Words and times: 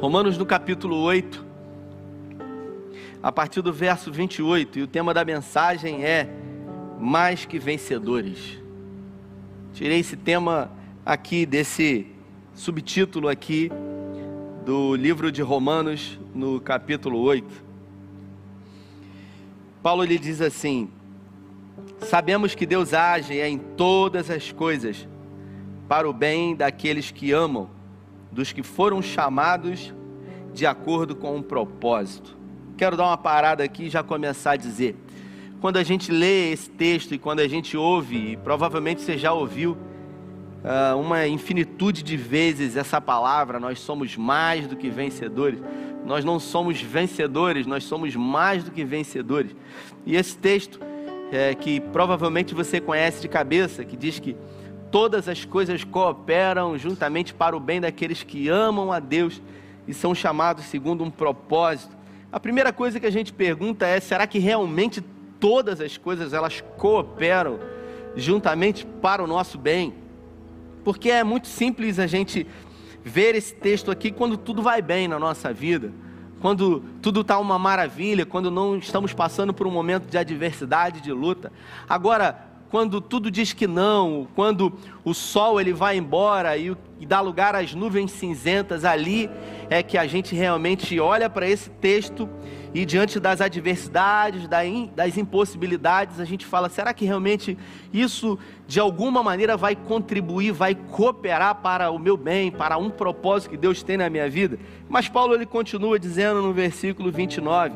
Romanos 0.00 0.38
no 0.38 0.46
capítulo 0.46 0.96
8, 1.02 1.44
a 3.20 3.32
partir 3.32 3.62
do 3.62 3.72
verso 3.72 4.12
28, 4.12 4.78
e 4.78 4.82
o 4.82 4.86
tema 4.86 5.12
da 5.12 5.24
mensagem 5.24 6.04
é 6.04 6.28
mais 7.00 7.44
que 7.44 7.58
vencedores. 7.58 8.62
Tirei 9.74 9.98
esse 9.98 10.16
tema 10.16 10.70
aqui 11.04 11.44
desse 11.44 12.06
subtítulo 12.54 13.28
aqui 13.28 13.72
do 14.64 14.94
livro 14.94 15.32
de 15.32 15.42
Romanos 15.42 16.16
no 16.32 16.60
capítulo 16.60 17.18
8. 17.18 17.64
Paulo 19.82 20.04
lhe 20.04 20.16
diz 20.16 20.40
assim: 20.40 20.88
Sabemos 22.02 22.54
que 22.54 22.64
Deus 22.64 22.94
age 22.94 23.40
em 23.40 23.58
todas 23.58 24.30
as 24.30 24.52
coisas 24.52 25.08
para 25.88 26.08
o 26.08 26.12
bem 26.12 26.54
daqueles 26.54 27.10
que 27.10 27.32
amam 27.32 27.77
dos 28.38 28.52
que 28.52 28.62
foram 28.62 29.02
chamados 29.02 29.92
de 30.54 30.64
acordo 30.64 31.16
com 31.16 31.34
um 31.34 31.42
propósito. 31.42 32.38
Quero 32.76 32.96
dar 32.96 33.06
uma 33.06 33.16
parada 33.16 33.64
aqui 33.64 33.86
e 33.86 33.90
já 33.90 34.00
começar 34.00 34.52
a 34.52 34.56
dizer. 34.56 34.94
Quando 35.60 35.76
a 35.76 35.82
gente 35.82 36.12
lê 36.12 36.52
esse 36.52 36.70
texto 36.70 37.12
e 37.12 37.18
quando 37.18 37.40
a 37.40 37.48
gente 37.48 37.76
ouve, 37.76 38.16
e 38.16 38.36
provavelmente 38.36 39.02
você 39.02 39.18
já 39.18 39.32
ouviu 39.32 39.72
uh, 39.72 40.96
uma 40.96 41.26
infinitude 41.26 42.04
de 42.04 42.16
vezes 42.16 42.76
essa 42.76 43.00
palavra, 43.00 43.58
nós 43.58 43.80
somos 43.80 44.16
mais 44.16 44.68
do 44.68 44.76
que 44.76 44.88
vencedores. 44.88 45.60
Nós 46.06 46.24
não 46.24 46.38
somos 46.38 46.80
vencedores, 46.80 47.66
nós 47.66 47.82
somos 47.82 48.14
mais 48.14 48.62
do 48.62 48.70
que 48.70 48.84
vencedores. 48.84 49.50
E 50.06 50.14
esse 50.14 50.38
texto, 50.38 50.78
é, 51.32 51.56
que 51.56 51.80
provavelmente 51.80 52.54
você 52.54 52.80
conhece 52.80 53.20
de 53.20 53.26
cabeça, 53.26 53.84
que 53.84 53.96
diz 53.96 54.20
que 54.20 54.36
todas 54.90 55.28
as 55.28 55.44
coisas 55.44 55.84
cooperam 55.84 56.76
juntamente 56.78 57.34
para 57.34 57.56
o 57.56 57.60
bem 57.60 57.80
daqueles 57.80 58.22
que 58.22 58.48
amam 58.48 58.92
a 58.92 58.98
Deus 58.98 59.40
e 59.86 59.94
são 59.94 60.14
chamados 60.14 60.64
segundo 60.66 61.04
um 61.04 61.10
propósito. 61.10 61.96
A 62.30 62.38
primeira 62.38 62.72
coisa 62.72 63.00
que 63.00 63.06
a 63.06 63.10
gente 63.10 63.32
pergunta 63.32 63.86
é: 63.86 64.00
será 64.00 64.26
que 64.26 64.38
realmente 64.38 65.02
todas 65.40 65.80
as 65.80 65.96
coisas 65.96 66.32
elas 66.32 66.62
cooperam 66.76 67.58
juntamente 68.16 68.86
para 69.00 69.22
o 69.22 69.26
nosso 69.26 69.58
bem? 69.58 69.94
Porque 70.84 71.10
é 71.10 71.24
muito 71.24 71.48
simples 71.48 71.98
a 71.98 72.06
gente 72.06 72.46
ver 73.04 73.34
esse 73.34 73.54
texto 73.54 73.90
aqui 73.90 74.10
quando 74.10 74.36
tudo 74.36 74.62
vai 74.62 74.82
bem 74.82 75.08
na 75.08 75.18
nossa 75.18 75.52
vida, 75.52 75.92
quando 76.40 76.80
tudo 77.00 77.22
está 77.22 77.38
uma 77.38 77.58
maravilha, 77.58 78.26
quando 78.26 78.50
não 78.50 78.76
estamos 78.76 79.12
passando 79.12 79.54
por 79.54 79.66
um 79.66 79.70
momento 79.70 80.06
de 80.06 80.18
adversidade, 80.18 81.00
de 81.00 81.12
luta. 81.12 81.50
Agora, 81.88 82.47
quando 82.70 83.00
tudo 83.00 83.30
diz 83.30 83.52
que 83.52 83.66
não, 83.66 84.28
quando 84.34 84.72
o 85.04 85.14
sol 85.14 85.60
ele 85.60 85.72
vai 85.72 85.96
embora 85.96 86.56
e, 86.56 86.76
e 87.00 87.06
dá 87.06 87.20
lugar 87.20 87.54
às 87.54 87.74
nuvens 87.74 88.10
cinzentas, 88.10 88.84
ali 88.84 89.30
é 89.70 89.82
que 89.82 89.96
a 89.96 90.06
gente 90.06 90.34
realmente 90.34 90.98
olha 91.00 91.30
para 91.30 91.48
esse 91.48 91.70
texto 91.70 92.28
e 92.74 92.84
diante 92.84 93.18
das 93.18 93.40
adversidades, 93.40 94.46
das 94.94 95.16
impossibilidades, 95.16 96.20
a 96.20 96.24
gente 96.24 96.44
fala: 96.44 96.68
será 96.68 96.92
que 96.92 97.04
realmente 97.04 97.56
isso 97.92 98.38
de 98.66 98.78
alguma 98.78 99.22
maneira 99.22 99.56
vai 99.56 99.74
contribuir, 99.74 100.52
vai 100.52 100.74
cooperar 100.74 101.56
para 101.56 101.90
o 101.90 101.98
meu 101.98 102.16
bem, 102.16 102.50
para 102.50 102.76
um 102.76 102.90
propósito 102.90 103.50
que 103.50 103.56
Deus 103.56 103.82
tem 103.82 103.96
na 103.96 104.10
minha 104.10 104.28
vida? 104.28 104.58
Mas 104.88 105.08
Paulo 105.08 105.34
ele 105.34 105.46
continua 105.46 105.98
dizendo 105.98 106.42
no 106.42 106.52
versículo 106.52 107.10
29: 107.10 107.74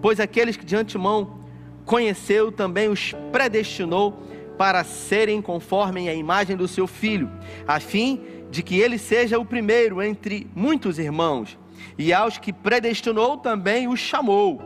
Pois 0.00 0.18
aqueles 0.18 0.56
que 0.56 0.64
de 0.64 0.76
antemão 0.76 1.41
conheceu, 1.84 2.50
também 2.52 2.88
os 2.88 3.14
predestinou 3.30 4.22
para 4.56 4.84
serem 4.84 5.42
conforme 5.42 6.08
a 6.08 6.14
imagem 6.14 6.56
do 6.56 6.68
seu 6.68 6.86
filho, 6.86 7.30
a 7.66 7.80
fim 7.80 8.20
de 8.50 8.62
que 8.62 8.78
ele 8.78 8.98
seja 8.98 9.38
o 9.38 9.44
primeiro 9.44 10.02
entre 10.02 10.46
muitos 10.54 10.98
irmãos. 10.98 11.58
E 11.96 12.12
aos 12.12 12.38
que 12.38 12.52
predestinou 12.52 13.38
também 13.38 13.88
os 13.88 13.98
chamou. 13.98 14.62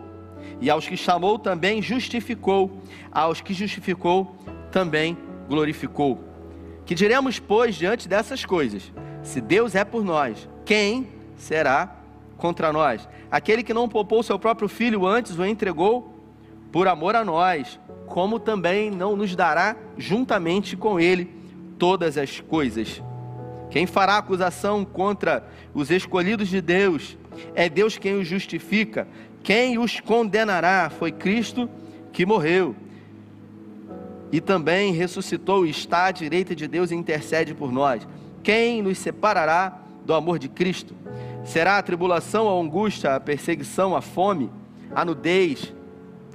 E 0.61 0.69
aos 0.69 0.87
que 0.87 0.97
chamou 0.97 1.39
também 1.39 1.81
justificou. 1.81 2.83
Aos 3.11 3.41
que 3.41 3.55
justificou 3.55 4.37
também 4.71 5.17
glorificou. 5.49 6.23
Que 6.85 6.95
diremos, 6.95 7.39
pois, 7.39 7.75
diante 7.75 8.09
dessas 8.09 8.45
coisas? 8.45 8.93
Se 9.23 9.41
Deus 9.41 9.75
é 9.75 9.85
por 9.85 10.05
nós, 10.05 10.49
quem 10.65 11.09
será 11.37 11.97
contra 12.37 12.73
nós? 12.73 13.09
Aquele 13.31 13.63
que 13.63 13.75
não 13.75 13.89
poupou 13.89 14.23
seu 14.23 14.39
próprio 14.39 14.69
filho 14.69 15.07
antes 15.07 15.39
o 15.39 15.45
entregou 15.45 16.16
por 16.73 16.89
amor 16.89 17.17
a 17.17 17.25
nós, 17.25 17.79
como 18.07 18.39
também 18.39 18.91
não 18.91 19.17
nos 19.17 19.35
dará 19.35 19.77
juntamente 19.97 20.77
com 20.77 20.99
ele 21.01 21.31
todas 21.79 22.17
as 22.17 22.41
coisas. 22.41 23.03
Quem 23.71 23.87
fará 23.87 24.17
acusação 24.17 24.85
contra 24.85 25.47
os 25.75 25.91
escolhidos 25.91 26.49
de 26.49 26.61
Deus? 26.61 27.17
É 27.55 27.69
Deus 27.69 27.99
quem 27.99 28.15
os 28.15 28.27
justifica. 28.27 29.07
Quem 29.43 29.79
os 29.79 30.01
condenará? 30.01 30.91
Foi 30.91 31.13
Cristo 31.13 31.69
que 32.13 32.25
morreu. 32.25 32.75
E 34.33 34.41
também 34.41 34.93
ressuscitou 34.93 35.67
e 35.67 35.71
está 35.71 36.07
à 36.07 36.11
direita 36.11 36.55
de 36.55 36.67
Deus 36.67 36.91
e 36.91 36.95
intercede 36.95 37.55
por 37.55 37.71
nós. 37.71 38.07
Quem 38.43 38.83
nos 38.83 38.99
separará 38.99 39.81
do 40.05 40.15
amor 40.15 40.39
de 40.39 40.49
Cristo? 40.49 40.95
Será 41.45 41.79
a 41.79 41.83
tribulação, 41.83 42.49
a 42.49 42.61
angústia, 42.61 43.15
a 43.15 43.21
perseguição, 43.21 43.95
a 43.95 44.01
fome, 44.01 44.51
a 44.93 45.05
nudez, 45.05 45.73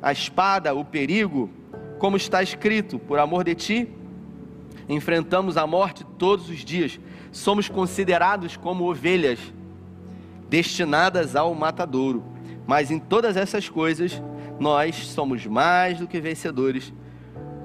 a 0.01 0.11
espada, 0.11 0.73
o 0.73 0.83
perigo, 0.83 1.49
como 1.99 2.17
está 2.17 2.41
escrito: 2.41 2.97
por 2.97 3.19
amor 3.19 3.43
de 3.43 3.55
ti, 3.55 3.87
enfrentamos 4.89 5.57
a 5.57 5.67
morte 5.67 6.03
todos 6.17 6.49
os 6.49 6.65
dias, 6.65 6.99
somos 7.31 7.69
considerados 7.69 8.57
como 8.57 8.89
ovelhas 8.89 9.39
destinadas 10.49 11.35
ao 11.35 11.53
matadouro. 11.53 12.23
Mas 12.65 12.91
em 12.91 12.99
todas 12.99 13.37
essas 13.37 13.69
coisas, 13.69 14.21
nós 14.59 14.95
somos 15.07 15.45
mais 15.45 15.99
do 15.99 16.07
que 16.07 16.19
vencedores 16.19 16.93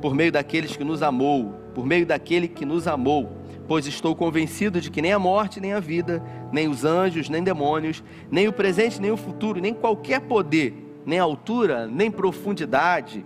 por 0.00 0.14
meio 0.14 0.30
daqueles 0.30 0.76
que 0.76 0.84
nos 0.84 1.02
amou, 1.02 1.54
por 1.74 1.86
meio 1.86 2.06
daquele 2.06 2.48
que 2.48 2.64
nos 2.64 2.86
amou. 2.86 3.32
Pois 3.66 3.86
estou 3.86 4.14
convencido 4.14 4.80
de 4.80 4.90
que 4.90 5.02
nem 5.02 5.12
a 5.12 5.18
morte, 5.18 5.60
nem 5.60 5.72
a 5.72 5.80
vida, 5.80 6.22
nem 6.52 6.68
os 6.68 6.84
anjos, 6.84 7.28
nem 7.28 7.42
demônios, 7.42 8.04
nem 8.30 8.46
o 8.46 8.52
presente, 8.52 9.00
nem 9.00 9.10
o 9.10 9.16
futuro, 9.16 9.60
nem 9.60 9.74
qualquer 9.74 10.20
poder 10.20 10.85
nem 11.06 11.20
altura, 11.20 11.86
nem 11.86 12.10
profundidade, 12.10 13.24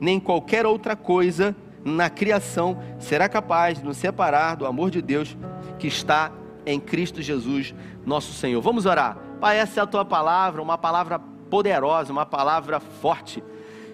nem 0.00 0.20
qualquer 0.20 0.64
outra 0.64 0.94
coisa 0.94 1.54
na 1.84 2.08
criação 2.08 2.80
será 2.98 3.28
capaz 3.28 3.78
de 3.78 3.84
nos 3.84 3.96
separar 3.96 4.56
do 4.56 4.64
amor 4.64 4.90
de 4.90 5.02
Deus 5.02 5.36
que 5.78 5.88
está 5.88 6.32
em 6.64 6.78
Cristo 6.78 7.20
Jesus, 7.20 7.74
nosso 8.04 8.32
Senhor. 8.32 8.60
Vamos 8.60 8.86
orar. 8.86 9.18
Pai, 9.40 9.58
essa 9.58 9.80
é 9.80 9.82
a 9.82 9.86
tua 9.86 10.04
palavra, 10.04 10.62
uma 10.62 10.78
palavra 10.78 11.18
poderosa, 11.18 12.12
uma 12.12 12.26
palavra 12.26 12.80
forte. 12.80 13.42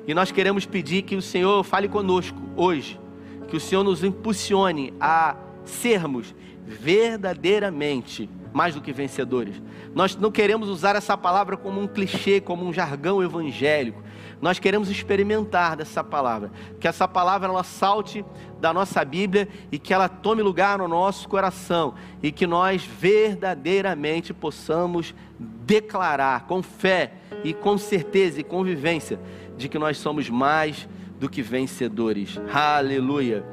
E 0.07 0.15
nós 0.15 0.31
queremos 0.31 0.67
pedir 0.67 1.03
que 1.03 1.17
o 1.17 1.23
Senhor 1.23 1.63
fale 1.65 1.89
conosco 1.89 2.39
hoje, 2.57 3.01
que 3.49 3.57
o 3.57 3.61
Senhor 3.61 3.83
nos 3.83 4.05
impulsione 4.05 4.93
a 5.01 5.37
sermos 5.65 6.35
verdadeiramente 6.65 8.29
mais 8.53 8.75
do 8.75 8.81
que 8.81 8.93
vencedores. 8.93 9.61
Nós 9.95 10.17
não 10.17 10.31
queremos 10.31 10.69
usar 10.69 10.97
essa 10.97 11.17
palavra 11.17 11.57
como 11.57 11.81
um 11.81 11.87
clichê, 11.87 12.41
como 12.41 12.65
um 12.65 12.73
jargão 12.73 13.23
evangélico. 13.23 14.03
Nós 14.41 14.59
queremos 14.59 14.91
experimentar 14.91 15.77
dessa 15.77 16.03
palavra, 16.03 16.51
que 16.81 16.89
essa 16.89 17.07
palavra 17.07 17.49
ela 17.49 17.63
salte 17.63 18.25
da 18.61 18.73
nossa 18.73 19.05
Bíblia 19.05 19.49
e 19.71 19.79
que 19.79 19.95
ela 19.95 20.09
tome 20.09 20.43
lugar 20.43 20.79
no 20.79 20.89
nosso 20.89 21.29
coração 21.29 21.95
e 22.23 22.33
que 22.33 22.47
nós 22.47 22.85
verdadeiramente 22.85 24.35
possamos 24.35 25.15
declarar 25.39 26.47
com 26.47 26.63
fé 26.63 27.13
e 27.45 27.55
com 27.55 27.79
certeza 27.79 28.41
e 28.41 28.45
convivência 28.45 29.19
de 29.57 29.69
que 29.69 29.79
nós 29.79 29.99
somos 29.99 30.29
mais 30.29 30.89
do 31.19 31.29
que 31.29 31.41
vencedores. 31.41 32.41
Aleluia. 32.53 33.45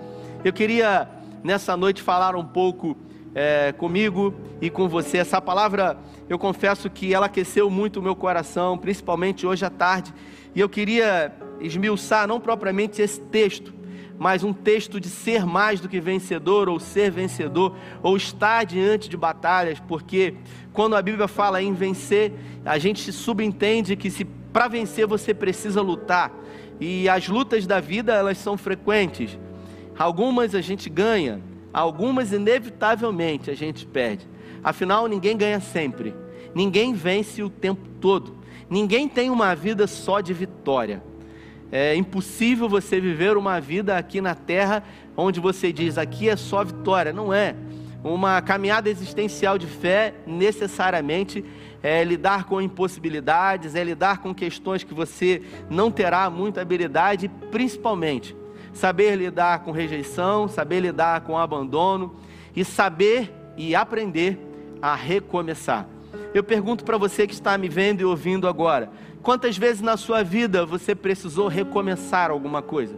Eu 0.44 0.52
queria 0.52 1.08
nessa 1.44 1.78
noite 1.78 2.02
falar 2.02 2.36
um 2.36 2.46
pouco 2.46 2.98
é, 3.40 3.72
comigo 3.72 4.34
e 4.60 4.70
com 4.70 4.90
você. 4.90 5.20
Essa 5.20 5.40
palavra, 5.40 5.98
eu 6.28 6.38
confesso 6.38 6.90
que 6.90 7.14
ela 7.14 7.28
aqueceu 7.28 7.70
muito 7.70 8.02
o 8.02 8.04
meu 8.04 8.14
coração, 8.14 8.78
principalmente 8.78 9.48
hoje 9.48 9.64
à 9.64 9.70
tarde. 9.70 10.14
E 10.54 10.60
eu 10.60 10.68
queria 10.68 11.34
esmiuçar 11.62 12.28
não 12.28 12.42
propriamente 12.42 13.02
esse 13.02 13.22
texto, 13.22 13.74
mas 14.18 14.44
um 14.44 14.52
texto 14.52 15.00
de 15.00 15.08
ser 15.08 15.46
mais 15.46 15.80
do 15.80 15.88
que 15.88 16.02
vencedor, 16.02 16.68
ou 16.68 16.82
ser 16.82 17.12
vencedor, 17.12 17.78
ou 18.04 18.18
estar 18.18 18.66
diante 18.66 19.08
de 19.08 19.16
batalhas, 19.16 19.80
porque 19.80 20.34
quando 20.74 20.98
a 20.98 21.02
Bíblia 21.02 21.30
fala 21.30 21.62
em 21.62 21.74
vencer, 21.74 22.34
a 22.66 22.78
gente 22.78 23.10
subentende 23.14 23.96
que 23.96 24.12
se 24.12 24.26
para 24.52 24.68
vencer 24.68 25.08
você 25.08 25.34
precisa 25.34 25.82
lutar. 25.82 26.30
E 26.78 27.08
as 27.08 27.30
lutas 27.30 27.66
da 27.66 27.80
vida, 27.80 28.14
elas 28.14 28.38
são 28.38 28.58
frequentes. 28.58 29.40
Algumas 29.98 30.54
a 30.54 30.60
gente 30.60 30.90
ganha, 30.90 31.42
Algumas, 31.74 32.32
inevitavelmente, 32.32 33.52
a 33.52 33.56
gente 33.56 33.86
perde. 33.86 34.28
Afinal, 34.64 35.08
ninguém 35.08 35.38
ganha 35.38 35.60
sempre. 35.60 36.16
Ninguém 36.54 36.94
vence 36.94 37.44
o 37.44 37.50
tempo 37.50 37.88
todo. 38.02 38.38
Ninguém 38.70 39.08
tem 39.08 39.30
uma 39.30 39.56
vida 39.56 39.88
só 39.88 40.20
de 40.20 40.34
vitória. 40.34 41.04
É 41.72 41.96
impossível 41.96 42.68
você 42.68 43.00
viver 43.00 43.38
uma 43.38 43.62
vida 43.62 43.96
aqui 43.96 44.20
na 44.20 44.34
terra 44.34 44.84
onde 45.16 45.40
você 45.40 45.72
diz 45.72 45.98
aqui 45.98 46.28
é 46.28 46.36
só 46.36 46.64
vitória. 46.64 47.14
Não 47.14 47.34
é. 47.34 47.56
uma 48.04 48.42
caminhada 48.42 48.90
existencial 48.90 49.58
de 49.58 49.68
fé 49.68 50.14
necessariamente 50.26 51.44
é 51.84 52.04
lidar 52.04 52.46
com 52.46 52.62
impossibilidades, 52.62 53.76
é 53.76 53.84
lidar 53.84 54.20
com 54.20 54.34
questões 54.34 54.84
que 54.84 54.94
você 54.94 55.42
não 55.70 55.92
terá 55.92 56.30
muita 56.30 56.62
habilidade, 56.62 57.30
principalmente 57.52 58.36
saber 58.74 59.16
lidar 59.16 59.60
com 59.60 59.72
rejeição, 59.72 60.48
saber 60.48 60.80
lidar 60.80 61.22
com 61.22 61.38
abandono 61.38 62.16
e 62.56 62.64
saber 62.64 63.34
e 63.58 63.76
aprender 63.76 64.38
a 64.82 64.96
recomeçar. 64.96 65.88
Eu 66.34 66.44
pergunto 66.44 66.84
para 66.84 66.98
você 66.98 67.28
que 67.28 67.34
está 67.34 67.58
me 67.58 67.68
vendo 67.68 68.02
e 68.02 68.06
ouvindo 68.06 68.48
agora: 68.48 68.92
quantas 69.22 69.58
vezes 69.58 69.82
na 69.82 69.98
sua 69.98 70.24
vida 70.24 70.66
você 70.66 70.96
precisou 70.96 71.48
recomeçar 71.48 72.32
alguma 72.32 72.62
coisa? 72.62 72.96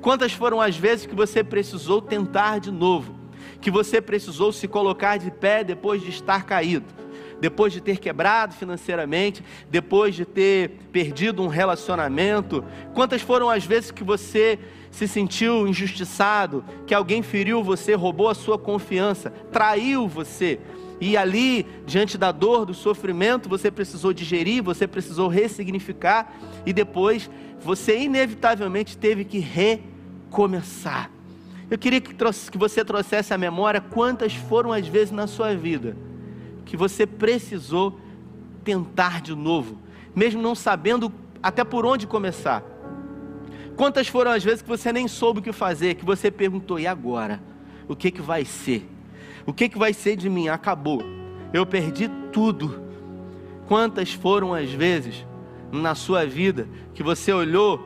Quantas 0.00 0.32
foram 0.32 0.60
as 0.60 0.76
vezes 0.76 1.06
que 1.06 1.14
você 1.14 1.42
precisou 1.42 2.00
tentar 2.00 2.58
de 2.58 2.70
novo? 2.70 3.14
Que 3.60 3.70
você 3.70 4.00
precisou 4.00 4.52
se 4.52 4.68
colocar 4.68 5.16
de 5.16 5.30
pé 5.30 5.64
depois 5.64 6.02
de 6.02 6.10
estar 6.10 6.44
caído? 6.44 6.98
depois 7.40 7.72
de 7.72 7.80
ter 7.80 7.98
quebrado 7.98 8.54
financeiramente, 8.54 9.44
depois 9.70 10.14
de 10.14 10.24
ter 10.24 10.70
perdido 10.92 11.42
um 11.42 11.46
relacionamento? 11.46 12.64
Quantas 12.94 13.22
foram 13.22 13.48
as 13.48 13.64
vezes 13.64 13.90
que 13.90 14.04
você 14.04 14.58
se 14.90 15.06
sentiu 15.06 15.66
injustiçado, 15.66 16.64
que 16.86 16.94
alguém 16.94 17.22
feriu 17.22 17.62
você, 17.62 17.94
roubou 17.94 18.28
a 18.28 18.34
sua 18.34 18.58
confiança, 18.58 19.30
traiu 19.52 20.08
você? 20.08 20.58
E 21.00 21.16
ali, 21.16 21.64
diante 21.86 22.18
da 22.18 22.32
dor, 22.32 22.66
do 22.66 22.74
sofrimento, 22.74 23.48
você 23.48 23.70
precisou 23.70 24.12
digerir, 24.12 24.62
você 24.62 24.86
precisou 24.86 25.28
ressignificar 25.28 26.32
e 26.66 26.72
depois 26.72 27.30
você 27.60 27.98
inevitavelmente 27.98 28.96
teve 28.96 29.24
que 29.24 29.38
recomeçar. 29.38 31.10
Eu 31.70 31.78
queria 31.78 32.00
que, 32.00 32.14
que 32.14 32.58
você 32.58 32.84
trouxesse 32.84 33.32
à 33.32 33.38
memória 33.38 33.80
quantas 33.80 34.34
foram 34.34 34.72
as 34.72 34.88
vezes 34.88 35.12
na 35.12 35.26
sua 35.26 35.54
vida 35.54 35.96
que 36.68 36.76
você 36.76 37.06
precisou 37.06 37.98
tentar 38.62 39.22
de 39.22 39.34
novo, 39.34 39.78
mesmo 40.14 40.42
não 40.42 40.54
sabendo 40.54 41.10
até 41.42 41.64
por 41.64 41.86
onde 41.86 42.06
começar. 42.06 42.62
Quantas 43.78 44.08
foram 44.08 44.32
as 44.32 44.42
vezes 44.42 44.60
que 44.60 44.68
você 44.68 44.92
nem 44.92 45.06
soube 45.06 45.38
o 45.38 45.42
que 45.42 45.52
fazer, 45.52 45.94
que 45.94 46.04
você 46.04 46.32
perguntou: 46.32 46.80
e 46.80 46.86
agora? 46.86 47.40
O 47.86 47.94
que, 47.94 48.10
que 48.10 48.20
vai 48.20 48.44
ser? 48.44 48.84
O 49.46 49.52
que, 49.52 49.68
que 49.68 49.78
vai 49.78 49.94
ser 49.94 50.16
de 50.16 50.28
mim? 50.28 50.48
Acabou. 50.48 51.00
Eu 51.52 51.64
perdi 51.64 52.10
tudo. 52.32 52.82
Quantas 53.68 54.12
foram 54.12 54.52
as 54.52 54.70
vezes 54.70 55.24
na 55.70 55.94
sua 55.94 56.26
vida 56.26 56.68
que 56.92 57.04
você 57.04 57.32
olhou 57.32 57.78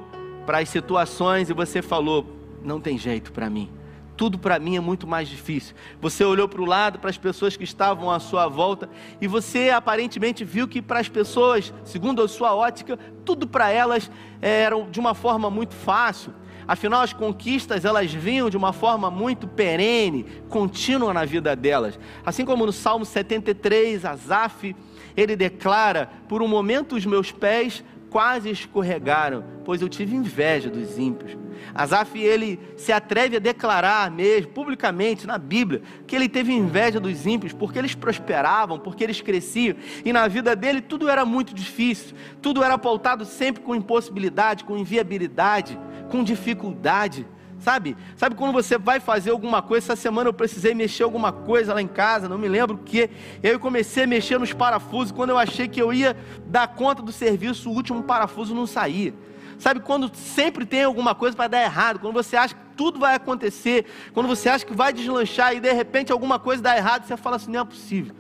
para 0.47 0.61
as 0.61 0.71
situações 0.71 1.51
e 1.51 1.53
você 1.53 1.83
falou: 1.83 2.27
não 2.65 2.81
tem 2.81 2.97
jeito 2.97 3.31
para 3.31 3.51
mim 3.51 3.82
tudo 4.17 4.39
para 4.39 4.59
mim 4.59 4.77
é 4.77 4.81
muito 4.81 5.07
mais 5.07 5.29
difícil. 5.29 5.75
Você 6.01 6.25
olhou 6.25 6.49
para 6.49 6.61
o 6.63 6.65
lado, 6.65 6.99
para 6.99 7.11
as 7.11 7.19
pessoas 7.19 7.57
que 7.57 7.65
estavam 7.65 8.11
à 8.11 8.19
sua 8.19 8.49
volta, 8.49 8.89
e 9.21 9.27
você 9.27 9.71
aparentemente 9.71 10.45
viu 10.45 10.69
que 10.69 10.83
para 10.83 11.01
as 11.01 11.09
pessoas, 11.09 11.73
segundo 11.85 12.23
a 12.23 12.29
sua 12.29 12.55
ótica, 12.55 12.99
tudo 13.25 13.47
para 13.47 13.71
elas 13.71 14.11
era 14.41 14.81
de 14.85 15.01
uma 15.01 15.15
forma 15.15 15.51
muito 15.51 15.75
fácil. 15.75 16.33
Afinal, 16.67 17.03
as 17.03 17.13
conquistas 17.13 17.85
elas 17.85 18.13
vinham 18.13 18.49
de 18.49 18.57
uma 18.57 18.73
forma 18.73 19.11
muito 19.11 19.49
perene, 19.49 20.25
contínua 20.49 21.13
na 21.13 21.25
vida 21.25 21.57
delas. 21.57 21.99
Assim 22.25 22.45
como 22.45 22.65
no 22.65 22.73
Salmo 22.73 23.05
73, 23.05 24.05
Asaf, 24.05 24.75
ele 25.17 25.35
declara: 25.35 26.11
Por 26.29 26.41
um 26.41 26.49
momento 26.49 26.95
os 26.95 27.05
meus 27.05 27.33
pés 27.33 27.83
quase 28.13 28.51
escorregaram, 28.51 29.43
pois 29.65 29.81
eu 29.81 29.89
tive 29.89 30.15
inveja 30.15 30.69
dos 30.69 30.99
ímpios. 30.99 31.35
Asaf, 31.75 32.19
ele 32.21 32.61
se 32.77 32.93
atreve 32.93 33.37
a 33.37 33.41
declarar 33.41 34.11
mesmo, 34.11 34.53
publicamente, 34.53 35.27
na 35.27 35.39
Bíblia, 35.39 35.81
que 36.07 36.15
ele 36.15 36.29
teve 36.29 36.53
inveja 36.53 37.01
dos 37.01 37.25
ímpios, 37.25 37.55
porque 37.55 37.79
eles 37.79 37.95
prosperavam, 37.95 38.79
porque 38.79 39.03
eles 39.03 39.23
cresciam, 39.23 39.77
e 40.05 40.13
na 40.13 40.29
vida 40.29 40.55
dele 40.55 40.83
tudo 40.83 41.09
era 41.09 41.25
muito 41.25 41.55
difícil, 41.55 42.15
tudo 42.43 42.63
era 42.63 42.77
pautado 42.77 43.25
sempre 43.25 43.63
com 43.63 43.75
impossibilidade, 43.75 44.65
com 44.65 44.77
inviabilidade, 44.77 45.79
com 46.11 46.23
dificuldade. 46.23 47.27
Sabe? 47.63 47.97
Sabe 48.17 48.35
quando 48.35 48.53
você 48.53 48.77
vai 48.77 48.99
fazer 48.99 49.31
alguma 49.31 49.63
coisa? 49.63 49.87
Essa 49.87 49.97
semana 49.97 50.29
eu 50.29 50.35
precisei 50.35 50.75
mexer 50.75 51.05
alguma 51.05 51.31
coisa 51.31 51.73
lá 51.73 51.81
em 51.81 51.87
casa, 51.87 52.29
não 52.29 52.37
me 52.37 52.49
lembro 52.49 52.75
o 52.75 52.79
que. 52.79 53.09
Eu 53.41 53.61
comecei 53.61 54.03
a 54.03 54.07
mexer 54.07 54.37
nos 54.37 54.53
parafusos. 54.53 55.13
Quando 55.13 55.31
eu 55.31 55.39
achei 55.39 55.69
que 55.69 55.81
eu 55.81 55.93
ia 55.93 56.17
dar 56.45 56.67
conta 56.67 57.01
do 57.01 57.13
serviço, 57.13 57.71
o 57.71 57.73
último 57.73 58.03
parafuso 58.03 58.53
não 58.53 58.67
saía. 58.67 59.15
Sabe 59.61 59.79
quando 59.79 60.11
sempre 60.13 60.67
tem 60.67 60.83
alguma 60.83 61.15
coisa 61.15 61.37
para 61.37 61.47
dar 61.47 61.63
errado, 61.63 62.01
quando 62.01 62.15
você 62.15 62.35
acha 62.35 62.53
que 62.53 62.61
tudo 62.77 62.99
vai 62.99 63.15
acontecer, 63.15 63.87
quando 64.13 64.27
você 64.27 64.49
acha 64.49 64.67
que 64.67 64.75
vai 64.75 64.93
deslanchar 64.93 65.55
e 65.55 65.61
de 65.61 65.73
repente 65.73 66.11
alguma 66.11 66.41
coisa 66.41 66.61
dá 66.61 66.77
errado, 66.77 67.07
você 67.07 67.17
fala 67.17 67.37
assim: 67.37 67.53
não 67.53 67.61
é 67.61 67.65
possível. 67.65 68.13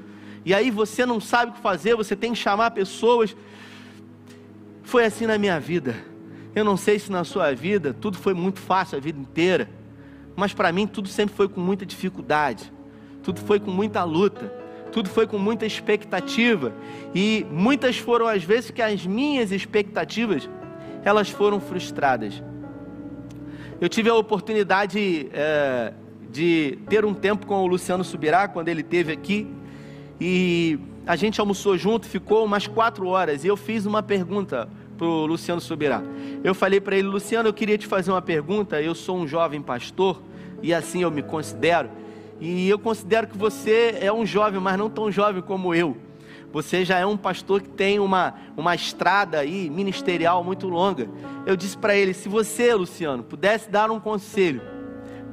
E 0.44 0.54
aí 0.54 0.70
você 0.70 1.04
não 1.04 1.20
sabe 1.20 1.50
o 1.50 1.54
que 1.54 1.60
fazer, 1.60 1.96
você 1.96 2.14
tem 2.14 2.32
que 2.32 2.38
chamar 2.38 2.70
pessoas. 2.70 3.34
Foi 4.84 5.04
assim 5.04 5.26
na 5.26 5.36
minha 5.36 5.58
vida. 5.58 6.11
Eu 6.54 6.64
não 6.64 6.76
sei 6.76 6.98
se 6.98 7.10
na 7.10 7.24
sua 7.24 7.54
vida 7.54 7.94
tudo 7.94 8.18
foi 8.18 8.34
muito 8.34 8.58
fácil 8.60 8.98
a 8.98 9.00
vida 9.00 9.18
inteira, 9.18 9.70
mas 10.36 10.52
para 10.52 10.70
mim 10.70 10.86
tudo 10.86 11.08
sempre 11.08 11.34
foi 11.34 11.48
com 11.48 11.60
muita 11.60 11.86
dificuldade, 11.86 12.72
tudo 13.22 13.40
foi 13.40 13.58
com 13.58 13.70
muita 13.70 14.04
luta, 14.04 14.52
tudo 14.92 15.08
foi 15.08 15.26
com 15.26 15.38
muita 15.38 15.64
expectativa 15.64 16.72
e 17.14 17.46
muitas 17.50 17.96
foram 17.96 18.26
as 18.26 18.44
vezes 18.44 18.70
que 18.70 18.82
as 18.82 19.06
minhas 19.06 19.50
expectativas 19.50 20.48
elas 21.02 21.30
foram 21.30 21.58
frustradas. 21.58 22.42
Eu 23.80 23.88
tive 23.88 24.10
a 24.10 24.14
oportunidade 24.14 25.28
é, 25.32 25.92
de 26.30 26.78
ter 26.88 27.04
um 27.04 27.14
tempo 27.14 27.46
com 27.46 27.56
o 27.62 27.66
Luciano 27.66 28.04
Subirá 28.04 28.46
quando 28.46 28.68
ele 28.68 28.82
esteve 28.82 29.10
aqui 29.10 29.50
e 30.20 30.78
a 31.06 31.16
gente 31.16 31.40
almoçou 31.40 31.76
junto, 31.76 32.06
ficou 32.06 32.44
umas 32.44 32.66
quatro 32.66 33.08
horas 33.08 33.42
e 33.42 33.48
eu 33.48 33.56
fiz 33.56 33.86
uma 33.86 34.02
pergunta 34.02 34.68
para 34.96 35.06
o 35.06 35.26
Luciano 35.26 35.60
Subirá. 35.60 36.02
Eu 36.44 36.54
falei 36.54 36.80
para 36.80 36.96
ele, 36.96 37.08
Luciano, 37.08 37.48
eu 37.48 37.52
queria 37.52 37.78
te 37.78 37.86
fazer 37.86 38.10
uma 38.10 38.22
pergunta. 38.22 38.80
Eu 38.80 38.94
sou 38.94 39.16
um 39.16 39.26
jovem 39.26 39.60
pastor 39.60 40.22
e 40.62 40.72
assim 40.72 41.02
eu 41.02 41.10
me 41.10 41.22
considero. 41.22 41.90
E 42.40 42.68
eu 42.68 42.78
considero 42.78 43.26
que 43.26 43.36
você 43.36 43.98
é 44.00 44.12
um 44.12 44.26
jovem, 44.26 44.60
mas 44.60 44.76
não 44.76 44.90
tão 44.90 45.10
jovem 45.10 45.42
como 45.42 45.74
eu. 45.74 45.96
Você 46.52 46.84
já 46.84 46.98
é 46.98 47.06
um 47.06 47.16
pastor 47.16 47.62
que 47.62 47.68
tem 47.68 47.98
uma, 47.98 48.34
uma 48.56 48.74
estrada 48.74 49.38
aí 49.38 49.70
ministerial 49.70 50.44
muito 50.44 50.68
longa. 50.68 51.08
Eu 51.46 51.56
disse 51.56 51.78
para 51.78 51.96
ele: 51.96 52.12
se 52.12 52.28
você, 52.28 52.74
Luciano, 52.74 53.22
pudesse 53.22 53.70
dar 53.70 53.90
um 53.90 53.98
conselho 53.98 54.60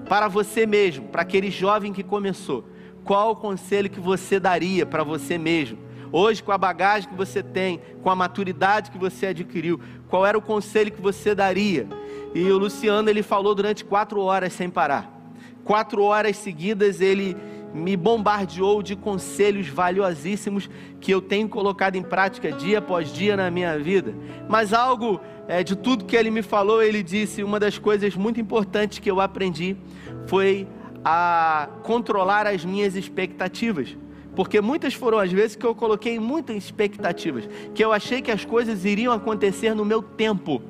para 0.08 0.28
você 0.28 0.66
mesmo, 0.66 1.08
para 1.10 1.24
aquele 1.24 1.52
jovem 1.52 1.92
que 1.92 2.04
começou, 2.04 2.64
qual 3.04 3.32
o 3.32 3.36
conselho 3.36 3.90
que 3.90 4.00
você 4.00 4.40
daria 4.40 4.86
para 4.86 5.04
você 5.04 5.38
mesmo? 5.38 5.78
Hoje, 6.12 6.42
com 6.42 6.52
a 6.52 6.58
bagagem 6.58 7.10
que 7.10 7.16
você 7.16 7.44
tem, 7.44 7.82
com 8.02 8.10
a 8.10 8.16
maturidade 8.16 8.90
que 8.90 8.98
você 8.98 9.28
adquiriu, 9.28 9.80
qual 10.08 10.26
era 10.26 10.38
o 10.38 10.42
conselho 10.42 10.92
que 10.92 11.02
você 11.02 11.36
daria? 11.36 11.88
E 12.34 12.50
o 12.52 12.58
Luciano 12.58 13.10
ele 13.10 13.24
falou 13.24 13.54
durante 13.54 13.86
quatro 13.86 14.22
horas 14.22 14.54
sem 14.54 14.70
parar. 14.70 15.12
Quatro 15.64 16.04
horas 16.04 16.38
seguidas 16.38 17.00
ele 17.02 17.38
me 17.74 17.96
bombardeou 17.96 18.82
de 18.82 18.96
conselhos 18.96 19.68
valiosíssimos 19.68 20.70
que 21.00 21.12
eu 21.12 21.22
tenho 21.22 21.48
colocado 21.48 21.96
em 21.96 22.02
prática 22.02 22.52
dia 22.52 22.80
após 22.80 23.14
dia 23.14 23.38
na 23.38 23.52
minha 23.52 23.78
vida. 23.78 24.16
Mas 24.48 24.74
algo 24.74 25.20
é, 25.48 25.64
de 25.64 25.76
tudo 25.76 26.06
que 26.06 26.16
ele 26.16 26.32
me 26.32 26.42
falou, 26.42 26.82
ele 26.82 27.04
disse: 27.04 27.44
uma 27.44 27.60
das 27.60 27.78
coisas 27.78 28.16
muito 28.16 28.40
importantes 28.40 29.00
que 29.00 29.10
eu 29.10 29.22
aprendi 29.22 29.78
foi 30.26 30.68
a 31.04 31.70
controlar 31.84 32.48
as 32.48 32.66
minhas 32.66 32.96
expectativas. 32.96 33.96
Porque 34.40 34.62
muitas 34.62 34.94
foram 34.94 35.20
as 35.20 35.30
vezes 35.30 35.58
que 35.58 35.66
eu 35.66 35.76
coloquei 35.76 36.18
muitas 36.18 36.56
expectativas, 36.56 37.44
que 37.76 37.84
eu 37.84 37.92
achei 37.92 38.22
que 38.22 38.32
as 38.32 38.46
coisas 38.46 38.86
iriam 38.86 39.12
acontecer 39.12 39.74
no 39.74 39.84
meu 39.84 40.02
tempo, 40.02 40.62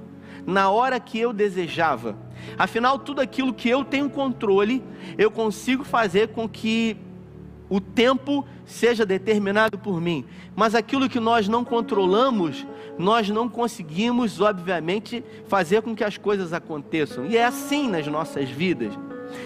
na 0.44 0.72
hora 0.72 1.00
que 1.00 1.20
eu 1.20 1.32
desejava. 1.32 2.18
Afinal, 2.58 2.98
tudo 2.98 3.22
aquilo 3.22 3.54
que 3.54 3.70
eu 3.70 3.86
tenho 3.86 4.10
controle, 4.10 4.84
eu 5.20 5.30
consigo 5.30 5.84
fazer 5.84 6.30
com 6.30 6.50
que 6.50 6.98
o 7.70 7.80
tempo 7.80 8.44
seja 8.66 9.06
determinado 9.06 9.78
por 9.78 10.02
mim. 10.02 10.26
Mas 10.56 10.74
aquilo 10.74 11.08
que 11.08 11.20
nós 11.20 11.48
não 11.48 11.64
controlamos, 11.64 12.66
nós 12.98 13.30
não 13.30 13.48
conseguimos, 13.48 14.42
obviamente, 14.42 15.24
fazer 15.48 15.84
com 15.84 15.96
que 15.96 16.04
as 16.04 16.18
coisas 16.18 16.54
aconteçam. 16.54 17.28
E 17.28 17.38
é 17.38 17.46
assim 17.46 17.88
nas 17.88 18.08
nossas 18.08 18.50
vidas. 18.50 18.98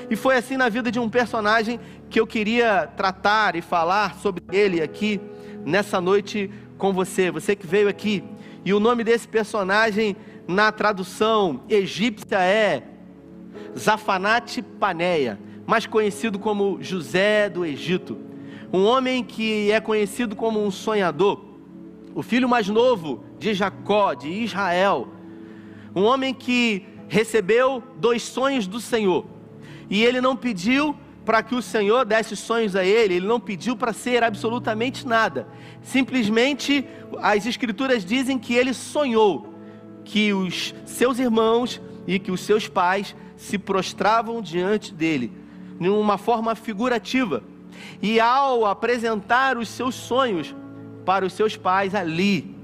E 0.10 0.16
foi 0.16 0.36
assim 0.36 0.58
na 0.58 0.70
vida 0.70 0.92
de 0.92 1.00
um 1.00 1.10
personagem 1.10 1.80
que 2.10 2.20
eu 2.20 2.28
queria 2.28 2.88
tratar 2.96 3.56
e 3.56 3.62
falar 3.62 4.16
sobre 4.16 4.44
ele 4.52 4.82
aqui 4.82 5.20
nessa 5.66 6.00
noite 6.00 6.50
com 6.78 6.94
você, 6.94 7.32
você 7.32 7.56
que 7.56 7.66
veio 7.66 7.88
aqui. 7.88 8.24
E 8.66 8.74
o 8.74 8.80
nome 8.80 9.04
desse 9.04 9.28
personagem 9.28 10.16
na 10.48 10.72
tradução 10.72 11.62
egípcia 11.70 12.40
é 12.40 12.84
Zafanate 13.78 14.62
Paneia, 14.62 15.40
mais 15.66 15.86
conhecido 15.86 16.38
como 16.38 16.78
José 16.82 17.50
do 17.50 17.66
Egito. 17.66 18.18
Um 18.72 18.84
homem 18.86 19.24
que 19.24 19.72
é 19.72 19.80
conhecido 19.80 20.36
como 20.36 20.63
um 20.63 20.72
sonhador, 20.72 21.44
o 22.13 22.22
filho 22.22 22.50
mais 22.50 22.68
novo 22.68 23.24
de 23.40 23.54
Jacó, 23.54 24.13
de 24.13 24.30
Israel. 24.30 25.08
Um 25.96 26.04
homem 26.04 26.34
que 26.34 26.86
recebeu 27.08 27.84
dois 27.98 28.24
sonhos 28.24 28.68
do 28.68 28.80
Senhor 28.80 29.33
e 29.90 30.04
ele 30.04 30.22
não 30.22 30.36
pediu 30.36 30.96
para 31.25 31.42
que 31.42 31.56
o 31.56 31.62
Senhor 31.62 32.06
desse 32.06 32.36
sonhos 32.36 32.75
a 32.75 32.84
ele, 32.84 33.16
ele 33.16 33.28
não 33.28 33.40
pediu 33.40 33.75
para 33.75 33.94
ser 33.94 34.24
absolutamente 34.24 35.08
nada. 35.08 35.48
Simplesmente 35.82 36.86
as 37.22 37.46
Escrituras 37.46 38.04
dizem 38.04 38.38
que 38.38 38.54
ele 38.54 38.74
sonhou 38.74 39.54
que 40.04 40.34
os 40.34 40.75
seus 40.86 41.20
irmãos 41.20 41.82
e 42.06 42.20
que 42.20 42.32
os 42.32 42.42
seus 42.42 42.68
pais 42.68 43.16
se 43.38 43.58
prostravam 43.58 44.42
diante 44.42 44.94
dele, 44.94 45.32
de 45.80 45.90
uma 45.90 46.18
forma 46.18 46.56
figurativa. 46.56 47.44
E 48.02 48.20
ao 48.20 48.66
apresentar 48.66 49.58
os 49.58 49.70
seus 49.70 49.96
sonhos 49.96 50.54
para 51.06 51.25
os 51.25 51.34
seus 51.34 51.56
pais 51.56 51.96
ali, 51.96 52.56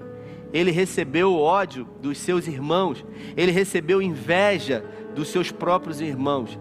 ele 0.51 0.71
recebeu 0.71 1.35
ódio 1.35 1.87
dos 2.01 2.17
seus 2.17 2.47
irmãos, 2.47 3.05
ele 3.37 3.51
recebeu 3.51 4.01
inveja 4.01 4.83
dos 5.15 5.29
seus 5.29 5.51
próprios 5.51 6.01
irmãos. 6.01 6.57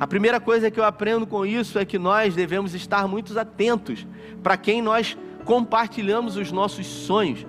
A 0.00 0.06
primeira 0.06 0.40
coisa 0.40 0.70
que 0.70 0.80
eu 0.80 0.84
aprendo 0.84 1.26
com 1.26 1.44
isso 1.44 1.78
é 1.78 1.84
que 1.84 1.98
nós 1.98 2.34
devemos 2.34 2.74
estar 2.74 3.06
muito 3.06 3.38
atentos 3.38 4.06
para 4.42 4.56
quem 4.56 4.80
nós 4.80 5.14
compartilhamos 5.44 6.36
os 6.36 6.50
nossos 6.50 6.86
sonhos, 6.86 7.46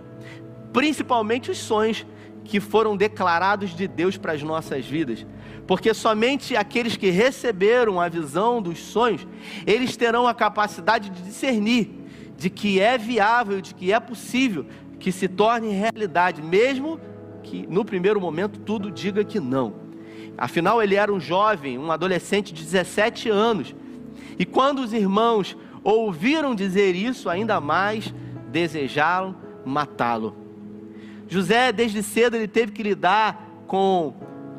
principalmente 0.74 1.50
os 1.50 1.58
sonhos 1.58 2.06
que 2.44 2.60
foram 2.60 2.98
declarados 2.98 3.74
de 3.74 3.88
Deus 3.88 4.18
para 4.18 4.34
as 4.34 4.44
nossas 4.44 4.86
vidas. 4.86 5.26
Porque 5.66 5.94
somente 5.94 6.54
aqueles 6.54 6.98
que 6.98 7.10
receberam 7.10 8.02
a 8.02 8.10
visão 8.10 8.62
dos 8.62 8.80
sonhos, 8.80 9.26
eles 9.66 9.96
terão 9.96 10.28
a 10.28 10.34
capacidade 10.34 11.10
de 11.10 11.22
discernir 11.22 11.90
de 12.36 12.50
que 12.50 12.82
é 12.82 12.98
viável, 12.98 13.62
de 13.62 13.74
que 13.74 13.94
é 13.94 14.00
possível 14.02 14.66
que 15.00 15.14
se 15.14 15.30
torne 15.30 15.72
realidade, 15.72 16.42
mesmo 16.42 17.00
que 17.44 17.66
no 17.66 17.86
primeiro 17.86 18.20
momento 18.20 18.60
tudo 18.60 18.92
diga 18.92 19.24
que 19.24 19.40
não. 19.40 19.81
Afinal, 20.42 20.82
ele 20.82 20.96
era 20.96 21.14
um 21.14 21.20
jovem, 21.20 21.78
um 21.78 21.92
adolescente 21.92 22.52
de 22.52 22.64
17 22.64 23.30
anos. 23.30 23.76
E 24.40 24.44
quando 24.44 24.80
os 24.80 24.92
irmãos 24.92 25.56
ouviram 25.84 26.56
dizer 26.56 26.96
isso, 26.96 27.30
ainda 27.30 27.62
mais 27.62 28.12
desejaram 28.48 29.36
matá-lo. 29.64 30.36
José, 31.30 31.72
desde 31.72 32.02
cedo, 32.02 32.38
ele 32.38 32.48
teve 32.48 32.72
que 32.72 32.82
lidar 32.82 33.40
com 33.68 34.16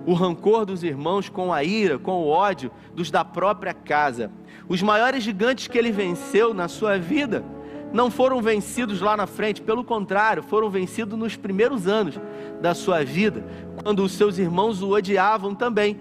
o 0.06 0.14
rancor 0.14 0.64
dos 0.64 0.84
irmãos, 0.84 1.28
com 1.28 1.52
a 1.52 1.64
ira, 1.64 1.98
com 1.98 2.12
o 2.12 2.28
ódio 2.28 2.70
dos 2.94 3.10
da 3.10 3.24
própria 3.24 3.74
casa. 3.74 4.30
Os 4.68 4.80
maiores 4.80 5.24
gigantes 5.24 5.66
que 5.66 5.76
ele 5.76 5.90
venceu 5.90 6.54
na 6.54 6.68
sua 6.68 6.96
vida 6.96 7.44
não 7.92 8.10
foram 8.10 8.40
vencidos 8.40 9.00
lá 9.00 9.16
na 9.16 9.26
frente, 9.26 9.60
pelo 9.60 9.84
contrário, 9.84 10.42
foram 10.42 10.70
vencidos 10.70 11.18
nos 11.18 11.36
primeiros 11.36 11.86
anos 11.86 12.18
da 12.60 12.74
sua 12.74 13.04
vida, 13.04 13.44
quando 13.82 14.02
os 14.02 14.12
seus 14.12 14.38
irmãos 14.38 14.82
o 14.82 14.90
odiavam 14.90 15.54
também, 15.54 15.98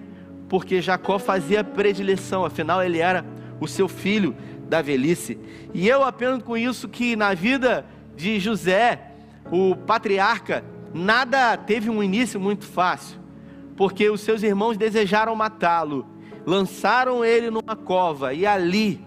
porque 0.47 0.81
Jacó 0.81 1.19
fazia 1.19 1.63
predileção, 1.63 2.45
afinal 2.45 2.83
ele 2.83 2.99
era 2.99 3.25
o 3.59 3.67
seu 3.67 3.87
filho 3.87 4.35
da 4.67 4.81
velhice. 4.81 5.37
E 5.73 5.87
eu 5.87 6.03
aprendo 6.03 6.43
com 6.43 6.57
isso 6.57 6.87
que 6.87 7.15
na 7.15 7.33
vida 7.33 7.85
de 8.15 8.39
José, 8.39 9.11
o 9.51 9.75
patriarca, 9.75 10.63
nada 10.93 11.57
teve 11.57 11.89
um 11.89 12.01
início 12.01 12.39
muito 12.39 12.65
fácil, 12.65 13.19
porque 13.75 14.09
os 14.09 14.21
seus 14.21 14.43
irmãos 14.43 14.77
desejaram 14.77 15.35
matá-lo, 15.35 16.05
lançaram 16.45 17.23
ele 17.23 17.49
numa 17.49 17.75
cova, 17.75 18.33
e 18.33 18.45
ali, 18.45 19.05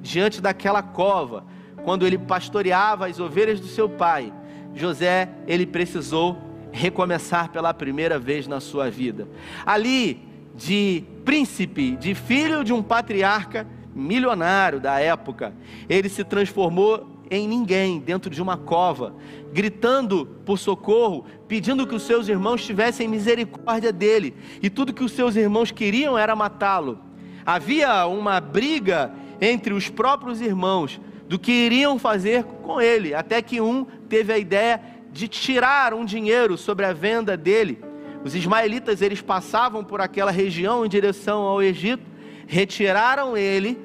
diante 0.00 0.40
daquela 0.40 0.82
cova, 0.82 1.44
quando 1.84 2.06
ele 2.06 2.18
pastoreava 2.18 3.06
as 3.06 3.20
ovelhas 3.20 3.60
do 3.60 3.66
seu 3.66 3.88
pai, 3.88 4.32
José, 4.74 5.28
ele 5.46 5.66
precisou 5.66 6.36
recomeçar 6.72 7.50
pela 7.50 7.72
primeira 7.72 8.18
vez 8.18 8.48
na 8.48 8.58
sua 8.58 8.90
vida. 8.90 9.28
Ali, 9.64 10.20
de 10.56 11.04
príncipe, 11.24 11.92
de 11.96 12.14
filho 12.14 12.64
de 12.64 12.72
um 12.72 12.82
patriarca 12.82 13.66
milionário 13.94 14.80
da 14.80 14.98
época, 14.98 15.54
ele 15.88 16.08
se 16.08 16.24
transformou 16.24 17.14
em 17.30 17.46
ninguém 17.46 18.00
dentro 18.00 18.28
de 18.28 18.42
uma 18.42 18.56
cova, 18.56 19.14
gritando 19.52 20.26
por 20.44 20.58
socorro, 20.58 21.24
pedindo 21.46 21.86
que 21.86 21.94
os 21.94 22.02
seus 22.02 22.28
irmãos 22.28 22.64
tivessem 22.64 23.08
misericórdia 23.08 23.92
dele, 23.92 24.34
e 24.60 24.68
tudo 24.68 24.92
que 24.92 25.04
os 25.04 25.12
seus 25.12 25.36
irmãos 25.36 25.70
queriam 25.70 26.18
era 26.18 26.34
matá-lo. 26.34 26.98
Havia 27.46 28.06
uma 28.06 28.40
briga 28.40 29.12
entre 29.40 29.72
os 29.72 29.88
próprios 29.88 30.40
irmãos 30.40 31.00
do 31.34 31.38
que 31.40 31.50
iriam 31.50 31.98
fazer 31.98 32.44
com 32.44 32.80
ele, 32.80 33.12
até 33.12 33.42
que 33.42 33.60
um 33.60 33.84
teve 34.08 34.32
a 34.32 34.38
ideia 34.38 34.80
de 35.10 35.26
tirar 35.26 35.92
um 35.92 36.04
dinheiro 36.04 36.56
sobre 36.56 36.86
a 36.86 36.92
venda 36.92 37.36
dele. 37.36 37.82
Os 38.22 38.36
ismaelitas 38.36 39.02
eles 39.02 39.20
passavam 39.20 39.82
por 39.82 40.00
aquela 40.00 40.30
região 40.30 40.86
em 40.86 40.88
direção 40.88 41.42
ao 41.42 41.60
Egito, 41.60 42.04
retiraram 42.46 43.36
ele 43.36 43.76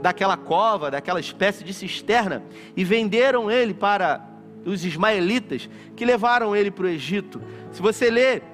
daquela 0.00 0.36
cova, 0.36 0.92
daquela 0.92 1.18
espécie 1.18 1.64
de 1.64 1.74
cisterna 1.74 2.40
e 2.76 2.84
venderam 2.84 3.50
ele 3.50 3.74
para 3.74 4.24
os 4.64 4.84
ismaelitas 4.84 5.68
que 5.96 6.04
levaram 6.04 6.54
ele 6.54 6.70
para 6.70 6.84
o 6.84 6.88
Egito. 6.88 7.42
Se 7.72 7.82
você 7.82 8.08
ler 8.10 8.44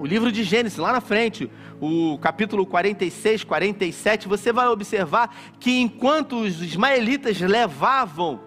o 0.00 0.04
livro 0.04 0.32
de 0.32 0.42
Gênesis 0.42 0.78
lá 0.78 0.90
na 0.90 1.00
frente, 1.00 1.48
o 1.84 2.18
capítulo 2.18 2.64
46, 2.64 3.44
47, 3.44 4.26
você 4.26 4.52
vai 4.52 4.68
observar 4.68 5.36
que 5.60 5.80
enquanto 5.80 6.40
os 6.40 6.62
ismaelitas 6.62 7.40
levavam 7.40 8.40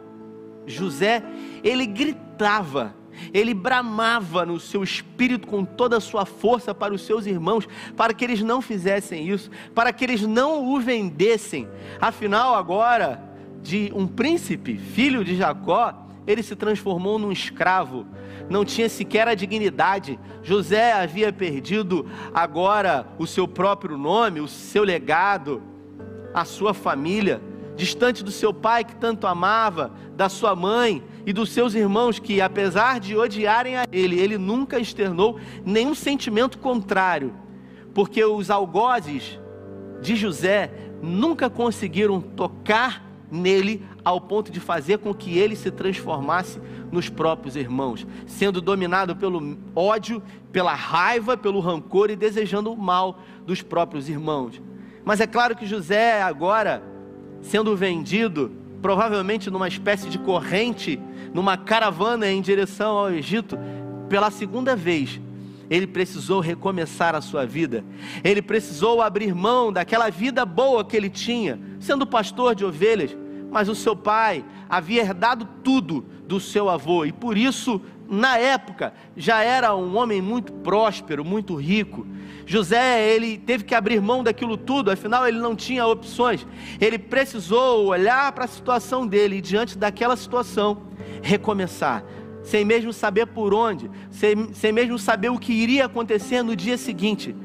José, 0.66 1.24
ele 1.64 1.86
gritava, 1.86 2.96
ele 3.34 3.54
bramava 3.54 4.46
no 4.46 4.60
seu 4.60 4.84
espírito 4.84 5.48
com 5.48 5.64
toda 5.64 5.98
a 5.98 6.02
sua 6.02 6.26
força 6.26 6.74
para 6.74 6.94
os 6.94 7.04
seus 7.04 7.26
irmãos, 7.26 7.68
para 7.96 8.14
que 8.14 8.26
eles 8.26 8.42
não 8.42 8.62
fizessem 8.62 9.30
isso, 9.30 9.52
para 9.76 9.94
que 9.94 10.04
eles 10.04 10.24
não 10.24 10.66
o 10.74 10.80
vendessem. 10.80 11.68
Afinal, 12.02 12.56
agora, 12.56 13.22
de 13.62 13.92
um 13.96 14.08
príncipe, 14.08 14.78
filho 14.78 15.24
de 15.24 15.36
Jacó, 15.36 16.07
ele 16.28 16.44
se 16.44 16.56
transformou 16.56 17.18
num 17.18 17.32
escravo, 17.32 18.06
não 18.50 18.66
tinha 18.66 18.90
sequer 18.90 19.28
a 19.28 19.34
dignidade. 19.34 20.20
José 20.44 20.92
havia 20.92 21.32
perdido 21.32 22.06
agora 22.34 23.08
o 23.18 23.26
seu 23.26 23.48
próprio 23.48 23.98
nome, 23.98 24.42
o 24.42 24.48
seu 24.48 24.84
legado, 24.84 25.64
a 26.34 26.44
sua 26.44 26.74
família, 26.74 27.42
distante 27.78 28.24
do 28.24 28.32
seu 28.32 28.54
pai 28.54 28.84
que 28.84 28.96
tanto 28.96 29.26
amava, 29.26 29.94
da 30.16 30.28
sua 30.28 30.56
mãe 30.56 31.02
e 31.26 31.32
dos 31.32 31.50
seus 31.52 31.74
irmãos 31.74 32.20
que, 32.20 32.42
apesar 32.42 33.00
de 33.00 33.16
odiarem 33.16 33.78
a 33.78 33.86
ele, 33.92 34.20
ele 34.20 34.38
nunca 34.38 34.80
externou 34.80 35.40
nenhum 35.66 35.96
sentimento 35.96 36.58
contrário, 36.58 37.34
porque 37.94 38.24
os 38.24 38.50
algozes 38.50 39.40
de 40.02 40.16
José 40.16 40.72
nunca 41.02 41.50
conseguiram 41.50 42.20
tocar 42.20 43.06
nele 43.32 43.86
ao 44.08 44.22
ponto 44.22 44.50
de 44.50 44.62
fazer 44.62 45.00
com 45.00 45.14
que 45.14 45.38
ele 45.38 45.54
se 45.54 45.70
transformasse 45.70 46.62
nos 46.90 47.10
próprios 47.10 47.58
irmãos, 47.58 48.08
sendo 48.26 48.62
dominado 48.62 49.18
pelo 49.18 49.58
ódio, 49.76 50.24
pela 50.50 50.74
raiva, 50.74 51.36
pelo 51.36 51.60
rancor 51.60 52.10
e 52.10 52.16
desejando 52.16 52.72
o 52.72 52.78
mal 52.78 53.20
dos 53.46 53.62
próprios 53.62 54.08
irmãos. 54.08 54.62
Mas 55.04 55.20
é 55.20 55.28
claro 55.28 55.58
que 55.58 55.66
José, 55.66 56.22
agora, 56.22 56.82
sendo 57.42 57.76
vendido, 57.76 58.50
provavelmente 58.82 59.52
numa 59.52 59.68
espécie 59.68 60.08
de 60.08 60.18
corrente, 60.18 60.98
numa 61.34 61.58
caravana 61.58 62.32
em 62.32 62.42
direção 62.42 62.98
ao 62.98 63.12
Egito, 63.12 63.60
pela 64.08 64.32
segunda 64.32 64.74
vez, 64.74 65.20
ele 65.70 65.86
precisou 65.86 66.40
recomeçar 66.40 67.14
a 67.14 67.20
sua 67.20 67.46
vida, 67.46 67.84
ele 68.24 68.42
precisou 68.42 69.02
abrir 69.02 69.36
mão 69.36 69.70
daquela 69.70 70.10
vida 70.10 70.46
boa 70.46 70.86
que 70.86 70.96
ele 70.96 71.10
tinha, 71.10 71.60
sendo 71.78 72.08
pastor 72.08 72.56
de 72.56 72.64
ovelhas, 72.64 73.14
mas 73.52 73.70
o 73.70 73.76
seu 73.76 73.96
pai 73.96 74.44
havia 74.70 75.02
herdado 75.02 75.48
tudo 75.64 76.06
do 76.28 76.40
seu 76.40 76.70
avô 76.70 77.06
e 77.06 77.12
por 77.12 77.38
isso, 77.38 77.82
na 78.10 78.38
época, 78.38 78.94
já 79.16 79.44
era 79.44 79.76
um 79.76 79.96
homem 79.98 80.22
muito 80.22 80.52
próspero, 80.52 81.24
muito 81.24 81.56
rico. 81.56 82.06
José, 82.46 83.10
ele 83.10 83.38
teve 83.38 83.64
que 83.64 83.76
abrir 83.76 84.02
mão 84.02 84.24
daquilo 84.24 84.56
tudo, 84.56 84.90
afinal 84.90 85.28
ele 85.28 85.38
não 85.38 85.56
tinha 85.56 85.86
opções. 85.86 86.46
Ele 86.80 86.98
precisou 86.98 87.88
olhar 87.88 88.32
para 88.32 88.46
a 88.46 88.48
situação 88.48 89.06
dele 89.06 89.38
e 89.38 89.42
diante 89.42 89.78
daquela 89.78 90.16
situação 90.16 90.84
recomeçar, 91.22 92.04
sem 92.44 92.64
mesmo 92.64 92.94
saber 92.94 93.28
por 93.28 93.54
onde, 93.54 93.92
sem, 94.10 94.54
sem 94.54 94.72
mesmo 94.72 94.98
saber 94.98 95.30
o 95.30 95.38
que 95.38 95.52
iria 95.52 95.86
acontecer 95.86 96.42
no 96.42 96.56
dia 96.56 96.78
seguinte. 96.78 97.36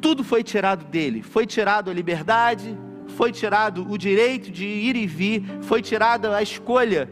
Tudo 0.00 0.24
foi 0.24 0.42
tirado 0.42 0.84
dele, 0.86 1.22
foi 1.22 1.46
tirado 1.46 1.90
a 1.90 1.94
liberdade, 1.94 2.78
foi 3.16 3.32
tirado 3.32 3.90
o 3.90 3.96
direito 3.96 4.50
de 4.50 4.66
ir 4.66 4.94
e 4.94 5.06
vir, 5.06 5.42
foi 5.62 5.80
tirada 5.80 6.36
a 6.36 6.42
escolha 6.42 7.08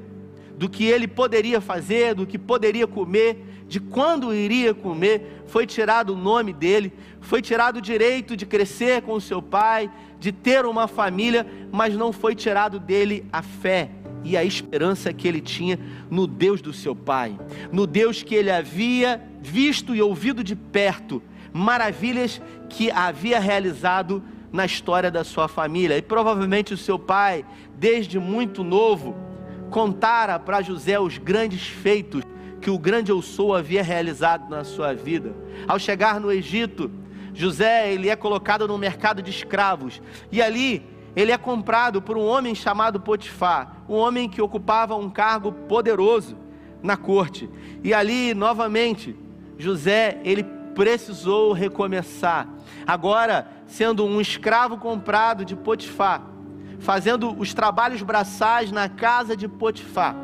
do 0.57 0.69
que 0.69 0.85
ele 0.85 1.09
poderia 1.09 1.63
fazer, 1.63 2.15
do 2.15 2.27
que 2.27 2.39
poderia 2.39 2.87
comer, 2.87 3.65
de 3.67 3.81
quando 3.81 4.35
iria 4.35 4.75
comer, 4.75 5.43
foi 5.47 5.67
tirado 5.67 6.13
o 6.13 6.17
nome 6.17 6.53
dele, 6.53 6.93
foi 7.23 7.41
tirado 7.41 7.79
o 7.79 7.81
direito 7.81 8.37
de 8.37 8.45
crescer 8.45 9.01
com 9.01 9.15
o 9.15 9.21
seu 9.21 9.41
pai, 9.41 9.91
de 10.21 10.31
ter 10.31 10.67
uma 10.67 10.87
família, 10.87 11.47
mas 11.73 11.95
não 11.95 12.13
foi 12.13 12.35
tirado 12.35 12.79
dele 12.79 13.25
a 13.33 13.41
fé 13.41 13.89
e 14.23 14.37
a 14.37 14.45
esperança 14.45 15.11
que 15.11 15.27
ele 15.27 15.41
tinha 15.41 15.79
no 16.11 16.27
Deus 16.27 16.61
do 16.61 16.75
seu 16.75 16.95
pai, 16.95 17.35
no 17.73 17.87
Deus 17.87 18.23
que 18.23 18.35
ele 18.35 18.51
havia 18.51 19.23
visto 19.41 19.95
e 19.95 20.03
ouvido 20.03 20.45
de 20.45 20.55
perto, 20.55 21.23
maravilhas 21.51 22.43
que 22.69 22.91
havia 22.91 23.41
realizado 23.41 24.23
na 24.55 24.65
história 24.65 25.11
da 25.11 25.25
sua 25.25 25.49
família. 25.49 25.99
E 25.99 26.03
provavelmente 26.03 26.73
o 26.73 26.77
seu 26.79 26.97
pai, 26.97 27.45
desde 27.77 28.21
muito 28.21 28.63
novo, 28.63 29.17
contara 29.69 30.39
para 30.39 30.63
José 30.63 30.97
os 30.97 31.19
grandes 31.19 31.67
feitos 31.67 32.23
que 32.61 32.71
o 32.71 32.79
grande 32.79 33.11
eu 33.11 33.21
sou 33.21 33.53
havia 33.53 33.83
realizado 33.83 34.49
na 34.49 34.63
sua 34.63 34.95
vida. 34.95 35.35
Ao 35.67 35.77
chegar 35.77 36.21
no 36.21 36.31
Egito, 36.31 36.89
José 37.35 37.93
ele 37.93 38.09
é 38.09 38.15
colocado 38.15 38.69
no 38.69 38.79
mercado 38.79 39.21
de 39.21 39.29
escravos 39.29 40.01
e 40.31 40.41
ali 40.41 40.87
ele 41.17 41.33
é 41.33 41.37
comprado 41.37 42.01
por 42.01 42.17
um 42.17 42.25
homem 42.25 42.55
chamado 42.55 43.01
Potifar, 43.01 43.85
um 43.89 43.97
homem 43.97 44.29
que 44.29 44.41
ocupava 44.41 44.95
um 44.95 45.11
cargo 45.11 45.51
poderoso 45.51 46.37
na 46.81 46.97
corte. 46.97 47.51
E 47.83 47.93
ali 47.93 48.33
novamente 48.35 49.17
José 49.59 50.21
ele 50.25 50.47
precisou 50.75 51.53
recomeçar. 51.53 52.49
Agora, 52.87 53.49
sendo 53.67 54.05
um 54.05 54.21
escravo 54.21 54.77
comprado 54.77 55.45
de 55.45 55.57
Potifar, 55.57 56.23
fazendo 56.79 57.35
os 57.39 57.55
trabalhos 57.55 58.03
braçais 58.03 58.71
na 58.71 58.89
casa 58.89 59.37
de 59.37 59.49
Potifar, 59.49 60.17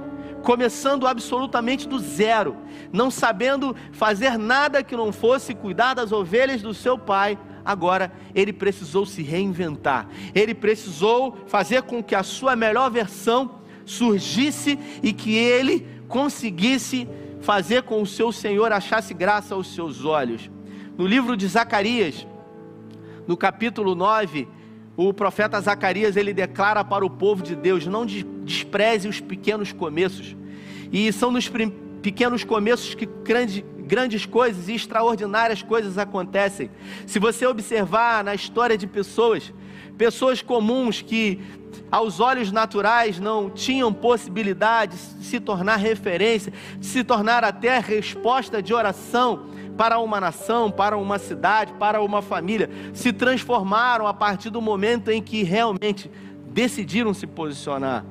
começando 0.43 1.07
absolutamente 1.07 1.89
do 1.89 1.99
zero, 1.99 2.57
não 2.93 3.11
sabendo 3.11 3.75
fazer 3.93 4.39
nada 4.39 4.83
que 4.83 4.97
não 4.97 5.13
fosse 5.13 5.55
cuidar 5.55 5.95
das 5.95 6.13
ovelhas 6.13 6.63
do 6.63 6.75
seu 6.75 6.99
pai, 6.99 7.39
agora 7.65 8.13
ele 8.35 8.53
precisou 8.53 9.05
se 9.07 9.23
reinventar, 9.23 10.09
ele 10.35 10.55
precisou 10.55 11.39
fazer 11.47 11.83
com 11.83 12.03
que 12.03 12.15
a 12.15 12.23
sua 12.23 12.57
melhor 12.57 12.91
versão 12.91 13.61
surgisse 13.85 14.79
e 15.03 15.13
que 15.13 15.37
ele 15.37 15.87
conseguisse 16.09 17.09
fazer 17.41 17.83
com 17.83 18.03
o 18.03 18.07
seu 18.07 18.33
Senhor 18.33 18.73
achasse 18.73 19.15
graça 19.15 19.55
aos 19.55 19.75
seus 19.75 20.05
olhos. 20.05 20.51
No 20.97 21.07
livro 21.07 21.37
de 21.37 21.47
Zacarias, 21.47 22.27
no 23.27 23.37
capítulo 23.37 23.95
9, 23.95 24.49
o 24.97 25.15
profeta 25.15 25.61
Zacarias 25.61 26.17
ele 26.17 26.33
declara 26.33 26.85
para 26.85 27.05
o 27.05 27.11
povo 27.11 27.43
de 27.43 27.55
Deus: 27.57 27.87
não 27.87 28.05
despreze 28.05 29.09
os 29.09 29.21
pequenos 29.21 29.73
começos. 29.73 30.37
E 30.93 31.13
são 31.13 31.31
nos 31.31 31.51
pequenos 32.03 32.45
começos 32.45 32.95
que 32.95 33.07
grande, 33.07 33.65
grandes 33.79 34.27
coisas 34.27 34.69
e 34.69 34.75
extraordinárias 34.75 35.63
coisas 35.63 35.97
acontecem. 35.97 36.71
Se 37.07 37.19
você 37.19 37.47
observar 37.47 38.23
na 38.25 38.35
história 38.35 38.77
de 38.77 38.87
pessoas, 38.87 39.53
pessoas 40.01 40.41
comuns 40.41 41.03
que 41.03 41.39
aos 41.93 42.21
olhos 42.21 42.51
naturais 42.51 43.21
não 43.21 43.51
tinham 43.51 43.93
possibilidade 43.93 44.97
de 44.97 45.27
se 45.27 45.39
tornar 45.39 45.77
referência, 45.77 46.51
de 46.79 46.87
se 46.87 47.05
tornar 47.05 47.45
até 47.45 47.79
resposta 47.79 48.63
de 48.63 48.73
oração 48.73 49.45
para 49.77 49.99
uma 49.99 50.19
nação, 50.19 50.71
para 50.71 50.97
uma 50.97 51.19
cidade, 51.19 51.75
para 51.75 52.01
uma 52.01 52.23
família, 52.23 52.71
se 52.95 53.13
transformaram 53.13 54.07
a 54.07 54.15
partir 54.15 54.49
do 54.49 54.63
momento 54.63 55.11
em 55.11 55.21
que 55.21 55.43
realmente 55.43 56.11
decidiram 56.47 57.13
se 57.13 57.27
posicionar. 57.27 58.03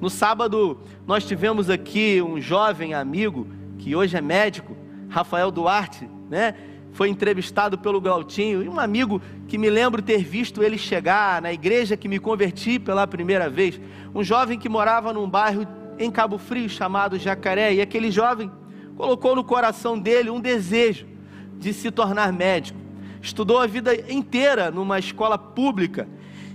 No 0.00 0.08
sábado, 0.08 0.78
nós 1.04 1.24
tivemos 1.24 1.68
aqui 1.68 2.22
um 2.22 2.40
jovem 2.40 2.94
amigo, 2.94 3.48
que 3.78 3.96
hoje 3.96 4.16
é 4.16 4.20
médico, 4.20 4.76
Rafael 5.08 5.50
Duarte, 5.50 6.08
né? 6.30 6.54
Foi 6.92 7.08
entrevistado 7.08 7.78
pelo 7.78 8.00
Glautinho, 8.00 8.62
e 8.62 8.68
um 8.68 8.78
amigo 8.78 9.20
que 9.48 9.56
me 9.56 9.70
lembro 9.70 10.02
ter 10.02 10.22
visto 10.22 10.62
ele 10.62 10.76
chegar 10.76 11.40
na 11.40 11.52
igreja 11.52 11.96
que 11.96 12.08
me 12.08 12.18
converti 12.18 12.78
pela 12.78 13.06
primeira 13.06 13.48
vez, 13.48 13.80
um 14.14 14.22
jovem 14.22 14.58
que 14.58 14.68
morava 14.68 15.12
num 15.12 15.28
bairro 15.28 15.66
em 15.98 16.10
Cabo 16.10 16.38
Frio 16.38 16.68
chamado 16.68 17.18
Jacaré, 17.18 17.74
e 17.74 17.80
aquele 17.80 18.10
jovem 18.10 18.50
colocou 18.96 19.34
no 19.34 19.42
coração 19.42 19.98
dele 19.98 20.30
um 20.30 20.40
desejo 20.40 21.06
de 21.58 21.72
se 21.72 21.90
tornar 21.90 22.32
médico. 22.32 22.78
Estudou 23.20 23.58
a 23.58 23.66
vida 23.66 23.94
inteira 24.12 24.70
numa 24.70 24.98
escola 24.98 25.38
pública 25.38 26.08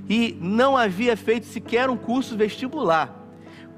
e 0.10 0.38
não 0.40 0.78
havia 0.78 1.18
feito 1.18 1.46
sequer 1.46 1.90
um 1.90 1.98
curso 1.98 2.36
vestibular 2.38 3.27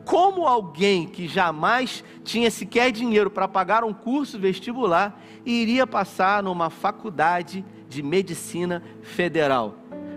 como 0.10 0.48
alguém 0.48 1.06
que 1.06 1.28
jamais 1.28 2.04
tinha 2.24 2.50
sequer 2.50 2.92
dinheiro 2.92 3.30
para 3.30 3.48
pagar 3.48 3.84
um 3.84 3.94
curso 3.94 4.40
vestibular 4.40 5.22
iria 5.46 5.86
passar 5.86 6.42
numa 6.42 6.72
faculdade 6.72 7.64
de 7.88 8.02
medicina 8.02 8.82
federal. 9.04 9.76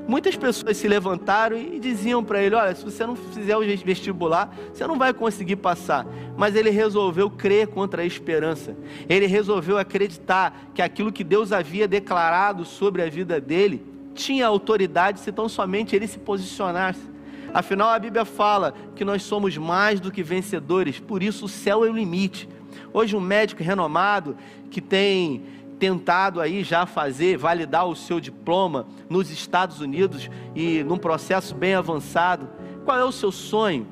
Muitas 0.09 0.35
pessoas 0.35 0.79
se 0.79 0.89
levantaram 0.89 1.59
e 1.59 1.79
diziam 1.79 2.25
para 2.25 2.43
ele: 2.43 2.55
Olha, 2.55 2.75
se 2.75 2.83
você 2.83 3.05
não 3.05 3.15
fizer 3.15 3.55
o 3.55 3.61
vestibular, 3.61 4.57
você 4.73 4.87
não 4.87 4.97
vai 4.97 5.13
conseguir 5.13 5.57
passar. 5.57 6.07
Mas 6.39 6.57
ele 6.57 6.71
resolveu 6.71 7.29
crer 7.29 7.67
contra 7.67 8.01
a 8.01 8.07
esperança. 8.07 8.75
Ele 9.11 9.27
resolveu 9.27 9.77
acreditar 9.77 10.71
que 10.73 10.81
aquilo 10.81 11.13
que 11.13 11.23
Deus 11.23 11.53
havia 11.53 11.87
declarado 11.87 12.65
sobre 12.65 13.03
a 13.03 13.11
vida 13.11 13.39
dele 13.39 13.85
tinha 14.15 14.47
autoridade 14.47 15.21
se 15.21 15.31
tão 15.31 15.51
somente 15.51 15.95
ele 15.95 16.07
se 16.07 16.19
posicionasse. 16.19 17.12
Afinal, 17.55 17.91
a 17.91 17.99
Bíblia 17.99 18.25
fala 18.25 18.73
que 18.95 19.05
nós 19.05 19.23
somos 19.23 19.57
mais 19.59 20.01
do 20.01 20.11
que 20.11 20.23
vencedores, 20.23 20.99
por 20.99 21.23
isso 21.23 21.45
o 21.45 21.49
céu 21.49 21.85
é 21.85 21.91
o 21.91 21.93
limite. 21.93 22.49
Hoje, 22.93 23.15
um 23.15 23.21
médico 23.21 23.63
renomado 23.63 24.37
que 24.71 24.81
tem 24.81 25.43
tentado 25.79 26.41
aí 26.41 26.63
já 26.63 26.87
fazer, 26.87 27.37
validar 27.37 27.87
o 27.87 27.97
seu 27.97 28.21
diploma 28.21 28.87
nos 29.11 29.31
Estados 29.31 29.81
Unidos 29.81 30.31
e 30.55 30.83
num 30.85 30.97
processo 30.97 31.55
bem 31.55 31.75
avançado, 31.75 32.49
qual 32.85 32.99
é 32.99 33.05
o 33.05 33.13
seu 33.13 33.31
sonho? 33.31 33.87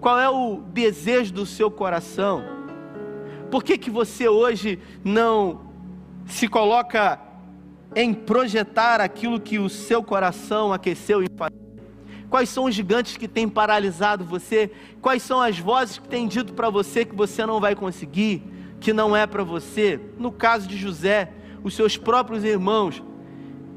Qual 0.00 0.18
é 0.18 0.30
o 0.30 0.62
desejo 0.72 1.32
do 1.32 1.44
seu 1.44 1.70
coração? 1.70 2.42
Por 3.50 3.64
que, 3.64 3.76
que 3.76 3.90
você 3.90 4.28
hoje 4.28 4.78
não 5.04 5.62
se 6.24 6.48
coloca 6.48 7.20
em 7.96 8.14
projetar 8.14 9.00
aquilo 9.00 9.40
que 9.40 9.58
o 9.58 9.68
seu 9.68 10.02
coração 10.02 10.72
aqueceu 10.72 11.22
em 11.22 11.26
fazer? 11.36 11.67
Quais 12.30 12.50
são 12.50 12.64
os 12.64 12.74
gigantes 12.74 13.16
que 13.16 13.26
têm 13.26 13.48
paralisado 13.48 14.24
você? 14.24 14.70
Quais 15.00 15.22
são 15.22 15.40
as 15.40 15.58
vozes 15.58 15.98
que 15.98 16.08
têm 16.08 16.28
dito 16.28 16.52
para 16.52 16.68
você 16.68 17.04
que 17.04 17.14
você 17.14 17.46
não 17.46 17.58
vai 17.58 17.74
conseguir, 17.74 18.42
que 18.80 18.92
não 18.92 19.16
é 19.16 19.26
para 19.26 19.42
você? 19.42 19.98
No 20.18 20.30
caso 20.30 20.68
de 20.68 20.76
José, 20.76 21.32
os 21.64 21.74
seus 21.74 21.96
próprios 21.96 22.44
irmãos 22.44 23.02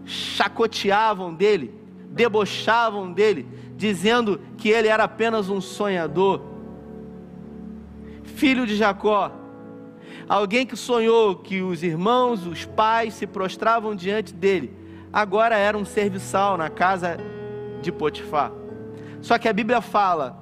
chacoteavam 0.05 1.33
dele, 1.33 1.73
debochavam 2.09 3.13
dele, 3.13 3.47
dizendo 3.77 4.41
que 4.57 4.69
ele 4.69 4.89
era 4.89 5.05
apenas 5.05 5.49
um 5.49 5.61
sonhador. 5.61 6.41
Filho 8.23 8.67
de 8.67 8.75
Jacó, 8.75 9.31
alguém 10.27 10.65
que 10.65 10.75
sonhou 10.75 11.37
que 11.37 11.61
os 11.61 11.83
irmãos, 11.83 12.45
os 12.45 12.65
pais 12.65 13.13
se 13.13 13.25
prostravam 13.25 13.95
diante 13.95 14.33
dele, 14.33 14.75
agora 15.13 15.55
era 15.55 15.77
um 15.77 15.85
serviçal 15.85 16.57
na 16.57 16.69
casa 16.69 17.17
de 17.81 17.91
Potifar. 17.91 18.51
Só 19.21 19.37
que 19.37 19.47
a 19.47 19.53
Bíblia 19.53 19.81
fala 19.81 20.41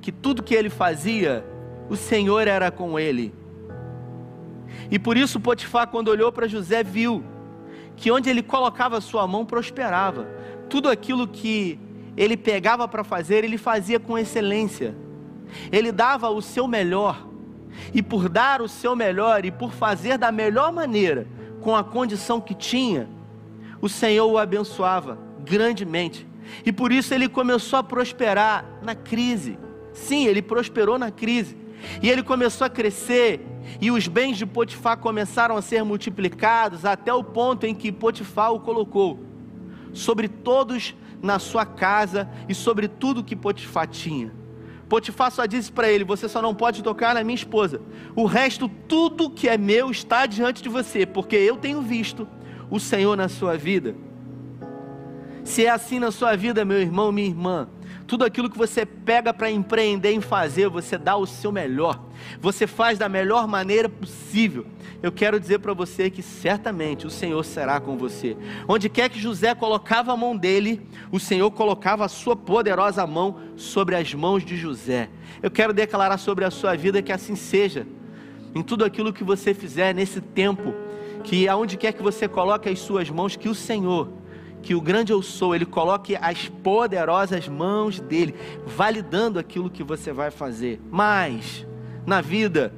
que 0.00 0.12
tudo 0.12 0.42
que 0.42 0.54
ele 0.54 0.70
fazia, 0.70 1.44
o 1.88 1.96
Senhor 1.96 2.46
era 2.46 2.70
com 2.70 2.98
ele. 2.98 3.34
E 4.90 4.98
por 4.98 5.16
isso 5.16 5.40
Potifar, 5.40 5.88
quando 5.88 6.08
olhou 6.08 6.30
para 6.30 6.46
José, 6.46 6.82
viu 6.82 7.24
que 7.96 8.10
onde 8.10 8.28
ele 8.28 8.42
colocava 8.42 9.00
sua 9.00 9.26
mão 9.26 9.44
prosperava. 9.44 10.28
Tudo 10.68 10.88
aquilo 10.88 11.26
que 11.26 11.78
ele 12.16 12.36
pegava 12.36 12.86
para 12.86 13.04
fazer, 13.04 13.44
ele 13.44 13.58
fazia 13.58 13.98
com 13.98 14.18
excelência. 14.18 14.94
Ele 15.70 15.92
dava 15.92 16.28
o 16.30 16.42
seu 16.42 16.66
melhor. 16.66 17.26
E 17.92 18.02
por 18.02 18.28
dar 18.28 18.62
o 18.62 18.68
seu 18.68 18.94
melhor 18.94 19.44
e 19.44 19.50
por 19.50 19.72
fazer 19.72 20.16
da 20.16 20.30
melhor 20.30 20.72
maneira, 20.72 21.26
com 21.60 21.74
a 21.74 21.82
condição 21.82 22.40
que 22.40 22.54
tinha, 22.54 23.08
o 23.80 23.88
Senhor 23.88 24.26
o 24.26 24.38
abençoava 24.38 25.18
grandemente. 25.44 26.26
E 26.64 26.72
por 26.72 26.92
isso 26.92 27.14
ele 27.14 27.28
começou 27.28 27.78
a 27.78 27.82
prosperar 27.82 28.64
na 28.82 28.94
crise. 28.94 29.58
Sim, 29.92 30.26
ele 30.26 30.42
prosperou 30.42 30.98
na 30.98 31.10
crise. 31.10 31.56
E 32.02 32.08
ele 32.08 32.22
começou 32.22 32.66
a 32.66 32.70
crescer, 32.70 33.40
e 33.80 33.90
os 33.90 34.08
bens 34.08 34.36
de 34.36 34.46
Potifar 34.46 34.98
começaram 34.98 35.56
a 35.56 35.62
ser 35.62 35.84
multiplicados 35.84 36.84
até 36.84 37.12
o 37.12 37.24
ponto 37.24 37.66
em 37.66 37.74
que 37.74 37.92
Potifar 37.92 38.52
o 38.52 38.60
colocou 38.60 39.20
sobre 39.92 40.28
todos 40.28 40.94
na 41.22 41.38
sua 41.38 41.64
casa 41.64 42.28
e 42.48 42.54
sobre 42.54 42.88
tudo 42.88 43.24
que 43.24 43.36
Potifar 43.36 43.86
tinha. 43.86 44.32
Potifar 44.88 45.30
só 45.30 45.46
disse 45.46 45.72
para 45.72 45.90
ele: 45.90 46.04
Você 46.04 46.28
só 46.28 46.42
não 46.42 46.54
pode 46.54 46.82
tocar 46.82 47.14
na 47.14 47.24
minha 47.24 47.34
esposa. 47.34 47.80
O 48.14 48.26
resto, 48.26 48.68
tudo 48.68 49.30
que 49.30 49.48
é 49.48 49.56
meu, 49.56 49.90
está 49.90 50.26
diante 50.26 50.62
de 50.62 50.68
você, 50.68 51.06
porque 51.06 51.36
eu 51.36 51.56
tenho 51.56 51.80
visto 51.80 52.28
o 52.70 52.78
Senhor 52.78 53.16
na 53.16 53.28
sua 53.28 53.56
vida. 53.56 53.94
Se 55.44 55.66
é 55.66 55.70
assim 55.70 55.98
na 55.98 56.10
sua 56.10 56.34
vida, 56.34 56.64
meu 56.64 56.80
irmão, 56.80 57.12
minha 57.12 57.28
irmã, 57.28 57.68
tudo 58.06 58.24
aquilo 58.24 58.48
que 58.48 58.56
você 58.56 58.86
pega 58.86 59.32
para 59.32 59.50
empreender 59.50 60.10
em 60.12 60.20
fazer, 60.20 60.70
você 60.70 60.96
dá 60.96 61.16
o 61.16 61.26
seu 61.26 61.52
melhor, 61.52 62.02
você 62.40 62.66
faz 62.66 62.98
da 62.98 63.10
melhor 63.10 63.46
maneira 63.46 63.86
possível. 63.86 64.66
Eu 65.02 65.12
quero 65.12 65.38
dizer 65.38 65.58
para 65.58 65.74
você 65.74 66.08
que 66.08 66.22
certamente 66.22 67.06
o 67.06 67.10
Senhor 67.10 67.44
será 67.44 67.78
com 67.78 67.94
você. 67.96 68.36
Onde 68.66 68.88
quer 68.88 69.10
que 69.10 69.20
José 69.20 69.54
colocava 69.54 70.14
a 70.14 70.16
mão 70.16 70.34
dele, 70.34 70.80
o 71.12 71.20
Senhor 71.20 71.50
colocava 71.50 72.06
a 72.06 72.08
sua 72.08 72.34
poderosa 72.34 73.06
mão 73.06 73.38
sobre 73.54 73.96
as 73.96 74.14
mãos 74.14 74.44
de 74.46 74.56
José. 74.56 75.10
Eu 75.42 75.50
quero 75.50 75.74
declarar 75.74 76.16
sobre 76.16 76.46
a 76.46 76.50
sua 76.50 76.74
vida 76.74 77.02
que 77.02 77.12
assim 77.12 77.36
seja. 77.36 77.86
Em 78.54 78.62
tudo 78.62 78.82
aquilo 78.82 79.12
que 79.12 79.22
você 79.22 79.52
fizer 79.52 79.94
nesse 79.94 80.22
tempo, 80.22 80.74
que 81.22 81.46
aonde 81.48 81.76
quer 81.76 81.92
que 81.92 82.02
você 82.02 82.26
coloque 82.26 82.68
as 82.68 82.78
suas 82.78 83.10
mãos, 83.10 83.36
que 83.36 83.48
o 83.48 83.54
Senhor 83.54 84.23
que 84.64 84.74
o 84.74 84.80
grande 84.80 85.12
eu 85.12 85.22
sou, 85.22 85.54
ele 85.54 85.66
coloque 85.66 86.16
as 86.16 86.48
poderosas 86.48 87.46
mãos 87.46 88.00
dele, 88.00 88.34
validando 88.64 89.38
aquilo 89.38 89.68
que 89.68 89.84
você 89.84 90.10
vai 90.10 90.30
fazer. 90.30 90.80
Mas, 90.90 91.66
na 92.06 92.22
vida, 92.22 92.72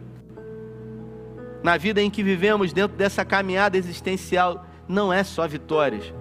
na 1.62 1.76
vida 1.76 2.02
em 2.02 2.10
que 2.10 2.24
vivemos 2.24 2.72
dentro 2.72 2.96
dessa 2.96 3.24
caminhada 3.24 3.78
existencial, 3.78 4.66
não 4.88 5.12
é 5.12 5.22
só 5.22 5.46
vitórias. 5.46 6.12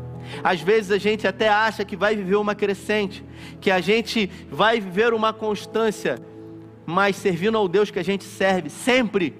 Às 0.43 0.62
vezes 0.62 0.91
a 0.91 0.97
gente 0.99 1.28
até 1.28 1.49
acha 1.49 1.84
que 1.84 1.95
vai 1.95 2.15
viver 2.15 2.36
uma 2.36 2.54
crescente, 2.54 3.25
que 3.60 3.71
a 3.71 3.82
gente 3.82 4.30
vai 4.49 4.80
viver 4.80 5.13
uma 5.13 5.34
constância, 5.34 6.19
mas 6.86 7.15
servindo 7.15 7.58
ao 7.58 7.67
Deus 7.67 7.89
que 7.89 7.99
a 7.99 8.04
gente 8.04 8.23
serve, 8.23 8.69
sempre 8.69 9.36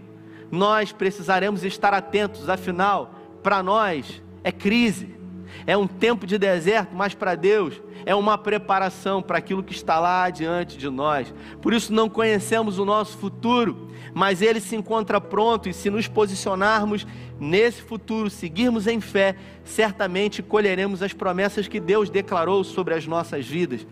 nós 0.52 0.92
precisaremos 0.92 1.64
estar 1.64 1.94
atentos, 1.94 2.50
afinal, 2.50 3.14
para 3.44 3.62
nós 3.62 4.22
é 4.44 4.52
crise, 4.52 5.15
é 5.66 5.76
um 5.76 5.88
tempo 5.88 6.26
de 6.26 6.38
deserto, 6.38 6.96
mas 6.96 7.14
para 7.14 7.36
Deus 7.36 7.82
é 8.06 8.14
uma 8.14 8.38
preparação 8.38 9.22
para 9.22 9.38
aquilo 9.38 9.64
que 9.64 9.74
está 9.74 10.00
lá 10.00 10.30
diante 10.30 10.78
de 10.78 10.90
nós. 10.90 11.34
Por 11.62 11.74
isso 11.74 11.92
não 11.92 12.08
conhecemos 12.08 12.78
o 12.78 12.86
nosso 12.86 13.18
futuro, 13.18 13.90
mas 14.14 14.42
ele 14.42 14.60
se 14.60 14.76
encontra 14.76 15.20
pronto 15.20 15.68
e 15.68 15.74
se 15.74 15.90
nos 15.90 16.08
posicionarmos 16.08 17.06
nesse 17.40 17.82
futuro, 17.82 18.30
seguirmos 18.30 18.88
em 18.88 19.02
fé, 19.02 19.36
certamente 19.64 20.42
colheremos 20.42 21.02
as 21.02 21.14
promessas 21.14 21.68
que 21.68 21.80
Deus 21.80 22.10
declarou 22.10 22.64
sobre 22.64 22.94
as 22.94 23.06
nossas 23.06 23.46
vidas. 23.46 23.86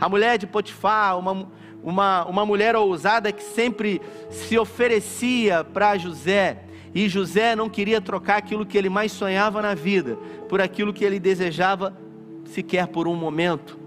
A 0.00 0.08
mulher 0.08 0.38
de 0.38 0.46
Potifar, 0.46 1.18
uma, 1.18 1.48
uma, 1.82 2.24
uma 2.26 2.46
mulher 2.46 2.74
ousada 2.74 3.30
que 3.30 3.42
sempre 3.42 4.00
se 4.30 4.58
oferecia 4.58 5.62
para 5.62 5.96
José, 5.96 6.64
e 6.94 7.08
José 7.08 7.54
não 7.54 7.68
queria 7.68 8.00
trocar 8.00 8.38
aquilo 8.38 8.66
que 8.66 8.76
ele 8.76 8.88
mais 8.88 9.12
sonhava 9.12 9.60
na 9.60 9.74
vida 9.74 10.16
por 10.48 10.60
aquilo 10.60 10.92
que 10.92 11.04
ele 11.04 11.18
desejava 11.18 11.96
sequer 12.44 12.86
por 12.86 13.06
um 13.06 13.14
momento. 13.14 13.78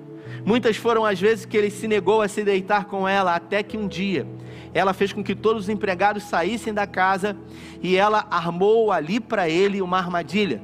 Muitas 0.45 0.77
foram 0.77 1.05
as 1.05 1.19
vezes 1.19 1.45
que 1.45 1.57
ele 1.57 1.69
se 1.69 1.87
negou 1.87 2.21
a 2.21 2.27
se 2.27 2.43
deitar 2.43 2.85
com 2.85 3.07
ela, 3.07 3.35
até 3.35 3.61
que 3.61 3.77
um 3.77 3.87
dia 3.87 4.25
ela 4.73 4.93
fez 4.93 5.11
com 5.11 5.23
que 5.23 5.35
todos 5.35 5.63
os 5.63 5.69
empregados 5.69 6.23
saíssem 6.23 6.73
da 6.73 6.87
casa 6.87 7.35
e 7.81 7.97
ela 7.97 8.25
armou 8.31 8.91
ali 8.91 9.19
para 9.19 9.49
ele 9.49 9.81
uma 9.81 9.97
armadilha. 9.97 10.61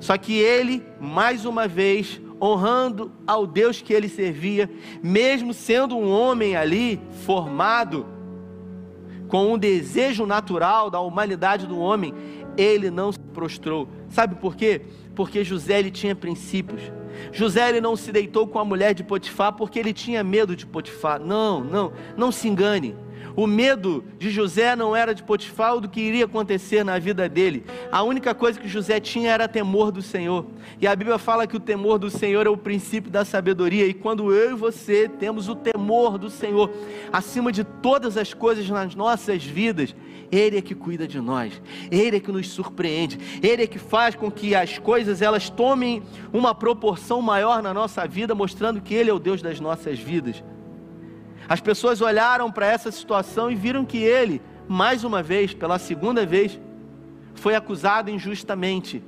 Só 0.00 0.16
que 0.16 0.34
ele, 0.38 0.82
mais 1.00 1.44
uma 1.44 1.68
vez, 1.68 2.20
honrando 2.40 3.12
ao 3.26 3.46
Deus 3.46 3.80
que 3.80 3.92
ele 3.92 4.08
servia, 4.08 4.70
mesmo 5.02 5.52
sendo 5.52 5.96
um 5.96 6.10
homem 6.10 6.56
ali 6.56 7.00
formado 7.24 8.06
com 9.34 9.54
um 9.54 9.58
desejo 9.58 10.24
natural 10.26 10.88
da 10.88 11.00
humanidade 11.00 11.66
do 11.66 11.76
homem, 11.76 12.14
ele 12.56 12.88
não 12.88 13.10
se 13.10 13.18
prostrou. 13.18 13.88
Sabe 14.08 14.36
por 14.36 14.54
quê? 14.54 14.82
Porque 15.12 15.42
José 15.42 15.80
ele 15.80 15.90
tinha 15.90 16.14
princípios. 16.14 16.80
José 17.32 17.68
ele 17.68 17.80
não 17.80 17.96
se 17.96 18.12
deitou 18.12 18.46
com 18.46 18.60
a 18.60 18.64
mulher 18.64 18.94
de 18.94 19.02
Potifar 19.02 19.52
porque 19.52 19.76
ele 19.76 19.92
tinha 19.92 20.22
medo 20.22 20.54
de 20.54 20.64
Potifar. 20.64 21.18
Não, 21.18 21.64
não, 21.64 21.92
não 22.16 22.30
se 22.30 22.46
engane. 22.46 22.94
O 23.36 23.46
medo 23.46 24.04
de 24.18 24.30
José 24.30 24.76
não 24.76 24.94
era 24.94 25.14
de 25.14 25.22
Potifar 25.22 25.74
ou 25.74 25.80
do 25.80 25.88
que 25.88 26.00
iria 26.00 26.24
acontecer 26.24 26.84
na 26.84 26.98
vida 26.98 27.28
dele. 27.28 27.64
A 27.90 28.02
única 28.02 28.34
coisa 28.34 28.60
que 28.60 28.68
José 28.68 29.00
tinha 29.00 29.32
era 29.32 29.48
temor 29.48 29.90
do 29.90 30.00
Senhor. 30.00 30.46
E 30.80 30.86
a 30.86 30.94
Bíblia 30.94 31.18
fala 31.18 31.46
que 31.46 31.56
o 31.56 31.60
temor 31.60 31.98
do 31.98 32.10
Senhor 32.10 32.46
é 32.46 32.50
o 32.50 32.56
princípio 32.56 33.10
da 33.10 33.24
sabedoria. 33.24 33.86
E 33.86 33.94
quando 33.94 34.32
eu 34.32 34.52
e 34.52 34.54
você 34.54 35.08
temos 35.08 35.48
o 35.48 35.56
temor 35.56 36.16
do 36.16 36.30
Senhor 36.30 36.70
acima 37.12 37.50
de 37.50 37.64
todas 37.64 38.16
as 38.16 38.32
coisas 38.32 38.68
nas 38.68 38.94
nossas 38.94 39.44
vidas, 39.44 39.94
ele 40.30 40.58
é 40.58 40.62
que 40.62 40.74
cuida 40.74 41.06
de 41.06 41.20
nós, 41.20 41.60
Ele 41.90 42.16
é 42.16 42.20
que 42.20 42.32
nos 42.32 42.48
surpreende, 42.48 43.18
Ele 43.42 43.62
é 43.62 43.66
que 43.66 43.78
faz 43.78 44.16
com 44.16 44.30
que 44.30 44.54
as 44.54 44.78
coisas 44.78 45.22
elas 45.22 45.48
tomem 45.48 46.02
uma 46.32 46.54
proporção 46.54 47.22
maior 47.22 47.62
na 47.62 47.72
nossa 47.72 48.06
vida, 48.06 48.34
mostrando 48.34 48.80
que 48.80 48.94
Ele 48.94 49.10
é 49.10 49.12
o 49.12 49.18
Deus 49.18 49.40
das 49.40 49.60
nossas 49.60 49.98
vidas. 49.98 50.42
As 51.48 51.60
pessoas 51.60 52.00
olharam 52.00 52.50
para 52.50 52.66
essa 52.66 52.90
situação 52.90 53.50
e 53.50 53.54
viram 53.54 53.84
que 53.84 53.98
ele, 53.98 54.40
mais 54.68 55.04
uma 55.04 55.22
vez, 55.22 55.52
pela 55.54 55.78
segunda 55.78 56.24
vez, 56.24 56.60
foi 57.34 57.54
acusado 57.54 58.10
injustamente 58.10 59.02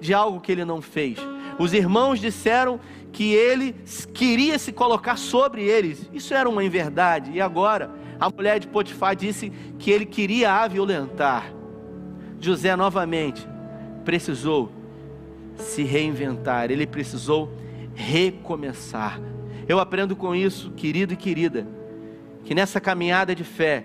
de 0.00 0.14
algo 0.14 0.40
que 0.40 0.52
ele 0.52 0.64
não 0.64 0.80
fez. 0.80 1.18
Os 1.58 1.72
irmãos 1.72 2.20
disseram 2.20 2.78
que 3.12 3.32
ele 3.32 3.74
queria 4.12 4.58
se 4.58 4.72
colocar 4.72 5.16
sobre 5.16 5.64
eles. 5.64 6.08
Isso 6.12 6.34
era 6.34 6.48
uma 6.48 6.62
inverdade. 6.62 7.32
E 7.32 7.40
agora, 7.40 7.90
a 8.20 8.30
mulher 8.30 8.58
de 8.58 8.66
Potifar 8.66 9.16
disse 9.16 9.50
que 9.78 9.90
ele 9.90 10.04
queria 10.04 10.52
a 10.52 10.68
violentar. 10.68 11.52
José 12.40 12.76
novamente 12.76 13.46
precisou 14.04 14.70
se 15.56 15.82
reinventar, 15.82 16.70
ele 16.70 16.86
precisou 16.86 17.50
recomeçar. 17.94 19.18
Eu 19.68 19.80
aprendo 19.80 20.14
com 20.14 20.34
isso, 20.34 20.70
querido 20.72 21.14
e 21.14 21.16
querida, 21.16 21.66
que 22.44 22.54
nessa 22.54 22.80
caminhada 22.80 23.34
de 23.34 23.42
fé, 23.42 23.84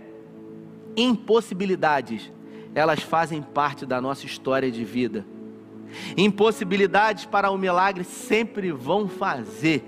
impossibilidades, 0.96 2.32
elas 2.76 3.02
fazem 3.02 3.42
parte 3.42 3.86
da 3.86 4.00
nossa 4.00 4.26
história 4.26 4.72
de 4.72 4.84
vida. 4.86 5.26
Impossibilidades 6.16 7.26
para 7.26 7.50
o 7.50 7.58
milagre 7.58 8.04
sempre 8.04 8.72
vão 8.72 9.08
fazer 9.08 9.84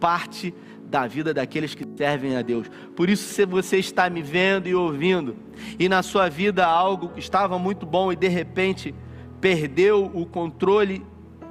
parte 0.00 0.54
da 0.84 1.06
vida 1.06 1.34
daqueles 1.34 1.74
que 1.74 1.84
servem 1.96 2.36
a 2.36 2.42
Deus. 2.42 2.70
Por 2.96 3.10
isso, 3.10 3.32
se 3.32 3.44
você 3.44 3.78
está 3.78 4.08
me 4.08 4.22
vendo 4.22 4.68
e 4.68 4.74
ouvindo, 4.74 5.36
e 5.78 5.88
na 5.88 6.02
sua 6.02 6.28
vida 6.28 6.64
algo 6.66 7.08
que 7.08 7.20
estava 7.20 7.58
muito 7.58 7.84
bom 7.84 8.12
e 8.12 8.16
de 8.16 8.28
repente 8.28 8.94
perdeu 9.40 10.10
o 10.14 10.24
controle 10.24 11.04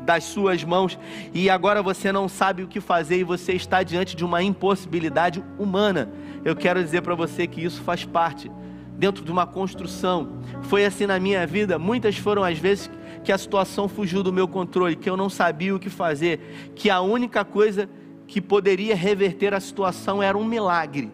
das 0.03 0.23
suas 0.25 0.63
mãos 0.63 0.97
e 1.33 1.49
agora 1.49 1.81
você 1.81 2.11
não 2.11 2.27
sabe 2.27 2.63
o 2.63 2.67
que 2.67 2.79
fazer 2.79 3.17
e 3.19 3.23
você 3.23 3.53
está 3.53 3.83
diante 3.83 4.15
de 4.15 4.25
uma 4.25 4.43
impossibilidade 4.43 5.43
humana. 5.57 6.11
Eu 6.43 6.55
quero 6.55 6.83
dizer 6.83 7.01
para 7.01 7.15
você 7.15 7.47
que 7.47 7.63
isso 7.63 7.81
faz 7.81 8.05
parte 8.05 8.51
dentro 8.97 9.23
de 9.23 9.31
uma 9.31 9.45
construção. 9.47 10.39
Foi 10.63 10.85
assim 10.85 11.05
na 11.05 11.19
minha 11.19 11.45
vida, 11.47 11.79
muitas 11.79 12.17
foram 12.17 12.43
as 12.43 12.57
vezes 12.57 12.89
que 13.23 13.31
a 13.31 13.37
situação 13.37 13.87
fugiu 13.87 14.21
do 14.21 14.33
meu 14.33 14.47
controle, 14.47 14.95
que 14.95 15.09
eu 15.09 15.17
não 15.17 15.29
sabia 15.29 15.75
o 15.75 15.79
que 15.79 15.89
fazer, 15.89 16.71
que 16.75 16.89
a 16.89 17.01
única 17.01 17.43
coisa 17.45 17.89
que 18.27 18.41
poderia 18.41 18.95
reverter 18.95 19.53
a 19.53 19.59
situação 19.59 20.21
era 20.21 20.37
um 20.37 20.45
milagre 20.45 21.11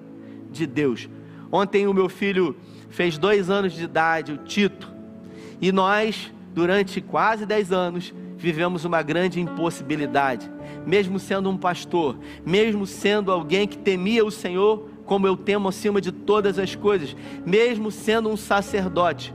de 0.51 0.65
Deus. 0.65 1.09
Ontem 1.51 1.87
o 1.87 1.93
meu 1.93 2.09
filho 2.09 2.55
fez 2.89 3.17
dois 3.17 3.49
anos 3.49 3.73
de 3.73 3.83
idade, 3.83 4.31
o 4.31 4.37
Tito, 4.37 4.91
e 5.61 5.71
nós, 5.71 6.31
durante 6.53 7.01
quase 7.01 7.45
dez 7.45 7.71
anos, 7.71 8.13
vivemos 8.39 8.85
uma 8.85 9.01
grande 9.01 9.41
impossibilidade. 9.41 10.49
Mesmo 10.85 11.19
sendo 11.19 11.49
um 11.49 11.57
pastor, 11.57 12.17
mesmo 12.45 12.87
sendo 12.87 13.31
alguém 13.31 13.67
que 13.67 13.77
temia 13.77 14.25
o 14.25 14.31
Senhor, 14.31 14.89
como 15.05 15.27
eu 15.27 15.35
temo 15.35 15.67
acima 15.67 15.99
de 15.99 16.11
todas 16.11 16.57
as 16.57 16.73
coisas, 16.73 17.15
mesmo 17.45 17.91
sendo 17.91 18.29
um 18.29 18.37
sacerdote, 18.37 19.33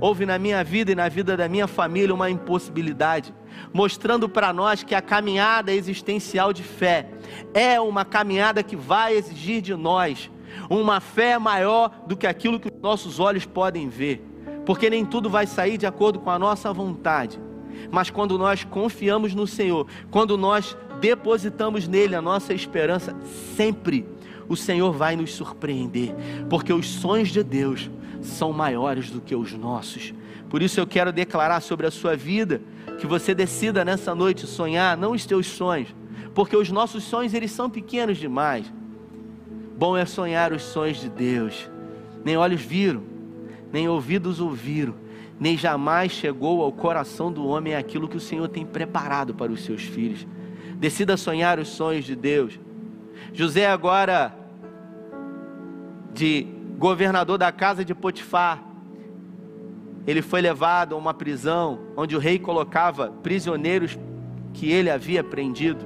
houve 0.00 0.26
na 0.26 0.38
minha 0.38 0.64
vida 0.64 0.90
e 0.90 0.94
na 0.94 1.08
vida 1.08 1.36
da 1.36 1.48
minha 1.48 1.68
família 1.68 2.14
uma 2.14 2.30
impossibilidade, 2.30 3.32
mostrando 3.72 4.28
para 4.28 4.52
nós 4.52 4.82
que 4.82 4.94
a 4.94 5.00
caminhada 5.00 5.72
existencial 5.72 6.52
de 6.52 6.64
fé 6.64 7.08
é 7.54 7.80
uma 7.80 8.04
caminhada 8.04 8.62
que 8.62 8.74
vai 8.74 9.14
exigir 9.14 9.62
de 9.62 9.74
nós 9.74 10.30
uma 10.68 11.00
fé 11.00 11.38
maior 11.38 11.90
do 12.06 12.16
que 12.16 12.26
aquilo 12.26 12.60
que 12.60 12.68
os 12.68 12.82
nossos 12.82 13.20
olhos 13.20 13.46
podem 13.46 13.88
ver, 13.88 14.22
porque 14.66 14.90
nem 14.90 15.04
tudo 15.04 15.30
vai 15.30 15.46
sair 15.46 15.78
de 15.78 15.86
acordo 15.86 16.18
com 16.18 16.28
a 16.28 16.38
nossa 16.38 16.72
vontade 16.72 17.40
mas 17.90 18.10
quando 18.10 18.38
nós 18.38 18.64
confiamos 18.64 19.34
no 19.34 19.46
Senhor, 19.46 19.86
quando 20.10 20.36
nós 20.36 20.76
depositamos 21.00 21.88
nele 21.88 22.14
a 22.14 22.22
nossa 22.22 22.54
esperança, 22.54 23.16
sempre 23.56 24.06
o 24.48 24.56
Senhor 24.56 24.92
vai 24.92 25.16
nos 25.16 25.32
surpreender, 25.34 26.14
porque 26.48 26.72
os 26.72 26.86
sonhos 26.86 27.28
de 27.28 27.42
Deus 27.42 27.90
são 28.20 28.52
maiores 28.52 29.10
do 29.10 29.20
que 29.20 29.34
os 29.34 29.52
nossos. 29.52 30.14
Por 30.48 30.62
isso 30.62 30.78
eu 30.78 30.86
quero 30.86 31.12
declarar 31.12 31.60
sobre 31.60 31.86
a 31.86 31.90
sua 31.90 32.14
vida 32.14 32.60
que 32.98 33.06
você 33.06 33.34
decida 33.34 33.84
nessa 33.84 34.14
noite 34.14 34.46
sonhar 34.46 34.96
não 34.96 35.12
os 35.12 35.24
teus 35.24 35.46
sonhos, 35.46 35.88
porque 36.34 36.56
os 36.56 36.70
nossos 36.70 37.04
sonhos 37.04 37.34
eles 37.34 37.50
são 37.50 37.68
pequenos 37.68 38.18
demais. 38.18 38.72
Bom 39.76 39.96
é 39.96 40.04
sonhar 40.04 40.52
os 40.52 40.62
sonhos 40.62 41.00
de 41.00 41.08
Deus. 41.08 41.68
Nem 42.24 42.36
olhos 42.36 42.60
viram, 42.60 43.02
nem 43.72 43.88
ouvidos 43.88 44.38
ouviram, 44.38 44.94
nem 45.42 45.58
jamais 45.58 46.12
chegou 46.12 46.62
ao 46.62 46.70
coração 46.70 47.32
do 47.32 47.44
homem 47.44 47.74
aquilo 47.74 48.06
que 48.06 48.16
o 48.16 48.20
Senhor 48.20 48.46
tem 48.46 48.64
preparado 48.64 49.34
para 49.34 49.50
os 49.50 49.64
seus 49.64 49.82
filhos. 49.82 50.24
Decida 50.76 51.16
sonhar 51.16 51.58
os 51.58 51.66
sonhos 51.66 52.04
de 52.04 52.14
Deus. 52.14 52.60
José, 53.32 53.66
agora, 53.66 54.32
de 56.14 56.46
governador 56.78 57.38
da 57.38 57.50
casa 57.50 57.84
de 57.84 57.92
Potifar, 57.92 58.62
ele 60.06 60.22
foi 60.22 60.40
levado 60.40 60.94
a 60.94 60.98
uma 60.98 61.12
prisão 61.12 61.80
onde 61.96 62.14
o 62.14 62.20
rei 62.20 62.38
colocava 62.38 63.10
prisioneiros 63.10 63.98
que 64.54 64.70
ele 64.70 64.90
havia 64.90 65.24
prendido. 65.24 65.84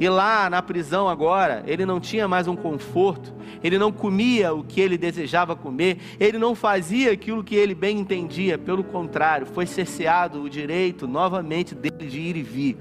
E 0.00 0.08
lá 0.08 0.48
na 0.48 0.62
prisão 0.62 1.08
agora, 1.08 1.62
ele 1.66 1.84
não 1.84 2.00
tinha 2.00 2.28
mais 2.28 2.46
um 2.46 2.56
conforto, 2.56 3.34
ele 3.62 3.78
não 3.78 3.90
comia 3.90 4.52
o 4.52 4.62
que 4.62 4.80
ele 4.80 4.96
desejava 4.98 5.56
comer, 5.56 5.98
ele 6.18 6.38
não 6.38 6.54
fazia 6.54 7.12
aquilo 7.12 7.44
que 7.44 7.54
ele 7.54 7.74
bem 7.74 7.98
entendia, 7.98 8.58
pelo 8.58 8.84
contrário, 8.84 9.46
foi 9.46 9.66
cerceado 9.66 10.42
o 10.42 10.50
direito 10.50 11.06
novamente 11.06 11.74
dele 11.74 12.08
de 12.08 12.20
ir 12.20 12.36
e 12.36 12.42
vir. 12.42 12.76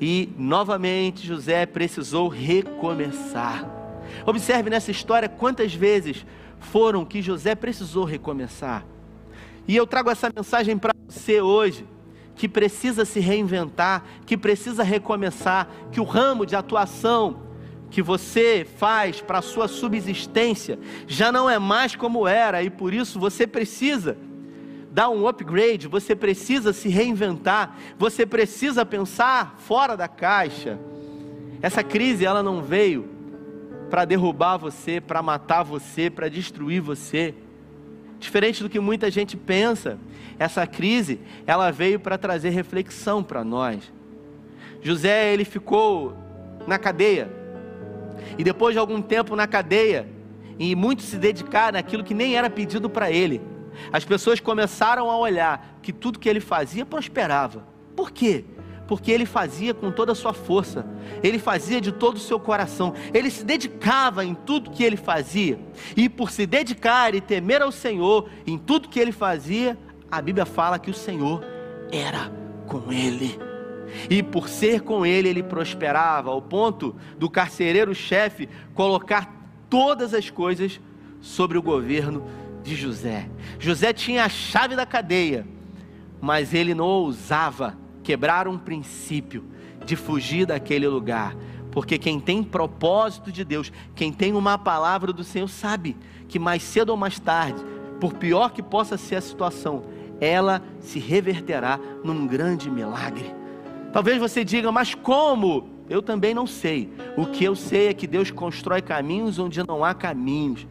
E 0.00 0.28
novamente 0.36 1.26
José 1.26 1.66
precisou 1.66 2.28
recomeçar. 2.28 3.68
Observe 4.26 4.70
nessa 4.70 4.90
história 4.90 5.28
quantas 5.28 5.74
vezes 5.74 6.26
foram 6.58 7.04
que 7.04 7.22
José 7.22 7.54
precisou 7.54 8.04
recomeçar. 8.04 8.84
E 9.66 9.76
eu 9.76 9.86
trago 9.86 10.10
essa 10.10 10.30
mensagem 10.34 10.76
para 10.76 10.92
você 11.08 11.40
hoje, 11.40 11.86
que 12.34 12.48
precisa 12.48 13.04
se 13.04 13.20
reinventar, 13.20 14.04
que 14.26 14.36
precisa 14.36 14.82
recomeçar, 14.82 15.68
que 15.90 16.00
o 16.00 16.04
ramo 16.04 16.46
de 16.46 16.56
atuação 16.56 17.42
que 17.90 18.00
você 18.02 18.66
faz 18.78 19.20
para 19.20 19.38
a 19.38 19.42
sua 19.42 19.68
subsistência 19.68 20.78
já 21.06 21.30
não 21.30 21.48
é 21.48 21.58
mais 21.58 21.94
como 21.94 22.26
era 22.26 22.62
e 22.62 22.70
por 22.70 22.94
isso 22.94 23.20
você 23.20 23.46
precisa 23.46 24.16
dar 24.90 25.08
um 25.08 25.26
upgrade, 25.26 25.88
você 25.88 26.14
precisa 26.14 26.72
se 26.72 26.88
reinventar, 26.88 27.76
você 27.98 28.26
precisa 28.26 28.84
pensar 28.84 29.56
fora 29.58 29.96
da 29.96 30.08
caixa. 30.08 30.78
Essa 31.62 31.82
crise 31.82 32.26
ela 32.26 32.42
não 32.42 32.62
veio 32.62 33.08
para 33.88 34.04
derrubar 34.04 34.56
você, 34.56 35.00
para 35.00 35.22
matar 35.22 35.62
você, 35.62 36.10
para 36.10 36.28
destruir 36.28 36.80
você. 36.80 37.34
Diferente 38.22 38.62
do 38.62 38.70
que 38.70 38.78
muita 38.78 39.10
gente 39.10 39.36
pensa, 39.36 39.98
essa 40.38 40.64
crise, 40.64 41.18
ela 41.44 41.72
veio 41.72 41.98
para 41.98 42.16
trazer 42.16 42.50
reflexão 42.50 43.20
para 43.20 43.42
nós. 43.42 43.92
José, 44.80 45.34
ele 45.34 45.44
ficou 45.44 46.16
na 46.64 46.78
cadeia. 46.78 47.28
E 48.38 48.44
depois 48.44 48.74
de 48.74 48.78
algum 48.78 49.02
tempo 49.02 49.34
na 49.34 49.48
cadeia, 49.48 50.08
e 50.56 50.76
muito 50.76 51.02
se 51.02 51.16
dedicar 51.16 51.72
naquilo 51.72 52.04
que 52.04 52.14
nem 52.14 52.36
era 52.36 52.48
pedido 52.48 52.88
para 52.88 53.10
ele, 53.10 53.42
as 53.92 54.04
pessoas 54.04 54.38
começaram 54.38 55.10
a 55.10 55.18
olhar 55.18 55.80
que 55.82 55.92
tudo 55.92 56.20
que 56.20 56.28
ele 56.28 56.38
fazia 56.38 56.86
prosperava. 56.86 57.66
Por 57.96 58.12
quê? 58.12 58.44
Porque 58.92 59.10
ele 59.10 59.24
fazia 59.24 59.72
com 59.72 59.90
toda 59.90 60.12
a 60.12 60.14
sua 60.14 60.34
força, 60.34 60.84
ele 61.22 61.38
fazia 61.38 61.80
de 61.80 61.90
todo 61.90 62.16
o 62.16 62.20
seu 62.20 62.38
coração, 62.38 62.92
ele 63.14 63.30
se 63.30 63.42
dedicava 63.42 64.22
em 64.22 64.34
tudo 64.34 64.70
que 64.70 64.84
ele 64.84 64.98
fazia, 64.98 65.58
e 65.96 66.10
por 66.10 66.30
se 66.30 66.44
dedicar 66.44 67.14
e 67.14 67.20
temer 67.22 67.62
ao 67.62 67.72
Senhor 67.72 68.28
em 68.46 68.58
tudo 68.58 68.90
que 68.90 69.00
ele 69.00 69.10
fazia, 69.10 69.78
a 70.10 70.20
Bíblia 70.20 70.44
fala 70.44 70.78
que 70.78 70.90
o 70.90 70.94
Senhor 70.94 71.42
era 71.90 72.30
com 72.66 72.92
ele. 72.92 73.40
E 74.10 74.22
por 74.22 74.46
ser 74.46 74.82
com 74.82 75.06
ele, 75.06 75.26
ele 75.26 75.42
prosperava, 75.42 76.28
ao 76.28 76.42
ponto 76.42 76.94
do 77.16 77.30
carcereiro-chefe 77.30 78.46
colocar 78.74 79.34
todas 79.70 80.12
as 80.12 80.28
coisas 80.28 80.78
sobre 81.18 81.56
o 81.56 81.62
governo 81.62 82.26
de 82.62 82.76
José. 82.76 83.26
José 83.58 83.94
tinha 83.94 84.26
a 84.26 84.28
chave 84.28 84.76
da 84.76 84.84
cadeia, 84.84 85.46
mas 86.20 86.52
ele 86.52 86.74
não 86.74 86.84
ousava 86.84 87.80
quebrar 88.02 88.48
um 88.48 88.58
princípio 88.58 89.44
de 89.84 89.96
fugir 89.96 90.46
daquele 90.46 90.86
lugar. 90.88 91.36
Porque 91.70 91.98
quem 91.98 92.20
tem 92.20 92.42
propósito 92.42 93.32
de 93.32 93.44
Deus, 93.44 93.72
quem 93.94 94.12
tem 94.12 94.34
uma 94.34 94.58
palavra 94.58 95.12
do 95.12 95.24
Senhor, 95.24 95.48
sabe 95.48 95.96
que 96.28 96.38
mais 96.38 96.62
cedo 96.62 96.90
ou 96.90 96.96
mais 96.96 97.18
tarde, 97.18 97.62
por 97.98 98.14
pior 98.14 98.50
que 98.52 98.62
possa 98.62 98.96
ser 98.98 99.16
a 99.16 99.20
situação, 99.20 99.84
ela 100.20 100.62
se 100.80 100.98
reverterá 100.98 101.80
num 102.04 102.26
grande 102.26 102.70
milagre. 102.70 103.34
Talvez 103.92 104.18
você 104.18 104.44
diga, 104.44 104.70
mas 104.70 104.94
como? 104.94 105.68
Eu 105.88 106.00
também 106.00 106.32
não 106.32 106.46
sei. 106.46 106.92
O 107.16 107.26
que 107.26 107.44
eu 107.44 107.54
sei 107.54 107.88
é 107.88 107.94
que 107.94 108.06
Deus 108.06 108.30
constrói 108.30 108.80
caminhos 108.80 109.38
onde 109.38 109.66
não 109.66 109.84
há 109.84 109.94
caminhos. 109.94 110.66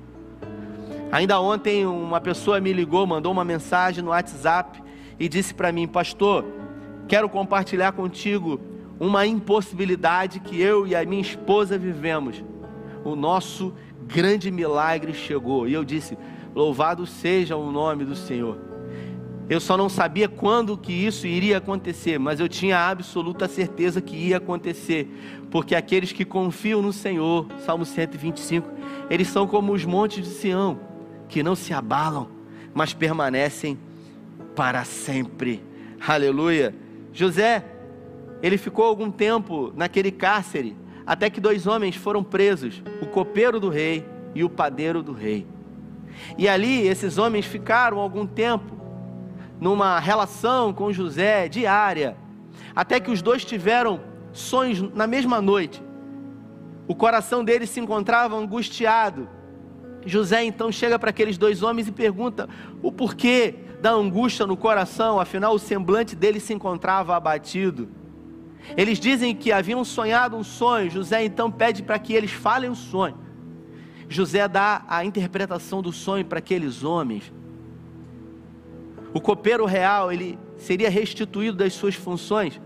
Ainda 1.12 1.40
ontem 1.40 1.86
uma 1.86 2.22
pessoa 2.22 2.62
me 2.62 2.72
ligou, 2.72 3.06
mandou 3.06 3.32
uma 3.32 3.44
mensagem 3.44 4.04
no 4.04 4.12
WhatsApp 4.12 4.82
e 5.20 5.28
disse 5.28 5.54
para 5.54 5.72
mim, 5.72 5.88
pastor, 5.88 6.46
quero 7.08 7.30
compartilhar 7.30 7.92
contigo 7.92 8.60
uma 9.00 9.26
impossibilidade 9.26 10.40
que 10.40 10.62
eu 10.62 10.86
e 10.86 10.96
a 10.96 11.04
minha 11.06 11.22
esposa 11.22 11.78
vivemos. 11.78 12.44
O 13.04 13.16
nosso 13.16 13.74
grande 14.06 14.52
milagre 14.52 15.14
chegou. 15.14 15.68
E 15.68 15.74
eu 15.74 15.84
disse: 15.84 16.18
Louvado 16.54 17.06
seja 17.06 17.56
o 17.56 17.72
nome 17.72 18.06
do 18.06 18.16
Senhor. 18.16 18.58
Eu 19.50 19.60
só 19.60 19.76
não 19.76 19.90
sabia 19.90 20.30
quando 20.30 20.78
que 20.78 20.94
isso 20.94 21.28
iria 21.28 21.58
acontecer, 21.58 22.18
mas 22.18 22.40
eu 22.40 22.48
tinha 22.48 22.90
absoluta 22.90 23.50
certeza 23.50 24.00
que 24.00 24.16
ia 24.16 24.38
acontecer, 24.38 25.10
porque 25.50 25.76
aqueles 25.76 26.14
que 26.14 26.24
confiam 26.24 26.82
no 26.82 26.94
Senhor, 26.94 27.48
Salmo 27.66 27.86
125, 27.86 28.70
eles 29.10 29.28
são 29.28 29.46
como 29.46 29.74
os 29.74 29.84
montes 29.84 30.24
de 30.24 30.34
Sião, 30.34 30.80
que 31.28 31.44
não 31.44 31.54
se 31.54 31.74
abalam, 31.74 32.30
mas 32.74 32.94
permanecem 32.94 33.78
para 34.56 34.86
sempre. 34.86 35.62
Aleluia. 36.08 36.74
José, 37.14 37.64
ele 38.42 38.58
ficou 38.58 38.86
algum 38.86 39.12
tempo 39.12 39.72
naquele 39.76 40.12
cárcere, 40.12 40.76
até 41.06 41.30
que 41.30 41.42
dois 41.42 41.68
homens 41.68 41.96
foram 41.96 42.24
presos, 42.24 42.82
o 43.02 43.06
copeiro 43.06 43.60
do 43.60 43.70
rei 43.70 44.06
e 44.34 44.44
o 44.44 44.50
padeiro 44.50 45.04
do 45.04 45.14
rei. 45.14 45.46
E 46.38 46.48
ali 46.48 46.88
esses 46.88 47.18
homens 47.18 47.46
ficaram 47.46 48.00
algum 48.00 48.26
tempo 48.26 48.80
numa 49.60 50.00
relação 50.00 50.74
com 50.74 50.92
José 50.92 51.48
diária, 51.48 52.18
até 52.76 53.00
que 53.00 53.12
os 53.12 53.22
dois 53.22 53.46
tiveram 53.46 54.00
sonhos 54.32 54.82
na 54.94 55.06
mesma 55.06 55.42
noite. 55.42 55.84
O 56.88 56.96
coração 56.96 57.44
deles 57.44 57.70
se 57.70 57.80
encontrava 57.80 58.36
angustiado. 58.36 59.30
José 60.06 60.44
então 60.44 60.72
chega 60.72 60.98
para 60.98 61.12
aqueles 61.12 61.38
dois 61.38 61.62
homens 61.62 61.88
e 61.88 61.92
pergunta 61.92 62.50
o 62.82 62.92
porquê 62.92 63.56
da 63.82 63.92
angústia 63.92 64.46
no 64.46 64.56
coração, 64.56 65.20
afinal 65.20 65.56
o 65.56 65.60
semblante 65.60 66.16
deles 66.16 66.44
se 66.44 66.54
encontrava 66.54 67.16
abatido. 67.16 67.90
Eles 68.78 69.00
dizem 69.00 69.36
que 69.36 69.52
haviam 69.52 69.84
sonhado 69.84 70.38
um 70.38 70.44
sonho. 70.44 70.90
José 70.90 71.26
então 71.26 71.52
pede 71.52 71.82
para 71.82 71.98
que 71.98 72.14
eles 72.14 72.32
falem 72.32 72.70
o 72.70 72.76
sonho. 72.76 73.18
José 74.08 74.48
dá 74.48 74.84
a 74.88 75.04
interpretação 75.04 75.82
do 75.82 75.92
sonho 75.92 76.24
para 76.24 76.38
aqueles 76.38 76.84
homens. 76.84 77.34
O 79.14 79.20
copeiro 79.20 79.66
real, 79.66 80.12
ele 80.12 80.38
seria 80.58 80.90
restituído 80.90 81.58
das 81.58 81.74
suas 81.74 81.96
funções. 81.96 82.62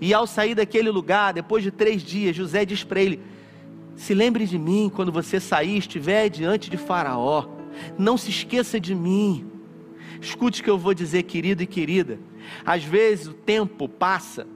E 0.00 0.14
ao 0.14 0.28
sair 0.28 0.54
daquele 0.54 0.90
lugar, 0.90 1.32
depois 1.32 1.64
de 1.64 1.72
três 1.72 2.02
dias, 2.02 2.36
José 2.36 2.64
diz 2.64 2.84
para 2.84 3.00
ele: 3.00 3.20
Se 3.96 4.14
lembre 4.14 4.46
de 4.46 4.58
mim 4.58 4.90
quando 4.94 5.10
você 5.10 5.40
sair, 5.40 5.78
estiver 5.78 6.28
diante 6.28 6.70
de 6.70 6.76
Faraó. 6.76 7.46
Não 7.98 8.16
se 8.16 8.30
esqueça 8.30 8.78
de 8.78 8.94
mim. 8.94 9.51
Escute 10.22 10.60
o 10.60 10.64
que 10.64 10.70
eu 10.70 10.78
vou 10.78 10.94
dizer, 10.94 11.24
querido 11.24 11.62
e 11.62 11.66
querida. 11.66 12.18
Às 12.64 12.84
vezes 12.84 13.26
o 13.26 13.32
tempo 13.32 13.88
passa, 13.88 14.46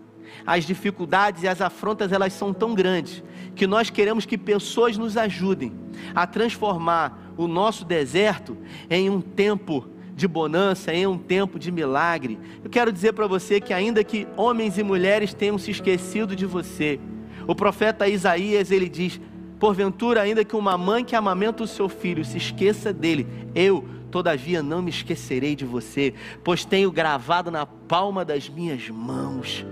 as 0.46 0.64
dificuldades 0.64 1.42
e 1.42 1.48
as 1.48 1.60
afrontas 1.60 2.12
elas 2.12 2.32
são 2.32 2.54
tão 2.54 2.72
grandes 2.72 3.22
que 3.56 3.66
nós 3.66 3.90
queremos 3.90 4.24
que 4.24 4.38
pessoas 4.38 4.96
nos 4.96 5.16
ajudem 5.16 5.72
a 6.14 6.26
transformar 6.26 7.32
o 7.36 7.48
nosso 7.48 7.84
deserto 7.84 8.56
em 8.88 9.10
um 9.10 9.20
tempo 9.20 9.88
de 10.14 10.28
bonança, 10.28 10.94
em 10.94 11.06
um 11.06 11.18
tempo 11.18 11.58
de 11.58 11.72
milagre. 11.72 12.38
Eu 12.62 12.70
quero 12.70 12.92
dizer 12.92 13.12
para 13.12 13.26
você 13.26 13.60
que, 13.60 13.74
ainda 13.74 14.04
que 14.04 14.26
homens 14.36 14.78
e 14.78 14.82
mulheres 14.82 15.34
tenham 15.34 15.58
se 15.58 15.70
esquecido 15.70 16.36
de 16.36 16.46
você, 16.46 17.00
o 17.46 17.54
profeta 17.54 18.08
Isaías 18.08 18.70
ele 18.70 18.88
diz: 18.88 19.20
Porventura, 19.58 20.22
ainda 20.22 20.44
que 20.44 20.54
uma 20.54 20.78
mãe 20.78 21.04
que 21.04 21.16
amamenta 21.16 21.64
o 21.64 21.66
seu 21.66 21.88
filho 21.88 22.24
se 22.24 22.36
esqueça 22.36 22.92
dele, 22.92 23.26
eu, 23.54 23.84
todavia, 24.16 24.62
não 24.62 24.80
me 24.80 24.88
esquecerei 24.88 25.54
de 25.54 25.66
você, 25.66 26.14
pois 26.42 26.64
tenho 26.64 26.90
gravado 26.90 27.50
na 27.50 27.66
palma 27.66 28.24
das 28.24 28.48
minhas 28.48 28.88
mãos 28.88 29.62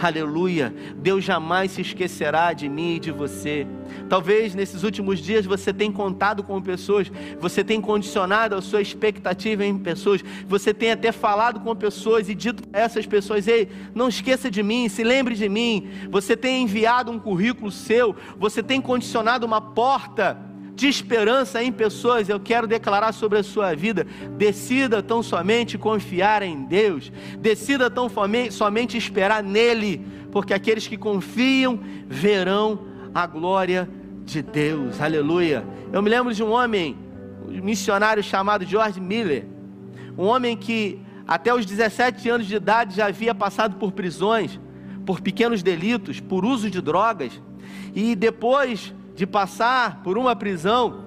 Aleluia. 0.00 0.74
Deus 0.96 1.22
jamais 1.22 1.72
se 1.72 1.80
esquecerá 1.80 2.52
de 2.52 2.68
mim 2.68 2.96
e 2.96 2.98
de 2.98 3.12
você. 3.12 3.66
Talvez 4.08 4.54
nesses 4.54 4.82
últimos 4.82 5.20
dias 5.20 5.44
você 5.44 5.72
tenha 5.72 5.92
contado 5.92 6.42
com 6.42 6.60
pessoas, 6.60 7.10
você 7.38 7.62
tenha 7.62 7.80
condicionado 7.80 8.54
a 8.54 8.62
sua 8.62 8.80
expectativa 8.80 9.64
em 9.64 9.78
pessoas, 9.78 10.22
você 10.48 10.72
tenha 10.72 10.94
até 10.94 11.12
falado 11.12 11.60
com 11.60 11.74
pessoas 11.76 12.28
e 12.28 12.34
dito 12.34 12.66
para 12.66 12.80
essas 12.80 13.06
pessoas: 13.06 13.46
ei, 13.46 13.68
não 13.94 14.08
esqueça 14.08 14.50
de 14.50 14.62
mim, 14.62 14.88
se 14.88 15.04
lembre 15.04 15.34
de 15.34 15.48
mim. 15.48 15.88
Você 16.10 16.36
tem 16.36 16.62
enviado 16.62 17.10
um 17.10 17.18
currículo 17.18 17.70
seu, 17.70 18.16
você 18.36 18.62
tem 18.62 18.80
condicionado 18.80 19.46
uma 19.46 19.60
porta 19.60 20.51
de 20.74 20.88
esperança 20.88 21.62
em 21.62 21.70
pessoas, 21.70 22.28
eu 22.28 22.40
quero 22.40 22.66
declarar 22.66 23.12
sobre 23.12 23.38
a 23.38 23.42
sua 23.42 23.74
vida. 23.74 24.06
Decida 24.36 25.02
tão 25.02 25.22
somente 25.22 25.76
confiar 25.76 26.42
em 26.42 26.64
Deus, 26.64 27.12
decida 27.38 27.90
tão 27.90 28.08
somente 28.50 28.96
esperar 28.96 29.42
nele, 29.42 30.04
porque 30.30 30.54
aqueles 30.54 30.86
que 30.86 30.96
confiam 30.96 31.78
verão 32.08 32.86
a 33.14 33.26
glória 33.26 33.88
de 34.24 34.42
Deus. 34.42 35.00
Aleluia. 35.00 35.64
Eu 35.92 36.00
me 36.00 36.08
lembro 36.08 36.32
de 36.32 36.42
um 36.42 36.50
homem, 36.50 36.96
um 37.46 37.62
missionário 37.62 38.22
chamado 38.22 38.64
George 38.64 39.00
Miller, 39.00 39.44
um 40.16 40.24
homem 40.24 40.56
que 40.56 41.00
até 41.26 41.54
os 41.54 41.66
17 41.66 42.28
anos 42.28 42.46
de 42.46 42.56
idade 42.56 42.96
já 42.96 43.06
havia 43.06 43.34
passado 43.34 43.76
por 43.76 43.92
prisões, 43.92 44.58
por 45.04 45.20
pequenos 45.20 45.62
delitos, 45.62 46.20
por 46.20 46.44
uso 46.44 46.70
de 46.70 46.80
drogas, 46.80 47.40
e 47.94 48.14
depois 48.14 48.94
de 49.22 49.26
passar 49.26 50.02
por 50.02 50.18
uma 50.18 50.34
prisão, 50.34 51.04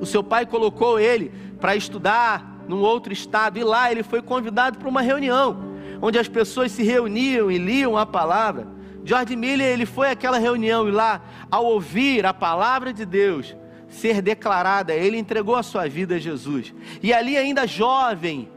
o 0.00 0.04
seu 0.04 0.24
pai 0.24 0.44
colocou 0.44 0.98
ele 0.98 1.30
para 1.60 1.76
estudar 1.76 2.64
num 2.66 2.80
outro 2.80 3.12
estado, 3.12 3.60
e 3.60 3.62
lá 3.62 3.92
ele 3.92 4.02
foi 4.02 4.20
convidado 4.20 4.76
para 4.76 4.88
uma 4.88 5.00
reunião, 5.00 5.56
onde 6.02 6.18
as 6.18 6.26
pessoas 6.26 6.72
se 6.72 6.82
reuniam 6.82 7.52
e 7.52 7.56
liam 7.56 7.96
a 7.96 8.04
palavra. 8.04 8.66
George 9.04 9.36
Miller, 9.36 9.68
ele 9.68 9.86
foi 9.86 10.10
àquela 10.10 10.36
reunião 10.36 10.88
e 10.88 10.90
lá, 10.90 11.22
ao 11.48 11.64
ouvir 11.64 12.26
a 12.26 12.34
palavra 12.34 12.92
de 12.92 13.06
Deus 13.06 13.54
ser 13.88 14.20
declarada, 14.20 14.92
ele 14.92 15.16
entregou 15.16 15.54
a 15.54 15.62
sua 15.62 15.88
vida 15.88 16.16
a 16.16 16.18
Jesus. 16.18 16.74
E 17.00 17.14
ali 17.14 17.36
ainda 17.36 17.68
jovem, 17.68 18.48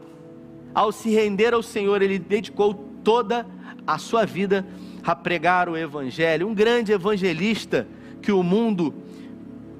ao 0.74 0.90
se 0.90 1.08
render 1.10 1.54
ao 1.54 1.62
Senhor, 1.62 2.02
ele 2.02 2.18
dedicou 2.18 2.74
toda 3.04 3.46
a 3.86 3.96
sua 3.96 4.26
vida 4.26 4.66
a 5.04 5.14
pregar 5.14 5.68
o 5.68 5.76
evangelho. 5.76 6.48
Um 6.48 6.54
grande 6.54 6.90
evangelista 6.90 7.86
que 8.28 8.32
o 8.32 8.42
mundo 8.42 8.94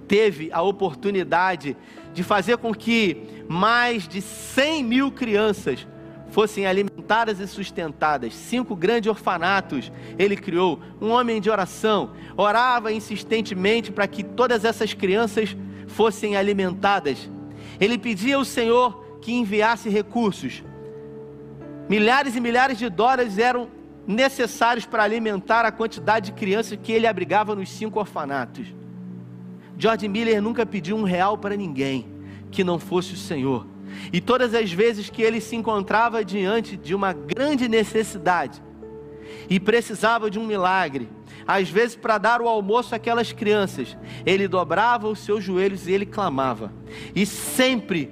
teve 0.08 0.48
a 0.54 0.62
oportunidade 0.62 1.76
de 2.14 2.22
fazer 2.22 2.56
com 2.56 2.72
que 2.72 3.44
mais 3.46 4.08
de 4.08 4.22
100 4.22 4.84
mil 4.84 5.12
crianças 5.12 5.86
fossem 6.30 6.66
alimentadas 6.66 7.40
e 7.40 7.46
sustentadas. 7.46 8.34
Cinco 8.34 8.74
grandes 8.74 9.10
orfanatos 9.10 9.92
ele 10.18 10.34
criou. 10.34 10.80
Um 10.98 11.10
homem 11.10 11.42
de 11.42 11.50
oração 11.50 12.12
orava 12.38 12.90
insistentemente 12.90 13.92
para 13.92 14.08
que 14.08 14.22
todas 14.22 14.64
essas 14.64 14.94
crianças 14.94 15.54
fossem 15.86 16.34
alimentadas. 16.34 17.28
Ele 17.78 17.98
pedia 17.98 18.36
ao 18.36 18.46
Senhor 18.46 19.18
que 19.20 19.30
enviasse 19.30 19.90
recursos. 19.90 20.64
Milhares 21.86 22.34
e 22.34 22.40
milhares 22.40 22.78
de 22.78 22.88
dólares 22.88 23.36
eram 23.36 23.68
necessários 24.08 24.86
para 24.86 25.02
alimentar 25.02 25.66
a 25.66 25.70
quantidade 25.70 26.30
de 26.30 26.32
crianças 26.32 26.78
que 26.82 26.90
ele 26.90 27.06
abrigava 27.06 27.54
nos 27.54 27.68
cinco 27.68 28.00
orfanatos. 28.00 28.66
George 29.76 30.08
Miller 30.08 30.40
nunca 30.40 30.64
pediu 30.64 30.96
um 30.96 31.02
real 31.02 31.36
para 31.36 31.54
ninguém 31.54 32.06
que 32.50 32.64
não 32.64 32.78
fosse 32.78 33.12
o 33.12 33.18
Senhor. 33.18 33.66
E 34.10 34.18
todas 34.18 34.54
as 34.54 34.72
vezes 34.72 35.10
que 35.10 35.20
ele 35.20 35.42
se 35.42 35.54
encontrava 35.54 36.24
diante 36.24 36.74
de 36.74 36.94
uma 36.94 37.12
grande 37.12 37.68
necessidade 37.68 38.62
e 39.48 39.60
precisava 39.60 40.30
de 40.30 40.38
um 40.38 40.46
milagre, 40.46 41.08
às 41.46 41.68
vezes 41.68 41.94
para 41.94 42.16
dar 42.16 42.40
o 42.40 42.48
almoço 42.48 42.94
àquelas 42.94 43.32
crianças, 43.32 43.96
ele 44.24 44.48
dobrava 44.48 45.06
os 45.06 45.18
seus 45.18 45.44
joelhos 45.44 45.86
e 45.86 45.92
ele 45.92 46.06
clamava. 46.06 46.72
E 47.14 47.26
sempre, 47.26 48.10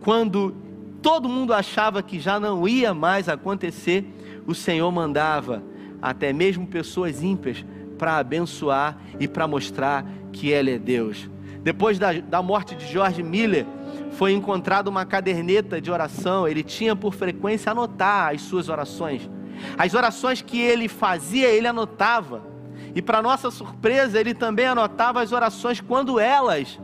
quando 0.00 0.54
todo 1.00 1.28
mundo 1.28 1.54
achava 1.54 2.02
que 2.02 2.20
já 2.20 2.38
não 2.38 2.68
ia 2.68 2.92
mais 2.92 3.28
acontecer, 3.28 4.04
o 4.50 4.54
Senhor 4.54 4.90
mandava 4.90 5.62
até 6.02 6.32
mesmo 6.32 6.66
pessoas 6.66 7.22
ímpias 7.22 7.64
para 7.98 8.16
abençoar 8.16 8.98
e 9.18 9.28
para 9.28 9.46
mostrar 9.46 10.04
que 10.32 10.48
Ele 10.48 10.72
é 10.72 10.78
Deus. 10.78 11.28
Depois 11.62 11.98
da, 11.98 12.12
da 12.12 12.42
morte 12.42 12.74
de 12.74 12.86
George 12.86 13.22
Miller, 13.22 13.66
foi 14.12 14.32
encontrada 14.32 14.88
uma 14.88 15.04
caderneta 15.04 15.80
de 15.80 15.90
oração. 15.90 16.48
Ele 16.48 16.62
tinha 16.62 16.96
por 16.96 17.14
frequência 17.14 17.70
anotar 17.70 18.34
as 18.34 18.40
suas 18.40 18.68
orações. 18.68 19.28
As 19.76 19.92
orações 19.94 20.40
que 20.40 20.58
ele 20.58 20.88
fazia, 20.88 21.48
ele 21.48 21.66
anotava. 21.66 22.42
E 22.94 23.02
para 23.02 23.22
nossa 23.22 23.50
surpresa, 23.50 24.18
ele 24.18 24.34
também 24.34 24.66
anotava 24.66 25.20
as 25.20 25.32
orações 25.32 25.80
quando 25.80 26.18
elas 26.18 26.80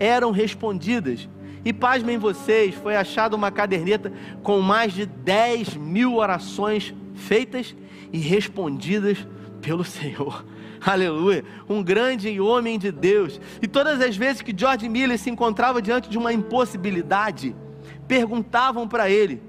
eram 0.00 0.30
respondidas. 0.30 1.28
E 1.68 1.72
pasmem 1.74 2.16
vocês, 2.16 2.74
foi 2.76 2.96
achada 2.96 3.36
uma 3.36 3.50
caderneta 3.50 4.10
com 4.42 4.58
mais 4.62 4.90
de 4.90 5.04
10 5.04 5.76
mil 5.76 6.16
orações 6.16 6.94
feitas 7.14 7.76
e 8.10 8.16
respondidas 8.16 9.18
pelo 9.60 9.84
Senhor. 9.84 10.46
Aleluia. 10.80 11.44
Um 11.68 11.82
grande 11.82 12.40
homem 12.40 12.78
de 12.78 12.90
Deus. 12.90 13.38
E 13.60 13.68
todas 13.68 14.00
as 14.00 14.16
vezes 14.16 14.40
que 14.40 14.54
George 14.56 14.88
Miller 14.88 15.18
se 15.18 15.28
encontrava 15.28 15.82
diante 15.82 16.08
de 16.08 16.16
uma 16.16 16.32
impossibilidade, 16.32 17.54
perguntavam 18.06 18.88
para 18.88 19.10
ele: 19.10 19.42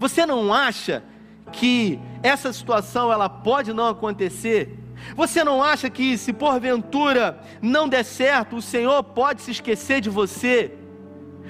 Você 0.00 0.26
não 0.26 0.52
acha 0.52 1.04
que 1.52 1.96
essa 2.24 2.52
situação 2.52 3.12
ela 3.12 3.28
pode 3.28 3.72
não 3.72 3.86
acontecer? 3.86 4.80
Você 5.14 5.44
não 5.44 5.62
acha 5.62 5.88
que 5.88 6.18
se 6.18 6.32
porventura 6.32 7.40
não 7.60 7.88
der 7.88 8.04
certo, 8.04 8.56
o 8.56 8.62
Senhor 8.62 9.00
pode 9.04 9.42
se 9.42 9.52
esquecer 9.52 10.00
de 10.00 10.10
você? 10.10 10.81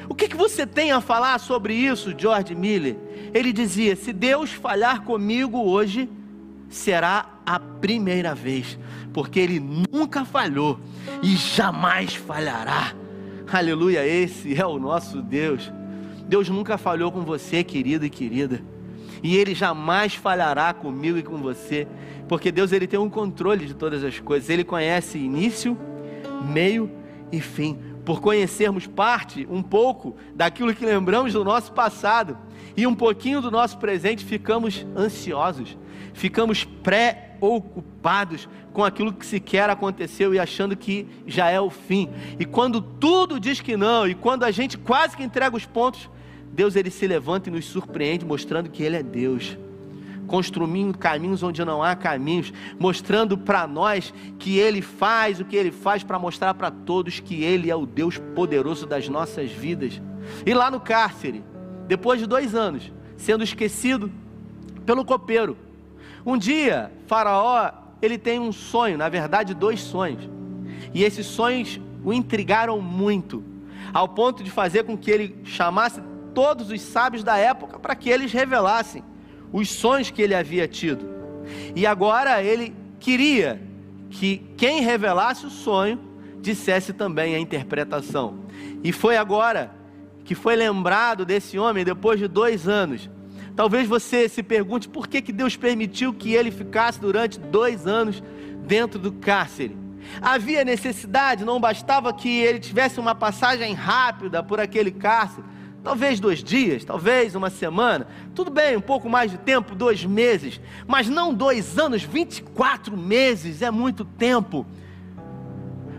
O 0.08 0.14
que, 0.14 0.28
que 0.28 0.36
você 0.36 0.66
tem 0.66 0.92
a 0.92 1.00
falar 1.00 1.38
sobre 1.38 1.74
isso, 1.74 2.14
George 2.16 2.54
Miller? 2.54 2.96
Ele 3.32 3.52
dizia: 3.52 3.96
Se 3.96 4.12
Deus 4.12 4.50
falhar 4.50 5.02
comigo 5.02 5.58
hoje, 5.58 6.08
será 6.68 7.26
a 7.44 7.58
primeira 7.58 8.34
vez, 8.34 8.78
porque 9.12 9.38
Ele 9.38 9.60
nunca 9.60 10.24
falhou 10.24 10.80
e 11.22 11.36
jamais 11.36 12.14
falhará. 12.14 12.94
Aleluia, 13.52 14.06
esse 14.06 14.58
é 14.58 14.66
o 14.66 14.78
nosso 14.78 15.20
Deus. 15.20 15.70
Deus 16.26 16.48
nunca 16.48 16.78
falhou 16.78 17.12
com 17.12 17.20
você, 17.20 17.62
querido 17.62 18.06
e 18.06 18.10
querida. 18.10 18.62
E 19.22 19.36
Ele 19.36 19.54
jamais 19.54 20.14
falhará 20.14 20.72
comigo 20.72 21.18
e 21.18 21.22
com 21.22 21.36
você, 21.36 21.86
porque 22.28 22.50
Deus 22.50 22.72
ele 22.72 22.86
tem 22.86 22.98
um 22.98 23.10
controle 23.10 23.66
de 23.66 23.74
todas 23.74 24.02
as 24.02 24.18
coisas. 24.18 24.48
Ele 24.48 24.64
conhece 24.64 25.18
início, 25.18 25.76
meio 26.50 26.90
e 27.30 27.40
fim. 27.40 27.78
Por 28.04 28.20
conhecermos 28.20 28.86
parte, 28.86 29.46
um 29.50 29.62
pouco 29.62 30.16
daquilo 30.34 30.74
que 30.74 30.84
lembramos 30.84 31.32
do 31.32 31.44
nosso 31.44 31.72
passado 31.72 32.36
e 32.76 32.86
um 32.86 32.94
pouquinho 32.94 33.40
do 33.40 33.50
nosso 33.50 33.78
presente, 33.78 34.24
ficamos 34.24 34.86
ansiosos 34.96 35.76
ficamos 36.12 36.64
preocupados 36.64 38.48
com 38.72 38.84
aquilo 38.84 39.12
que 39.12 39.26
sequer 39.26 39.68
aconteceu 39.68 40.34
e 40.34 40.38
achando 40.38 40.76
que 40.76 41.06
já 41.26 41.50
é 41.50 41.60
o 41.60 41.70
fim. 41.70 42.10
E 42.38 42.44
quando 42.44 42.80
tudo 42.80 43.38
diz 43.38 43.60
que 43.60 43.76
não, 43.76 44.06
e 44.06 44.14
quando 44.14 44.44
a 44.44 44.50
gente 44.50 44.78
quase 44.78 45.16
que 45.16 45.22
entrega 45.22 45.56
os 45.56 45.66
pontos, 45.66 46.08
Deus 46.52 46.76
ele 46.76 46.90
se 46.90 47.06
levanta 47.06 47.48
e 47.48 47.52
nos 47.52 47.64
surpreende, 47.64 48.24
mostrando 48.24 48.70
que 48.70 48.82
Ele 48.82 48.96
é 48.96 49.02
Deus. 49.02 49.56
Construindo 50.32 50.96
caminhos 50.96 51.42
onde 51.42 51.62
não 51.62 51.82
há 51.82 51.94
caminhos, 51.94 52.54
mostrando 52.80 53.36
para 53.36 53.66
nós 53.66 54.14
que 54.38 54.58
Ele 54.58 54.80
faz 54.80 55.38
o 55.38 55.44
que 55.44 55.54
Ele 55.54 55.70
faz 55.70 56.02
para 56.02 56.18
mostrar 56.18 56.54
para 56.54 56.70
todos 56.70 57.20
que 57.20 57.44
Ele 57.44 57.70
é 57.70 57.76
o 57.76 57.84
Deus 57.84 58.16
poderoso 58.34 58.86
das 58.86 59.10
nossas 59.10 59.52
vidas. 59.52 60.00
E 60.46 60.54
lá 60.54 60.70
no 60.70 60.80
cárcere, 60.80 61.44
depois 61.86 62.18
de 62.18 62.26
dois 62.26 62.54
anos, 62.54 62.90
sendo 63.14 63.44
esquecido 63.44 64.10
pelo 64.86 65.04
copeiro, 65.04 65.54
um 66.24 66.38
dia, 66.38 66.90
Faraó, 67.06 67.70
ele 68.00 68.16
tem 68.16 68.38
um 68.38 68.52
sonho, 68.52 68.96
na 68.96 69.10
verdade, 69.10 69.52
dois 69.52 69.80
sonhos. 69.82 70.26
E 70.94 71.04
esses 71.04 71.26
sonhos 71.26 71.78
o 72.02 72.10
intrigaram 72.10 72.80
muito, 72.80 73.44
ao 73.92 74.08
ponto 74.08 74.42
de 74.42 74.50
fazer 74.50 74.84
com 74.84 74.96
que 74.96 75.10
ele 75.10 75.36
chamasse 75.44 76.00
todos 76.32 76.70
os 76.70 76.80
sábios 76.80 77.22
da 77.22 77.36
época 77.36 77.78
para 77.78 77.94
que 77.94 78.08
eles 78.08 78.32
revelassem 78.32 79.04
os 79.52 79.70
sonhos 79.70 80.10
que 80.10 80.22
ele 80.22 80.34
havia 80.34 80.66
tido. 80.66 81.06
E 81.74 81.86
agora 81.86 82.42
ele 82.42 82.74
queria 82.98 83.60
que 84.10 84.38
quem 84.56 84.80
revelasse 84.80 85.46
o 85.46 85.50
sonho 85.50 85.98
dissesse 86.40 86.92
também 86.92 87.34
a 87.34 87.38
interpretação. 87.38 88.40
E 88.82 88.92
foi 88.92 89.16
agora 89.16 89.70
que 90.24 90.34
foi 90.34 90.56
lembrado 90.56 91.24
desse 91.24 91.58
homem 91.58 91.84
depois 91.84 92.18
de 92.18 92.28
dois 92.28 92.68
anos 92.68 93.10
Talvez 93.54 93.86
você 93.86 94.28
se 94.28 94.42
pergunte 94.42 94.88
por 94.88 95.06
que, 95.06 95.20
que 95.20 95.32
Deus 95.32 95.56
permitiu 95.56 96.12
que 96.12 96.32
ele 96.32 96.50
ficasse 96.50 96.98
durante 96.98 97.38
dois 97.38 97.86
anos 97.86 98.22
dentro 98.66 98.98
do 98.98 99.12
cárcere. 99.12 99.76
Havia 100.20 100.64
necessidade, 100.64 101.44
não 101.44 101.60
bastava 101.60 102.12
que 102.12 102.28
ele 102.28 102.58
tivesse 102.58 102.98
uma 102.98 103.14
passagem 103.14 103.74
rápida 103.74 104.42
por 104.42 104.58
aquele 104.58 104.90
cárcere, 104.90 105.46
talvez 105.82 106.20
dois 106.20 106.42
dias, 106.42 106.84
talvez 106.84 107.34
uma 107.34 107.50
semana, 107.50 108.06
tudo 108.34 108.50
bem, 108.50 108.76
um 108.76 108.80
pouco 108.80 109.08
mais 109.08 109.30
de 109.30 109.38
tempo, 109.38 109.74
dois 109.74 110.04
meses, 110.04 110.60
mas 110.86 111.08
não 111.08 111.34
dois 111.34 111.78
anos, 111.78 112.02
24 112.02 112.96
meses, 112.96 113.62
é 113.62 113.70
muito 113.70 114.04
tempo, 114.04 114.64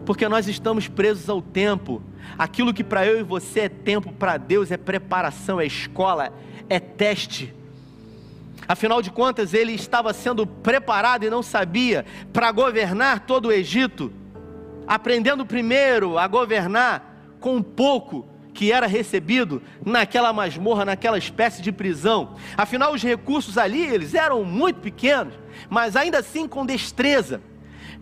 porque 0.05 0.27
nós 0.27 0.47
estamos 0.47 0.87
presos 0.87 1.29
ao 1.29 1.41
tempo. 1.41 2.01
Aquilo 2.37 2.73
que 2.73 2.83
para 2.83 3.05
eu 3.05 3.19
e 3.19 3.23
você 3.23 3.61
é 3.61 3.69
tempo, 3.69 4.11
para 4.13 4.37
Deus 4.37 4.71
é 4.71 4.77
preparação, 4.77 5.59
é 5.59 5.65
escola, 5.65 6.33
é 6.69 6.79
teste. 6.79 7.53
Afinal 8.65 9.01
de 9.01 9.11
contas, 9.11 9.53
ele 9.53 9.73
estava 9.73 10.13
sendo 10.13 10.47
preparado 10.47 11.25
e 11.25 11.29
não 11.29 11.43
sabia 11.43 12.05
para 12.31 12.51
governar 12.51 13.21
todo 13.21 13.47
o 13.47 13.51
Egito, 13.51 14.11
aprendendo 14.87 15.45
primeiro 15.45 16.17
a 16.17 16.27
governar 16.27 17.35
com 17.41 17.61
pouco 17.61 18.32
que 18.53 18.71
era 18.71 18.87
recebido 18.87 19.61
naquela 19.85 20.31
masmorra, 20.31 20.85
naquela 20.85 21.17
espécie 21.17 21.61
de 21.61 21.71
prisão. 21.71 22.35
Afinal, 22.55 22.93
os 22.93 23.01
recursos 23.01 23.57
ali, 23.57 23.81
eles 23.81 24.13
eram 24.13 24.43
muito 24.43 24.79
pequenos, 24.79 25.33
mas 25.69 25.95
ainda 25.95 26.19
assim 26.19 26.47
com 26.47 26.65
destreza, 26.65 27.41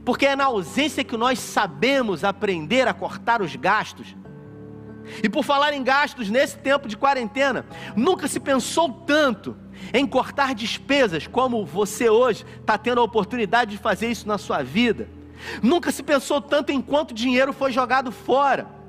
porque 0.03 0.25
é 0.25 0.35
na 0.35 0.45
ausência 0.45 1.03
que 1.03 1.15
nós 1.15 1.39
sabemos 1.39 2.23
aprender 2.23 2.87
a 2.87 2.93
cortar 2.93 3.41
os 3.41 3.55
gastos, 3.55 4.15
e 5.23 5.29
por 5.29 5.43
falar 5.43 5.73
em 5.73 5.83
gastos 5.83 6.29
nesse 6.29 6.57
tempo 6.57 6.87
de 6.87 6.95
quarentena, 6.95 7.65
nunca 7.95 8.27
se 8.27 8.39
pensou 8.39 8.89
tanto 8.89 9.57
em 9.93 10.05
cortar 10.05 10.53
despesas 10.53 11.27
como 11.27 11.65
você 11.65 12.09
hoje 12.09 12.45
está 12.59 12.77
tendo 12.77 13.01
a 13.01 13.03
oportunidade 13.03 13.71
de 13.71 13.77
fazer 13.77 14.09
isso 14.09 14.27
na 14.27 14.37
sua 14.37 14.61
vida. 14.61 15.09
Nunca 15.61 15.91
se 15.91 16.03
pensou 16.03 16.39
tanto 16.39 16.71
em 16.71 16.81
quanto 16.81 17.13
dinheiro 17.13 17.51
foi 17.51 17.71
jogado 17.71 18.11
fora. 18.11 18.80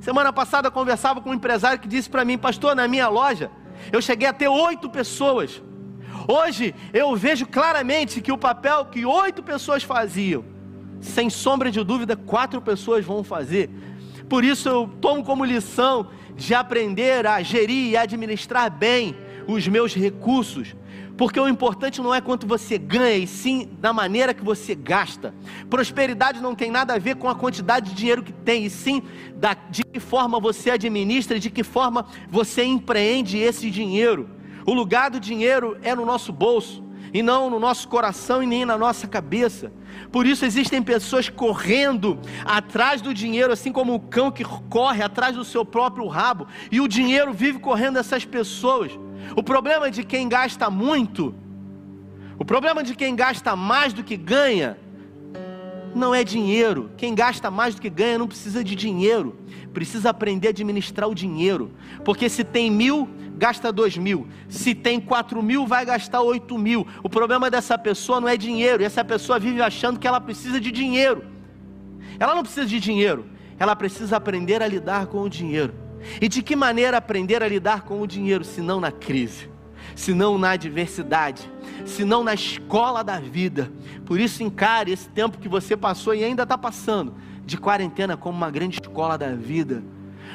Semana 0.00 0.32
passada 0.32 0.68
eu 0.68 0.72
conversava 0.72 1.20
com 1.20 1.30
um 1.30 1.34
empresário 1.34 1.78
que 1.78 1.88
disse 1.88 2.08
para 2.08 2.24
mim, 2.24 2.38
pastor, 2.38 2.74
na 2.74 2.86
minha 2.86 3.08
loja, 3.08 3.50
eu 3.92 4.00
cheguei 4.00 4.28
a 4.28 4.32
ter 4.32 4.48
oito 4.48 4.88
pessoas. 4.88 5.62
Hoje 6.28 6.74
eu 6.92 7.14
vejo 7.16 7.46
claramente 7.46 8.20
que 8.20 8.32
o 8.32 8.38
papel 8.38 8.86
que 8.86 9.04
oito 9.04 9.42
pessoas 9.42 9.82
faziam, 9.82 10.44
sem 11.00 11.30
sombra 11.30 11.70
de 11.70 11.82
dúvida, 11.82 12.16
quatro 12.16 12.60
pessoas 12.60 13.04
vão 13.04 13.22
fazer. 13.22 13.70
Por 14.28 14.44
isso 14.44 14.68
eu 14.68 14.88
tomo 15.00 15.24
como 15.24 15.44
lição 15.44 16.08
de 16.34 16.54
aprender 16.54 17.26
a 17.26 17.40
gerir 17.42 17.90
e 17.90 17.96
administrar 17.96 18.70
bem 18.70 19.16
os 19.46 19.66
meus 19.68 19.94
recursos. 19.94 20.74
Porque 21.16 21.40
o 21.40 21.48
importante 21.48 22.00
não 22.00 22.14
é 22.14 22.20
quanto 22.20 22.46
você 22.46 22.76
ganha, 22.76 23.16
e 23.16 23.26
sim 23.26 23.70
na 23.80 23.92
maneira 23.92 24.34
que 24.34 24.44
você 24.44 24.74
gasta. 24.74 25.34
Prosperidade 25.70 26.40
não 26.40 26.54
tem 26.54 26.70
nada 26.70 26.94
a 26.94 26.98
ver 26.98 27.16
com 27.16 27.28
a 27.28 27.34
quantidade 27.34 27.90
de 27.90 27.96
dinheiro 27.96 28.22
que 28.22 28.32
tem, 28.32 28.66
e 28.66 28.70
sim 28.70 29.02
da, 29.34 29.54
de 29.54 29.82
que 29.82 29.98
forma 29.98 30.38
você 30.38 30.70
administra 30.70 31.36
e 31.36 31.40
de 31.40 31.50
que 31.50 31.62
forma 31.62 32.06
você 32.28 32.64
empreende 32.64 33.38
esse 33.38 33.70
dinheiro. 33.70 34.28
O 34.66 34.74
lugar 34.74 35.10
do 35.10 35.18
dinheiro 35.18 35.78
é 35.82 35.94
no 35.94 36.04
nosso 36.04 36.32
bolso, 36.32 36.84
e 37.14 37.22
não 37.22 37.48
no 37.48 37.58
nosso 37.58 37.88
coração 37.88 38.42
e 38.42 38.46
nem 38.46 38.66
na 38.66 38.76
nossa 38.76 39.06
cabeça. 39.06 39.72
Por 40.12 40.26
isso 40.26 40.44
existem 40.44 40.82
pessoas 40.82 41.30
correndo 41.30 42.18
atrás 42.44 43.00
do 43.00 43.14
dinheiro, 43.14 43.52
assim 43.52 43.72
como 43.72 43.94
o 43.94 44.00
cão 44.00 44.30
que 44.30 44.44
corre 44.44 45.02
atrás 45.02 45.34
do 45.34 45.44
seu 45.44 45.64
próprio 45.64 46.06
rabo, 46.08 46.46
e 46.70 46.78
o 46.78 46.88
dinheiro 46.88 47.32
vive 47.32 47.58
correndo 47.58 47.98
essas 47.98 48.26
pessoas. 48.26 48.92
O 49.34 49.42
problema 49.42 49.90
de 49.90 50.04
quem 50.04 50.28
gasta 50.28 50.70
muito, 50.70 51.34
o 52.38 52.44
problema 52.44 52.82
de 52.82 52.94
quem 52.94 53.14
gasta 53.16 53.56
mais 53.56 53.92
do 53.92 54.04
que 54.04 54.16
ganha, 54.16 54.78
não 55.94 56.14
é 56.14 56.22
dinheiro. 56.22 56.90
Quem 56.96 57.14
gasta 57.14 57.50
mais 57.50 57.74
do 57.74 57.80
que 57.80 57.88
ganha 57.88 58.18
não 58.18 58.28
precisa 58.28 58.62
de 58.62 58.74
dinheiro, 58.74 59.34
precisa 59.72 60.10
aprender 60.10 60.48
a 60.48 60.50
administrar 60.50 61.08
o 61.08 61.14
dinheiro. 61.14 61.72
Porque 62.04 62.28
se 62.28 62.44
tem 62.44 62.70
mil, 62.70 63.08
gasta 63.36 63.72
dois 63.72 63.96
mil. 63.96 64.28
Se 64.48 64.74
tem 64.74 65.00
quatro 65.00 65.42
mil, 65.42 65.66
vai 65.66 65.86
gastar 65.86 66.20
oito 66.20 66.58
mil. 66.58 66.86
O 67.02 67.08
problema 67.08 67.50
dessa 67.50 67.78
pessoa 67.78 68.20
não 68.20 68.28
é 68.28 68.36
dinheiro. 68.36 68.82
E 68.82 68.86
essa 68.86 69.02
pessoa 69.02 69.38
vive 69.38 69.62
achando 69.62 69.98
que 69.98 70.06
ela 70.06 70.20
precisa 70.20 70.60
de 70.60 70.70
dinheiro. 70.70 71.24
Ela 72.18 72.34
não 72.34 72.42
precisa 72.42 72.66
de 72.66 72.78
dinheiro. 72.78 73.24
Ela 73.58 73.74
precisa 73.74 74.18
aprender 74.18 74.62
a 74.62 74.68
lidar 74.68 75.06
com 75.06 75.22
o 75.22 75.30
dinheiro. 75.30 75.85
E 76.20 76.28
de 76.28 76.42
que 76.42 76.56
maneira 76.56 76.96
aprender 76.96 77.42
a 77.42 77.48
lidar 77.48 77.82
com 77.82 78.00
o 78.00 78.06
dinheiro, 78.06 78.44
se 78.44 78.60
não 78.60 78.80
na 78.80 78.92
crise, 78.92 79.50
se 79.94 80.12
não 80.12 80.38
na 80.38 80.50
adversidade, 80.50 81.50
se 81.84 82.04
não 82.04 82.22
na 82.22 82.34
escola 82.34 83.02
da 83.02 83.18
vida? 83.18 83.70
Por 84.04 84.20
isso, 84.20 84.42
encare 84.42 84.92
esse 84.92 85.08
tempo 85.08 85.38
que 85.38 85.48
você 85.48 85.76
passou 85.76 86.14
e 86.14 86.24
ainda 86.24 86.42
está 86.42 86.56
passando 86.56 87.14
de 87.44 87.56
quarentena 87.56 88.16
como 88.16 88.36
uma 88.36 88.50
grande 88.50 88.80
escola 88.80 89.16
da 89.16 89.34
vida 89.34 89.82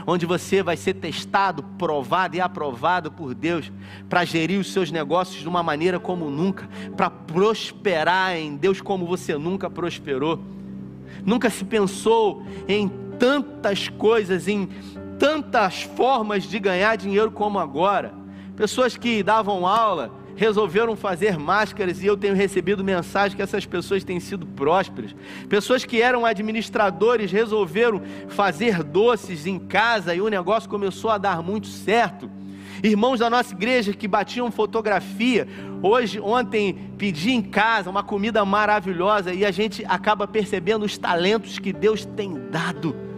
onde 0.05 0.26
você 0.26 0.64
vai 0.64 0.78
ser 0.78 0.95
testado, 0.95 1.64
provado 1.78 2.36
e 2.36 2.41
aprovado 2.41 3.12
por 3.12 3.34
Deus 3.34 3.72
para 4.09 4.26
gerir 4.26 4.59
os 4.59 4.72
seus 4.72 4.91
negócios 4.91 5.41
de 5.41 5.47
uma 5.47 5.62
maneira 5.64 5.99
como 5.99 6.30
nunca, 6.30 6.68
para 6.95 7.09
prosperar 7.09 8.36
em 8.36 8.55
Deus 8.55 8.82
como 8.82 9.05
você 9.05 9.38
nunca 9.38 9.70
prosperou. 9.70 10.39
Nunca 11.26 11.49
se 11.49 11.64
pensou 11.64 12.43
em 12.68 12.89
tantas 13.20 13.89
coisas, 13.89 14.47
em 14.47 14.70
tantas 15.22 15.84
formas 15.84 16.45
de 16.45 16.57
ganhar 16.57 16.95
dinheiro 16.95 17.30
como 17.30 17.59
agora. 17.59 18.11
Pessoas 18.55 18.97
que 18.97 19.22
davam 19.22 19.67
aula, 19.67 20.11
resolveram 20.36 20.95
fazer 20.95 21.38
máscaras 21.38 22.01
e 22.01 22.07
eu 22.07 22.17
tenho 22.17 22.34
recebido 22.34 22.84
mensagem 22.84 23.38
que 23.38 23.43
essas 23.43 23.63
pessoas 23.63 24.03
têm 24.03 24.19
sido 24.19 24.47
prósperas. 24.47 25.15
Pessoas 25.47 25.86
que 25.86 26.01
eram 26.01 26.26
administradores 26.26 27.32
resolveram 27.32 28.01
fazer 28.30 28.82
doces 28.82 29.45
em 29.45 29.59
casa 29.59 30.15
e 30.15 30.22
o 30.22 30.28
negócio 30.28 30.67
começou 30.67 31.11
a 31.11 31.19
dar 31.19 31.43
muito 31.43 31.67
certo. 31.67 32.28
Irmãos 32.82 33.19
da 33.19 33.30
nossa 33.30 33.53
igreja 33.53 33.93
que 33.93 34.07
batiam 34.07 34.49
fotografia, 34.49 35.47
hoje, 35.84 36.19
ontem, 36.19 36.74
pedi 36.97 37.30
em 37.30 37.43
casa 37.43 37.91
uma 37.91 38.01
comida 38.01 38.43
maravilhosa 38.43 39.32
e 39.32 39.45
a 39.45 39.51
gente 39.51 39.86
acaba 39.88 40.28
percebendo 40.28 40.84
os 40.84 40.97
talentos 40.97 41.59
que 41.59 41.72
Deus 41.72 42.05
tem 42.05 42.34
dado. 42.49 43.11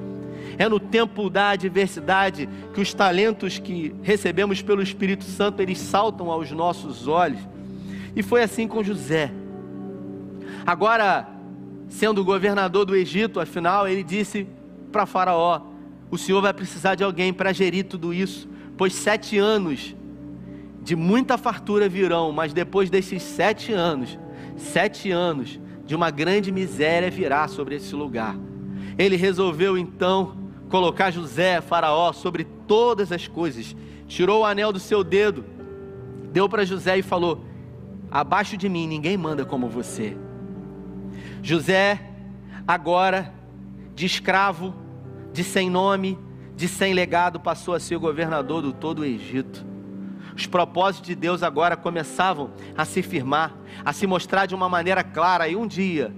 É 0.58 0.70
no 0.70 0.80
tempo 0.80 1.30
da 1.30 1.50
adversidade 1.50 2.48
que 2.74 2.82
os 2.82 2.94
talentos 2.94 3.60
que 3.60 3.94
recebemos 4.02 4.62
pelo 4.62 4.82
Espírito 4.82 5.24
Santo, 5.24 5.62
eles 5.62 5.80
saltam 5.80 6.30
aos 6.30 6.52
nossos 6.52 7.08
olhos. 7.08 7.40
E 8.16 8.22
foi 8.22 8.44
assim 8.44 8.68
com 8.68 8.84
José. 8.84 9.32
Agora, 10.66 11.28
sendo 11.90 12.24
governador 12.24 12.86
do 12.86 12.96
Egito, 12.96 13.40
afinal, 13.40 13.88
ele 13.88 14.04
disse 14.04 14.48
para 14.92 15.06
Faraó: 15.06 15.62
O 16.10 16.18
senhor 16.18 16.42
vai 16.42 16.54
precisar 16.54 16.96
de 16.96 17.04
alguém 17.04 17.34
para 17.34 17.52
gerir 17.52 17.86
tudo 17.86 18.14
isso, 18.14 18.48
pois 18.78 18.94
sete 18.94 19.38
anos 19.38 19.96
de 20.84 20.96
muita 20.96 21.38
fartura 21.38 21.88
virão, 21.88 22.32
mas 22.32 22.54
depois 22.54 22.90
desses 22.90 23.24
sete 23.24 23.72
anos, 23.72 24.20
sete 24.56 25.10
anos 25.12 25.60
de 25.86 25.96
uma 25.96 26.12
grande 26.12 26.52
miséria 26.52 27.10
virá 27.10 27.48
sobre 27.48 27.76
esse 27.76 27.96
lugar. 27.96 28.36
Ele 28.98 29.16
resolveu 29.16 29.78
então 29.78 30.43
colocar 30.74 31.12
José, 31.12 31.62
Faraó, 31.62 32.12
sobre 32.12 32.44
todas 32.44 33.12
as 33.12 33.28
coisas. 33.28 33.76
Tirou 34.08 34.42
o 34.42 34.44
anel 34.44 34.74
do 34.74 34.80
seu 34.80 35.04
dedo, 35.04 35.46
deu 36.32 36.50
para 36.50 36.66
José 36.66 36.98
e 36.98 37.04
falou: 37.04 37.46
Abaixo 38.10 38.58
de 38.58 38.68
mim 38.68 38.88
ninguém 38.88 39.16
manda 39.16 39.46
como 39.46 39.70
você. 39.70 40.18
José, 41.44 42.02
agora, 42.68 43.32
de 43.94 44.08
escravo, 44.08 44.74
de 45.32 45.44
sem 45.44 45.70
nome, 45.70 46.18
de 46.56 46.68
sem 46.68 46.92
legado, 46.92 47.40
passou 47.40 47.76
a 47.76 47.80
ser 47.80 48.00
governador 48.00 48.64
do 48.64 48.74
todo 48.74 49.04
o 49.04 49.06
Egito. 49.06 49.64
Os 50.36 50.48
propósitos 50.48 51.08
de 51.08 51.14
Deus 51.14 51.44
agora 51.44 51.78
começavam 51.78 52.50
a 52.76 52.84
se 52.84 53.04
firmar, 53.04 53.54
a 53.86 53.94
se 53.94 54.08
mostrar 54.08 54.48
de 54.48 54.56
uma 54.56 54.68
maneira 54.68 55.04
clara. 55.04 55.48
E 55.48 55.56
um 55.56 55.68
dia, 55.68 56.12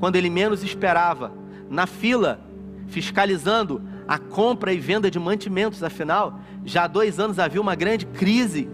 quando 0.00 0.16
ele 0.16 0.28
menos 0.28 0.64
esperava, 0.64 1.32
na 1.70 1.86
fila, 1.86 2.40
fiscalizando 2.88 3.91
a 4.06 4.18
compra 4.18 4.72
e 4.72 4.78
venda 4.78 5.10
de 5.10 5.18
mantimentos, 5.18 5.82
afinal, 5.82 6.40
já 6.64 6.84
há 6.84 6.86
dois 6.86 7.18
anos 7.18 7.38
havia 7.38 7.60
uma 7.60 7.74
grande 7.74 8.06
crise 8.06 8.68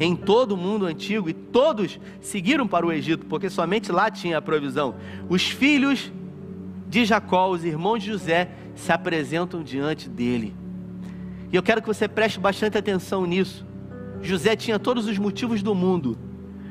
em 0.00 0.16
todo 0.16 0.52
o 0.52 0.56
mundo 0.56 0.86
antigo 0.86 1.28
e 1.28 1.32
todos 1.32 2.00
seguiram 2.20 2.66
para 2.66 2.84
o 2.84 2.92
Egito, 2.92 3.26
porque 3.26 3.48
somente 3.48 3.92
lá 3.92 4.10
tinha 4.10 4.38
a 4.38 4.42
provisão. 4.42 4.94
Os 5.28 5.48
filhos 5.48 6.12
de 6.88 7.04
Jacó, 7.04 7.48
os 7.48 7.64
irmãos 7.64 7.98
de 7.98 8.06
José, 8.06 8.50
se 8.74 8.92
apresentam 8.92 9.62
diante 9.62 10.08
dele. 10.08 10.54
E 11.52 11.56
eu 11.56 11.62
quero 11.62 11.80
que 11.80 11.86
você 11.86 12.08
preste 12.08 12.40
bastante 12.40 12.76
atenção 12.76 13.24
nisso. 13.24 13.64
José 14.20 14.56
tinha 14.56 14.78
todos 14.78 15.06
os 15.06 15.18
motivos 15.18 15.62
do 15.62 15.74
mundo 15.74 16.18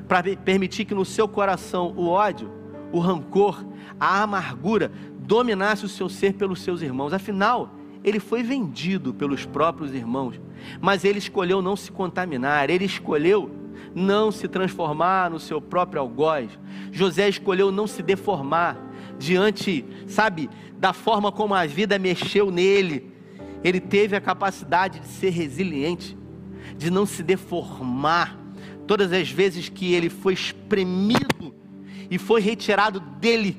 para 0.07 0.23
permitir 0.35 0.85
que 0.85 0.93
no 0.93 1.05
seu 1.05 1.27
coração 1.27 1.93
o 1.95 2.09
ódio, 2.09 2.51
o 2.91 2.99
rancor, 2.99 3.65
a 3.99 4.21
amargura 4.21 4.91
dominasse 5.19 5.85
o 5.85 5.89
seu 5.89 6.09
ser 6.09 6.33
pelos 6.33 6.61
seus 6.61 6.81
irmãos. 6.81 7.13
Afinal, 7.13 7.73
ele 8.03 8.19
foi 8.19 8.43
vendido 8.43 9.13
pelos 9.13 9.45
próprios 9.45 9.93
irmãos, 9.93 10.39
mas 10.81 11.05
ele 11.05 11.19
escolheu 11.19 11.61
não 11.61 11.75
se 11.75 11.91
contaminar, 11.91 12.69
ele 12.69 12.85
escolheu 12.85 13.49
não 13.95 14.31
se 14.31 14.47
transformar 14.47 15.29
no 15.29 15.39
seu 15.39 15.61
próprio 15.61 16.01
algoz. 16.01 16.49
José 16.91 17.29
escolheu 17.29 17.71
não 17.71 17.87
se 17.87 18.01
deformar 18.01 18.77
diante, 19.17 19.85
sabe, 20.07 20.49
da 20.77 20.93
forma 20.93 21.31
como 21.31 21.53
a 21.53 21.65
vida 21.65 21.97
mexeu 21.97 22.51
nele. 22.51 23.11
Ele 23.63 23.79
teve 23.79 24.15
a 24.15 24.21
capacidade 24.21 24.99
de 24.99 25.07
ser 25.07 25.29
resiliente, 25.29 26.17
de 26.77 26.91
não 26.91 27.05
se 27.05 27.23
deformar. 27.23 28.37
Todas 28.85 29.13
as 29.13 29.29
vezes 29.29 29.69
que 29.69 29.93
ele 29.93 30.09
foi 30.09 30.33
espremido 30.33 31.55
e 32.11 32.17
foi 32.17 32.41
retirado 32.41 32.99
dele 32.99 33.57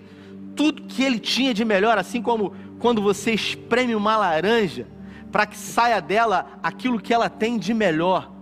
tudo 0.55 0.83
que 0.83 1.03
ele 1.03 1.19
tinha 1.19 1.53
de 1.53 1.65
melhor, 1.65 1.99
assim 1.99 2.23
como 2.23 2.55
quando 2.79 3.01
você 3.01 3.33
espreme 3.33 3.95
uma 3.95 4.17
laranja 4.17 4.87
para 5.35 5.47
que 5.47 5.57
saia 5.57 6.01
dela 6.01 6.47
aquilo 6.63 7.01
que 7.01 7.13
ela 7.13 7.29
tem 7.29 7.59
de 7.59 7.75
melhor. 7.75 8.33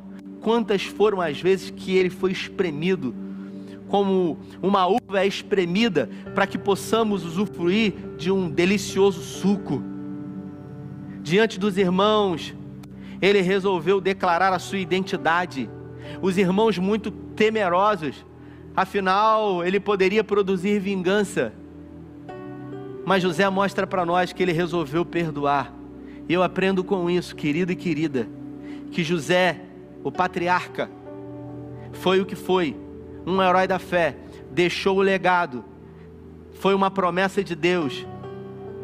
Quantas 0.43 0.83
foram 0.83 1.21
as 1.21 1.41
vezes 1.41 1.71
que 1.71 1.97
ele 1.97 2.11
foi 2.11 2.33
espremido, 2.33 3.15
como 3.89 4.39
uma 4.61 4.87
uva 4.87 5.21
é 5.23 5.27
espremida, 5.27 6.11
para 6.35 6.47
que 6.47 6.59
possamos 6.59 7.25
usufruir 7.25 7.95
de 8.19 8.31
um 8.31 8.51
delicioso 8.51 9.23
suco. 9.23 9.83
Diante 11.23 11.59
dos 11.59 11.79
irmãos, 11.79 12.55
ele 13.23 13.41
resolveu 13.41 14.01
declarar 14.01 14.53
a 14.53 14.59
sua 14.59 14.79
identidade. 14.79 15.71
Os 16.21 16.37
irmãos 16.37 16.77
muito 16.77 17.11
temerosos, 17.11 18.27
afinal, 18.77 19.65
ele 19.65 19.79
poderia 19.79 20.25
produzir 20.25 20.79
vingança 20.81 21.55
mas 23.05 23.23
José 23.23 23.49
mostra 23.49 23.87
para 23.87 24.07
nós 24.07 24.33
que 24.33 24.43
ele 24.43 24.53
resolveu 24.53 25.05
perdoar. 25.05 25.73
E 26.29 26.33
eu 26.33 26.43
aprendo 26.43 26.85
com 26.85 27.11
isso, 27.11 27.35
querido 27.35 27.73
e 27.73 27.77
querida, 27.77 28.29
que 28.91 29.03
José, 29.03 29.61
o 30.05 30.13
patriarca, 30.13 30.91
foi 31.93 32.21
o 32.21 32.27
que 32.27 32.37
foi, 32.37 32.77
um 33.27 33.43
herói 33.43 33.67
da 33.67 33.79
fé, 33.79 34.17
deixou 34.51 34.99
o 34.99 35.03
legado, 35.03 35.65
foi 36.55 36.75
uma 36.75 36.91
promessa 36.91 37.43
de 37.43 37.55
Deus, 37.55 38.07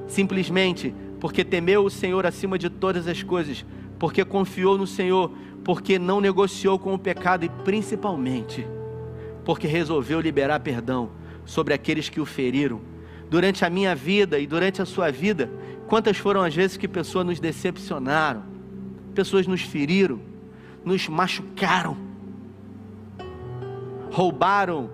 simplesmente 0.07 0.95
porque 1.21 1.45
temeu 1.45 1.85
o 1.85 1.91
Senhor 1.91 2.27
acima 2.27 2.59
de 2.59 2.69
todas 2.69 3.07
as 3.07 3.23
coisas, 3.23 3.65
porque 3.99 4.25
confiou 4.25 4.79
no 4.79 4.87
Senhor, 4.87 5.33
porque 5.65 5.99
não 5.99 6.21
negociou 6.21 6.79
com 6.79 6.95
o 6.95 6.99
pecado 6.99 7.45
e 7.45 7.49
principalmente 7.49 8.67
porque 9.49 9.67
resolveu 9.67 10.21
liberar 10.21 10.61
perdão 10.61 11.09
sobre 11.47 11.73
aqueles 11.73 12.11
que 12.11 12.21
o 12.21 12.27
feriram. 12.27 12.83
Durante 13.31 13.65
a 13.65 13.71
minha 13.71 13.95
vida 13.95 14.39
e 14.39 14.47
durante 14.47 14.81
a 14.81 14.87
sua 14.87 15.11
vida, 15.11 15.51
quantas 15.87 16.17
foram 16.17 16.43
as 16.43 16.55
vezes 16.55 16.77
que 16.77 16.89
pessoas 16.89 17.27
nos 17.27 17.41
decepcionaram, 17.41 18.43
pessoas 19.15 19.47
nos 19.47 19.61
feriram, 19.61 20.21
nos 20.85 21.09
machucaram, 21.09 21.97
roubaram 24.11 24.91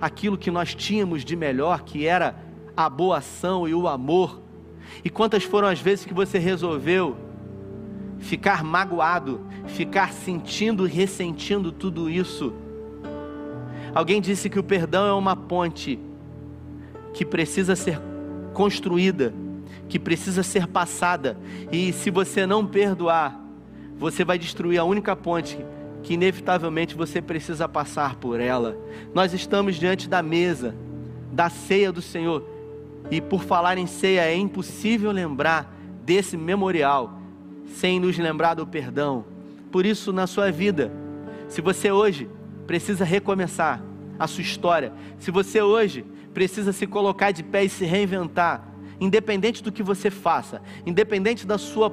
aquilo 0.00 0.38
que 0.38 0.50
nós 0.50 0.74
tínhamos 0.74 1.24
de 1.24 1.34
melhor, 1.34 1.82
que 1.82 2.06
era 2.06 2.36
a 2.76 2.88
boa 2.88 3.18
ação 3.18 3.66
e 3.66 3.74
o 3.74 3.88
amor. 3.88 4.40
E 5.04 5.10
quantas 5.10 5.42
foram 5.42 5.66
as 5.66 5.80
vezes 5.80 6.04
que 6.04 6.14
você 6.14 6.38
resolveu 6.38 7.16
ficar 8.20 8.62
magoado, 8.62 9.40
ficar 9.66 10.12
sentindo 10.12 10.86
e 10.86 10.90
ressentindo 10.90 11.72
tudo 11.72 12.08
isso? 12.08 12.52
Alguém 13.92 14.20
disse 14.20 14.48
que 14.48 14.58
o 14.58 14.62
perdão 14.62 15.06
é 15.06 15.12
uma 15.12 15.34
ponte 15.34 15.98
que 17.12 17.24
precisa 17.24 17.74
ser 17.74 18.00
construída, 18.52 19.32
que 19.88 19.98
precisa 19.98 20.42
ser 20.42 20.66
passada, 20.66 21.38
e 21.72 21.92
se 21.92 22.10
você 22.10 22.46
não 22.46 22.66
perdoar, 22.66 23.40
você 23.96 24.24
vai 24.24 24.38
destruir 24.38 24.78
a 24.78 24.84
única 24.84 25.16
ponte 25.16 25.58
que 26.02 26.14
inevitavelmente 26.14 26.94
você 26.94 27.20
precisa 27.20 27.68
passar 27.68 28.16
por 28.16 28.40
ela. 28.40 28.76
Nós 29.12 29.32
estamos 29.32 29.76
diante 29.76 30.08
da 30.08 30.22
mesa, 30.22 30.74
da 31.32 31.50
ceia 31.50 31.90
do 31.90 32.00
Senhor, 32.00 32.44
e 33.10 33.20
por 33.20 33.42
falar 33.42 33.78
em 33.78 33.86
ceia, 33.86 34.22
é 34.22 34.36
impossível 34.36 35.10
lembrar 35.10 35.74
desse 36.04 36.36
memorial 36.36 37.18
sem 37.74 38.00
nos 38.00 38.16
lembrar 38.18 38.54
do 38.54 38.66
perdão. 38.66 39.24
Por 39.70 39.84
isso, 39.84 40.12
na 40.12 40.26
sua 40.26 40.50
vida, 40.50 40.90
se 41.48 41.60
você 41.60 41.90
hoje 41.90 42.28
precisa 42.66 43.04
recomeçar 43.04 43.82
a 44.18 44.26
sua 44.26 44.42
história, 44.42 44.92
se 45.18 45.30
você 45.30 45.62
hoje 45.62 46.04
precisa 46.38 46.72
se 46.72 46.86
colocar 46.86 47.32
de 47.32 47.42
pé 47.42 47.64
e 47.64 47.68
se 47.68 47.84
reinventar, 47.84 48.62
independente 49.00 49.60
do 49.60 49.72
que 49.72 49.82
você 49.82 50.08
faça, 50.08 50.62
independente 50.86 51.44
da 51.44 51.58
sua 51.58 51.92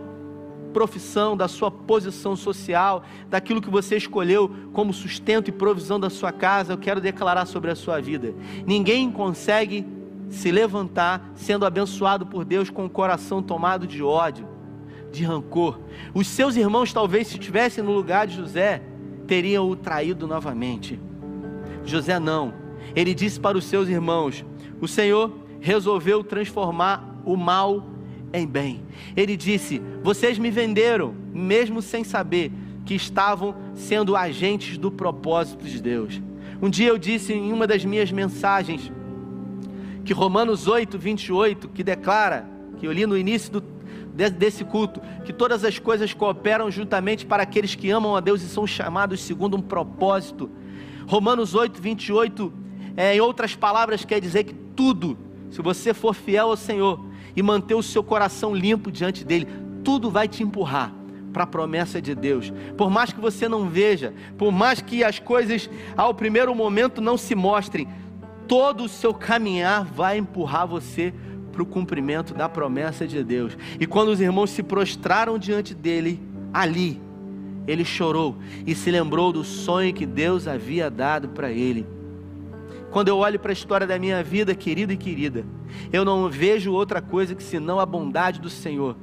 profissão, 0.72 1.36
da 1.36 1.48
sua 1.48 1.72
posição 1.72 2.36
social, 2.36 3.04
daquilo 3.28 3.60
que 3.60 3.72
você 3.72 3.98
escolheu 3.98 4.48
como 4.72 4.94
sustento 4.94 5.48
e 5.48 5.52
provisão 5.52 6.00
da 6.00 6.12
sua 6.12 6.32
casa, 6.32 6.74
eu 6.74 6.78
quero 6.78 7.02
declarar 7.02 7.48
sobre 7.48 7.72
a 7.72 7.76
sua 7.76 8.00
vida. 8.00 8.36
Ninguém 8.68 9.12
consegue 9.12 9.84
se 10.30 10.52
levantar 10.52 11.32
sendo 11.34 11.66
abençoado 11.66 12.28
por 12.28 12.46
Deus 12.46 12.70
com 12.70 12.86
o 12.86 12.90
coração 12.90 13.42
tomado 13.42 13.88
de 13.88 14.04
ódio, 14.04 14.48
de 15.12 15.24
rancor. 15.24 15.80
Os 16.14 16.28
seus 16.28 16.56
irmãos, 16.56 16.94
talvez, 16.94 17.30
se 17.30 17.34
estivessem 17.40 17.84
no 17.84 17.94
lugar 17.94 18.28
de 18.28 18.36
José, 18.36 18.84
teriam 19.26 19.68
o 19.68 19.76
traído 19.76 20.28
novamente. 20.28 21.00
José 21.84 22.20
não. 22.20 22.65
Ele 22.96 23.14
disse 23.14 23.40
para 23.40 23.58
os 23.58 23.66
seus 23.66 23.90
irmãos: 23.90 24.46
O 24.80 24.88
Senhor 24.88 25.32
resolveu 25.60 26.24
transformar 26.24 27.22
o 27.26 27.36
mal 27.36 27.86
em 28.32 28.48
bem. 28.48 28.84
Ele 29.16 29.36
disse: 29.36 29.82
Vocês 30.04 30.38
me 30.38 30.50
venderam, 30.50 31.14
mesmo 31.34 31.82
sem 31.82 32.04
saber 32.04 32.52
que 32.86 32.94
estavam 32.94 33.56
sendo 33.74 34.16
agentes 34.16 34.78
do 34.78 34.92
propósito 34.92 35.66
de 35.66 35.82
Deus. 35.82 36.22
Um 36.62 36.70
dia 36.70 36.90
eu 36.90 36.98
disse 36.98 37.34
em 37.34 37.52
uma 37.52 37.68
das 37.68 37.84
minhas 37.84 38.12
mensagens 38.12 38.92
que 40.06 40.14
Romanos 40.14 40.68
8, 40.68 40.98
28, 40.98 41.68
que 41.70 41.84
declara, 41.84 42.48
que 42.78 42.88
eu 42.88 42.92
li 42.92 43.08
no 43.08 43.18
início 43.18 43.52
do, 43.54 43.64
desse 44.30 44.64
culto, 44.64 45.02
que 45.26 45.34
todas 45.34 45.66
as 45.66 45.80
coisas 45.80 46.14
cooperam 46.14 46.70
juntamente 46.70 47.26
para 47.26 47.44
aqueles 47.44 47.74
que 47.74 47.90
amam 47.90 48.16
a 48.16 48.20
Deus 48.20 48.42
e 48.44 48.48
são 48.48 48.68
chamados 48.68 49.22
segundo 49.22 49.58
um 49.58 49.62
propósito. 49.62 50.50
Romanos 51.08 51.56
8, 51.56 51.82
28, 51.82 52.54
é, 52.98 53.16
em 53.16 53.22
outras 53.22 53.56
palavras, 53.56 54.06
quer 54.06 54.20
dizer 54.20 54.44
que 54.44 54.54
tudo, 54.54 55.18
se 55.50 55.62
você 55.62 55.94
for 55.94 56.14
fiel 56.14 56.50
ao 56.50 56.58
Senhor 56.58 57.00
e 57.36 57.42
manter 57.42 57.76
o 57.76 57.84
seu 57.84 58.04
coração 58.04 58.56
limpo 58.56 58.92
diante 58.92 59.24
dele, 59.24 59.48
tudo 59.84 60.10
vai 60.10 60.28
te 60.28 60.44
empurrar 60.44 60.94
para 61.34 61.44
a 61.44 61.48
promessa 61.48 62.02
de 62.02 62.16
Deus. 62.16 62.52
Por 62.78 62.90
mais 62.90 63.12
que 63.12 63.20
você 63.20 63.50
não 63.50 63.70
veja, 63.70 64.14
por 64.38 64.52
mais 64.52 64.80
que 64.80 65.04
as 65.04 65.20
coisas 65.20 65.70
ao 65.98 66.14
primeiro 66.14 66.56
momento 66.56 67.02
não 67.02 67.18
se 67.18 67.36
mostrem, 67.36 67.88
todo 68.48 68.86
o 68.86 68.90
seu 68.90 69.14
caminhar 69.14 69.84
vai 69.84 70.18
empurrar 70.18 70.66
você 70.66 71.14
para 71.52 71.62
o 71.62 71.66
cumprimento 71.66 72.34
da 72.34 72.48
promessa 72.48 73.08
de 73.08 73.24
Deus. 73.24 73.58
E 73.80 73.86
quando 73.86 74.10
os 74.10 74.22
irmãos 74.22 74.50
se 74.50 74.64
prostraram 74.64 75.38
diante 75.38 75.74
dele, 75.74 76.22
ali, 76.54 77.02
ele 77.68 77.84
chorou 77.84 78.38
e 78.66 78.76
se 78.76 78.92
lembrou 78.92 79.34
do 79.34 79.44
sonho 79.44 79.94
que 79.94 80.06
Deus 80.06 80.48
havia 80.48 80.90
dado 80.90 81.30
para 81.30 81.52
ele. 81.52 81.86
Quando 82.96 83.10
eu 83.10 83.18
olho 83.18 83.38
para 83.38 83.52
a 83.52 83.54
história 83.54 83.86
da 83.86 84.00
minha 84.00 84.24
vida, 84.24 84.56
querida 84.56 84.94
e 84.94 84.96
querida, 84.96 85.46
eu 85.92 86.06
não 86.06 86.30
vejo 86.30 86.72
outra 86.72 87.02
coisa 87.02 87.36
que 87.36 87.44
senão 87.44 87.78
a 87.78 87.86
bondade 87.86 88.40
do 88.40 88.50
Senhor. 88.50 88.96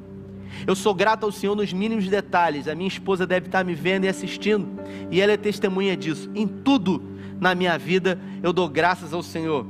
Eu 0.67 0.75
sou 0.75 0.95
grato 0.95 1.27
ao 1.27 1.31
Senhor 1.31 1.55
nos 1.55 1.75
mínimos 1.75 2.09
detalhes. 2.09 2.69
A 2.69 2.75
minha 2.75 2.89
esposa 2.89 3.27
deve 3.27 3.49
estar 3.49 3.63
me 3.63 3.75
vendo 3.75 4.05
e 4.07 4.09
assistindo, 4.09 4.67
e 5.11 5.21
ela 5.21 5.33
é 5.33 5.37
testemunha 5.37 5.95
disso. 5.95 6.31
Em 6.35 6.49
tudo 6.49 7.03
na 7.39 7.55
minha 7.55 7.77
vida, 7.77 8.19
eu 8.43 8.51
dou 8.51 8.67
graças 8.67 9.13
ao 9.13 9.23
Senhor. 9.23 9.67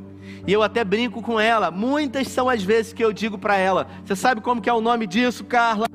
E 0.47 0.53
eu 0.53 0.63
até 0.63 0.85
brinco 0.85 1.21
com 1.21 1.41
ela. 1.41 1.73
Muitas 1.73 2.29
são 2.29 2.49
as 2.49 2.63
vezes 2.63 2.93
que 2.93 3.05
eu 3.05 3.13
digo 3.13 3.37
para 3.37 3.57
ela: 3.57 3.89
Você 4.05 4.15
sabe 4.15 4.41
como 4.41 4.63
que 4.63 4.71
é 4.71 4.73
o 4.73 4.81
nome 4.81 5.05
disso, 5.05 5.43
Carla? 5.43 5.87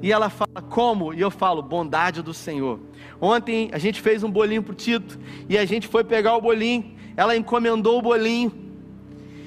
E 0.00 0.12
ela 0.12 0.30
fala: 0.30 0.62
Como? 0.70 1.12
E 1.12 1.20
eu 1.20 1.30
falo: 1.32 1.60
Bondade 1.60 2.22
do 2.22 2.32
Senhor. 2.32 2.78
Ontem 3.20 3.68
a 3.72 3.78
gente 3.78 4.00
fez 4.00 4.22
um 4.22 4.30
bolinho 4.30 4.62
para 4.62 4.72
o 4.72 4.76
Tito 4.76 5.18
e 5.48 5.58
a 5.58 5.64
gente 5.64 5.88
foi 5.88 6.04
pegar 6.04 6.36
o 6.36 6.40
bolinho. 6.40 6.94
Ela 7.16 7.36
encomendou 7.36 7.98
o 7.98 8.02
bolinho. 8.02 8.52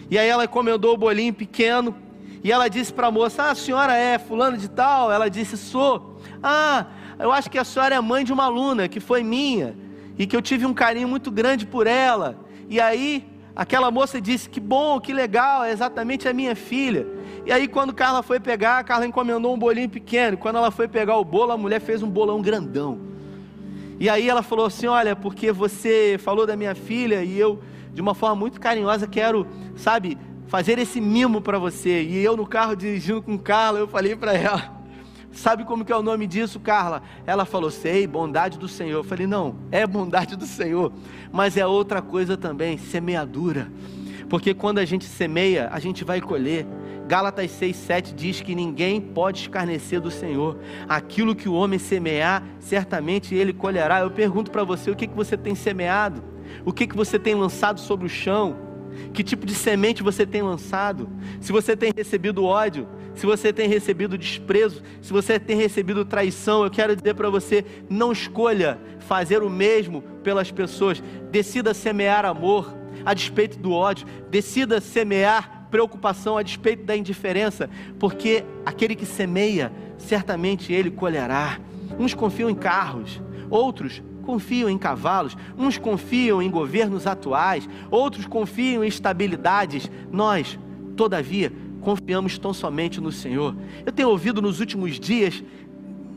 E 0.09 0.17
aí 0.17 0.28
ela 0.28 0.45
encomendou 0.45 0.95
o 0.95 0.97
bolinho 0.97 1.34
pequeno. 1.34 1.95
E 2.43 2.51
ela 2.51 2.67
disse 2.67 2.91
para 2.91 3.07
a 3.07 3.11
moça: 3.11 3.43
Ah, 3.43 3.51
a 3.51 3.55
senhora 3.55 3.95
é 3.95 4.17
fulano 4.17 4.57
de 4.57 4.70
tal? 4.70 5.11
Ela 5.11 5.30
disse: 5.30 5.55
Sou. 5.57 6.20
Ah, 6.41 6.86
eu 7.20 7.32
acho 7.32 7.49
que 7.49 7.57
a 7.57 7.63
senhora 7.63 7.95
é 7.95 8.01
mãe 8.01 8.24
de 8.24 8.34
uma 8.34 8.45
aluna 8.45 8.88
que 8.88 8.99
foi 8.99 9.24
minha 9.24 9.76
e 10.17 10.26
que 10.26 10.36
eu 10.36 10.41
tive 10.41 10.65
um 10.65 10.74
carinho 10.74 11.07
muito 11.07 11.30
grande 11.30 11.65
por 11.65 11.86
ela. 11.86 12.38
E 12.67 12.80
aí, 12.80 13.28
aquela 13.55 13.91
moça 13.91 14.20
disse: 14.20 14.49
Que 14.49 14.59
bom, 14.59 14.99
que 14.99 15.13
legal, 15.13 15.63
é 15.63 15.72
exatamente 15.72 16.28
a 16.28 16.34
minha 16.34 16.55
filha. 16.55 17.05
E 17.45 17.51
aí, 17.51 17.67
quando 17.67 17.93
Carla 17.93 18.24
foi 18.24 18.39
pegar, 18.39 18.84
Carla 18.84 19.05
encomendou 19.05 19.53
um 19.53 19.59
bolinho 19.59 19.89
pequeno. 19.89 20.38
Quando 20.38 20.57
ela 20.57 20.72
foi 20.72 20.88
pegar 20.88 21.17
o 21.17 21.26
bolo, 21.26 21.51
a 21.51 21.57
mulher 21.57 21.82
fez 21.82 22.01
um 22.01 22.09
bolão 22.09 22.41
grandão. 22.41 22.99
E 24.00 24.08
aí 24.08 24.30
ela 24.30 24.41
falou 24.41 24.66
assim: 24.66 24.88
Olha, 24.88 25.16
porque 25.16 25.52
você 25.52 26.18
falou 26.20 26.47
da 26.47 26.56
minha 26.56 26.74
filha 26.74 27.24
e 27.24 27.38
eu, 27.38 27.60
de 27.93 28.02
uma 28.02 28.16
forma 28.16 28.36
muito 28.36 28.60
carinhosa, 28.60 29.06
quero, 29.06 29.45
sabe, 29.76 30.18
fazer 30.47 30.80
esse 30.80 31.02
mimo 31.02 31.41
para 31.41 31.60
você. 31.60 32.04
E 32.04 32.18
eu 32.24 32.38
no 32.38 32.47
carro 32.47 32.76
dirigindo 32.76 33.22
com 33.22 33.38
Carla, 33.38 33.80
eu 33.80 33.88
falei 33.88 34.16
para 34.16 34.34
ela. 34.34 34.80
Sabe 35.32 35.64
como 35.64 35.86
que 35.86 35.91
é 35.91 35.95
o 35.95 36.02
nome 36.02 36.26
disso, 36.26 36.60
Carla? 36.60 37.04
Ela 37.26 37.45
falou: 37.45 37.70
Sei, 37.70 38.08
bondade 38.08 38.58
do 38.58 38.68
Senhor. 38.68 39.00
Eu 39.00 39.04
falei: 39.04 39.28
Não, 39.28 39.58
é 39.72 39.86
bondade 39.86 40.36
do 40.36 40.45
Senhor, 40.45 40.91
mas 41.32 41.58
é 41.58 41.66
outra 41.66 42.02
coisa 42.02 42.38
também, 42.38 42.78
semeadura. 42.78 43.70
Porque 44.30 44.54
quando 44.54 44.78
a 44.80 44.86
gente 44.86 45.06
semeia, 45.06 45.70
a 45.72 45.80
gente 45.80 46.04
vai 46.04 46.22
colher. 46.22 46.66
Gálatas 47.10 47.49
6,7 47.60 48.14
diz 48.14 48.39
que 48.39 48.53
ninguém 48.53 49.01
pode 49.01 49.39
escarnecer 49.39 49.99
do 49.99 50.12
Senhor. 50.12 50.60
Aquilo 50.88 51.36
que 51.36 51.49
o 51.49 51.53
homem 51.53 51.80
semear, 51.80 52.43
certamente 52.60 53.34
ele 53.34 53.51
colherá. 53.51 54.01
Eu 54.01 54.12
pergunto 54.12 54.51
para 54.51 54.64
você: 54.64 54.91
o 54.91 54.95
que, 54.95 55.07
que 55.07 55.16
você 55.16 55.36
tem 55.36 55.55
semeado? 55.55 56.24
O 56.64 56.72
que, 56.72 56.86
que 56.86 56.95
você 56.95 57.18
tem 57.18 57.34
lançado 57.34 57.80
sobre 57.80 58.05
o 58.05 58.10
chão? 58.10 58.55
Que 59.12 59.24
tipo 59.24 59.43
de 59.43 59.55
semente 59.55 60.03
você 60.03 60.24
tem 60.24 60.43
lançado? 60.43 61.10
Se 61.41 61.51
você 61.51 61.76
tem 61.76 61.91
recebido 61.97 62.45
ódio, 62.45 62.88
se 63.16 63.26
você 63.26 63.51
tem 63.51 63.68
recebido 63.68 64.16
desprezo, 64.16 64.84
se 65.01 65.12
você 65.12 65.39
tem 65.39 65.57
recebido 65.57 66.05
traição, 66.05 66.64
eu 66.64 66.70
quero 66.70 66.95
dizer 66.95 67.16
para 67.16 67.32
você: 67.32 67.66
não 67.89 68.12
escolha 68.12 68.80
fazer 68.99 69.41
o 69.41 69.49
mesmo 69.49 70.03
pelas 70.24 70.51
pessoas. 70.51 71.01
Decida 71.32 71.74
semear 71.74 72.24
amor 72.24 72.72
a 73.03 73.16
despeito 73.16 73.57
do 73.57 73.72
ódio, 73.72 74.05
decida 74.30 74.80
semear 74.80 75.59
preocupação 75.70 76.38
a 76.38 76.43
despeito 76.43 76.84
da 76.84 76.95
indiferença, 76.95 77.70
porque 77.99 78.43
aquele 78.65 78.95
que 78.95 79.05
semeia, 79.05 79.72
certamente 79.97 80.74
ele 80.74 80.91
colherá. 80.91 81.59
Uns 81.97 82.13
confiam 82.13 82.49
em 82.49 82.55
carros, 82.55 83.22
outros 83.49 84.01
confiam 84.24 84.70
em 84.70 84.78
cavalos, 84.78 85.36
uns 85.57 85.78
confiam 85.78 86.41
em 86.41 86.49
governos 86.49 87.07
atuais, 87.07 87.67
outros 87.89 88.26
confiam 88.26 88.84
em 88.84 88.88
estabilidades. 88.88 89.89
Nós, 90.11 90.57
todavia, 90.95 91.51
confiamos 91.82 92.38
tão 92.38 92.53
somente 92.53 93.01
no 93.01 93.11
Senhor. 93.11 93.55
Eu 93.86 93.91
tenho 93.91 94.09
ouvido 94.09 94.41
nos 94.41 94.59
últimos 94.59 94.99
dias 94.99 95.43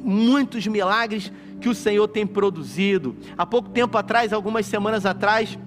muitos 0.02 0.66
milagres 0.66 1.32
que 1.60 1.68
o 1.68 1.74
Senhor 1.74 2.06
tem 2.08 2.26
produzido. 2.26 3.16
Há 3.38 3.46
pouco 3.46 3.68
tempo 3.70 3.96
atrás, 3.96 4.32
algumas 4.32 4.66
semanas 4.66 5.06
atrás, 5.06 5.58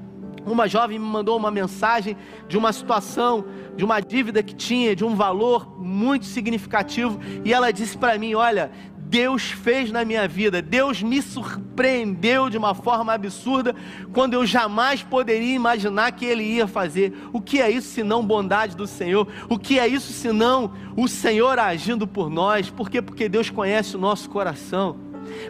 uma 0.53 0.67
jovem 0.67 0.99
me 0.99 1.05
mandou 1.05 1.37
uma 1.37 1.51
mensagem 1.51 2.15
de 2.47 2.57
uma 2.57 2.71
situação, 2.71 3.45
de 3.75 3.83
uma 3.83 3.99
dívida 3.99 4.43
que 4.43 4.53
tinha, 4.53 4.95
de 4.95 5.03
um 5.03 5.15
valor 5.15 5.79
muito 5.79 6.25
significativo, 6.25 7.19
e 7.43 7.53
ela 7.53 7.71
disse 7.71 7.97
para 7.97 8.17
mim: 8.17 8.35
Olha, 8.35 8.71
Deus 9.07 9.43
fez 9.43 9.91
na 9.91 10.03
minha 10.03 10.27
vida. 10.27 10.61
Deus 10.61 11.01
me 11.01 11.21
surpreendeu 11.21 12.49
de 12.49 12.57
uma 12.57 12.73
forma 12.73 13.13
absurda 13.13 13.75
quando 14.11 14.33
eu 14.33 14.45
jamais 14.45 15.03
poderia 15.03 15.55
imaginar 15.55 16.11
que 16.11 16.25
Ele 16.25 16.43
ia 16.43 16.67
fazer. 16.67 17.13
O 17.31 17.39
que 17.39 17.61
é 17.61 17.69
isso 17.69 17.87
senão 17.89 18.25
bondade 18.25 18.75
do 18.75 18.87
Senhor? 18.87 19.27
O 19.47 19.59
que 19.59 19.79
é 19.79 19.87
isso 19.87 20.11
senão 20.11 20.73
o 20.97 21.07
Senhor 21.07 21.59
agindo 21.59 22.07
por 22.07 22.29
nós? 22.29 22.69
Por 22.69 22.89
quê? 22.89 23.01
Porque 23.01 23.29
Deus 23.29 23.49
conhece 23.49 23.95
o 23.95 23.99
nosso 23.99 24.29
coração. 24.29 24.97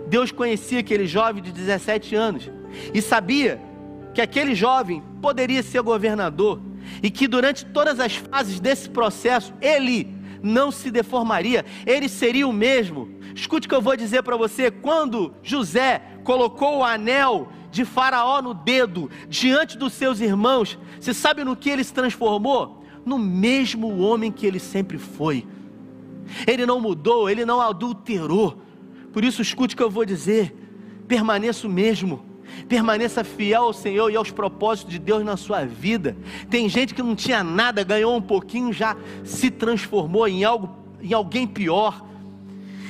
Deus 0.08 0.32
conhecia 0.32 0.80
aquele 0.80 1.08
jovem 1.08 1.41
de 1.41 1.52
17 1.52 2.16
anos 2.16 2.50
e 2.93 3.02
sabia 3.02 3.62
que 4.16 4.22
aquele 4.22 4.55
jovem 4.55 5.03
poderia 5.22 5.61
ser 5.61 5.82
governador 5.82 6.61
e 7.03 7.11
que 7.11 7.28
durante 7.28 7.66
todas 7.66 7.99
as 7.99 8.16
fases 8.16 8.61
desse 8.61 8.89
processo 8.89 9.53
ele 9.61 10.16
não 10.41 10.72
se 10.72 10.89
deformaria, 10.89 11.66
ele 11.86 12.07
seria 12.07 12.47
o 12.47 12.53
mesmo. 12.53 13.09
Escute 13.36 13.68
o 13.68 13.70
que 13.70 13.76
eu 13.76 13.82
vou 13.82 13.97
dizer 13.97 14.24
para 14.24 14.38
você: 14.38 14.72
quando 14.72 15.34
José 15.43 16.01
colocou 16.24 16.78
o 16.78 16.84
anel 16.84 17.49
de 17.70 17.84
Faraó 17.84 18.41
no 18.41 18.53
dedo 18.53 19.11
diante 19.28 19.78
dos 19.78 19.91
seus 19.91 20.22
irmãos, 20.22 20.80
você 20.97 21.13
sabe 21.13 21.43
no 21.43 21.55
que 21.55 21.70
ele 21.70 21.84
se 21.84 21.93
transformou? 21.93 22.84
No 23.05 23.20
mesmo 23.20 23.99
homem 23.99 24.32
que 24.32 24.47
ele 24.47 24.59
sempre 24.59 24.97
foi. 24.97 25.45
Ele 26.47 26.66
não 26.66 26.80
mudou, 26.80 27.30
ele 27.30 27.45
não 27.45 27.59
adulterou. 27.59 28.61
Por 29.11 29.26
isso, 29.26 29.41
escute 29.41 29.76
o 29.76 29.78
que 29.78 29.84
eu 29.84 29.89
vou 29.89 30.05
dizer: 30.05 30.55
permaneça 31.05 31.68
o 31.68 31.70
mesmo 31.70 32.34
permaneça 32.68 33.24
fiel 33.24 33.64
ao 33.64 33.74
Senhor 33.74 34.10
e 34.10 34.16
aos 34.16 34.32
propósitos 34.32 34.91
de 34.91 35.00
Deus 35.00 35.24
na 35.24 35.38
sua 35.38 35.66
vida. 35.66 36.16
Tem 36.50 36.68
gente 36.70 36.93
que 36.93 37.02
não 37.02 37.16
tinha 37.16 37.43
nada, 37.43 37.84
ganhou 37.84 38.16
um 38.16 38.22
pouquinho, 38.22 38.74
já 38.74 38.96
se 39.24 39.52
transformou 39.52 40.28
em 40.28 40.43
algo, 40.43 40.76
em 41.02 41.14
alguém 41.14 41.48
pior. 41.48 42.06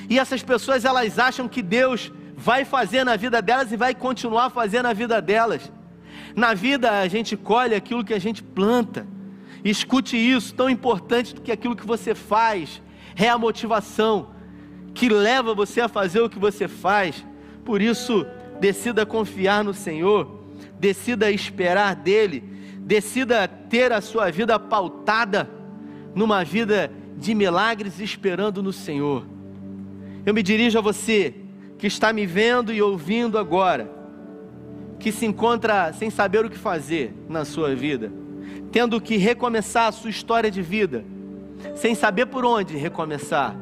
E 0.09 0.19
essas 0.19 0.43
pessoas 0.43 0.85
elas 0.85 1.17
acham 1.17 1.47
que 1.47 1.61
Deus 1.61 2.11
vai 2.35 2.65
fazer 2.65 3.03
na 3.03 3.15
vida 3.15 3.41
delas 3.41 3.71
e 3.71 3.77
vai 3.77 3.95
continuar 3.95 4.49
fazendo 4.49 4.83
na 4.83 4.93
vida 4.93 5.21
delas. 5.21 5.71
Na 6.35 6.53
vida 6.53 6.99
a 6.99 7.07
gente 7.07 7.35
colhe 7.35 7.73
aquilo 7.73 8.03
que 8.03 8.13
a 8.13 8.19
gente 8.19 8.43
planta. 8.43 9.07
Escute 9.63 10.15
isso, 10.15 10.53
tão 10.53 10.69
importante 10.69 11.33
do 11.33 11.41
que 11.41 11.51
aquilo 11.51 11.75
que 11.75 11.87
você 11.87 12.13
faz 12.13 12.81
é 13.15 13.29
a 13.29 13.37
motivação 13.37 14.35
que 14.93 15.09
leva 15.09 15.53
você 15.53 15.81
a 15.81 15.87
fazer 15.89 16.21
o 16.21 16.29
que 16.29 16.39
você 16.39 16.67
faz. 16.67 17.25
Por 17.63 17.81
isso, 17.81 18.25
decida 18.59 19.05
confiar 19.05 19.63
no 19.63 19.73
Senhor, 19.73 20.43
decida 20.79 21.31
esperar 21.31 21.95
dEle, 21.95 22.41
decida 22.79 23.47
ter 23.47 23.91
a 23.91 24.01
sua 24.01 24.31
vida 24.31 24.59
pautada 24.59 25.49
numa 26.13 26.43
vida 26.43 26.91
de 27.17 27.33
milagres, 27.33 27.99
esperando 27.99 28.61
no 28.61 28.71
Senhor. 28.71 29.25
Eu 30.25 30.33
me 30.33 30.41
dirijo 30.41 30.77
a 30.77 30.81
você 30.81 31.33
que 31.77 31.87
está 31.87 32.11
me 32.13 32.25
vendo 32.25 32.73
e 32.73 32.81
ouvindo 32.81 33.37
agora, 33.37 33.91
que 34.99 35.11
se 35.11 35.25
encontra 35.25 35.91
sem 35.93 36.09
saber 36.09 36.45
o 36.45 36.49
que 36.49 36.57
fazer 36.57 37.13
na 37.27 37.43
sua 37.43 37.75
vida, 37.75 38.11
tendo 38.71 39.01
que 39.01 39.17
recomeçar 39.17 39.87
a 39.87 39.91
sua 39.91 40.09
história 40.09 40.49
de 40.49 40.61
vida, 40.61 41.05
sem 41.75 41.93
saber 41.95 42.27
por 42.27 42.45
onde 42.45 42.77
recomeçar. 42.77 43.55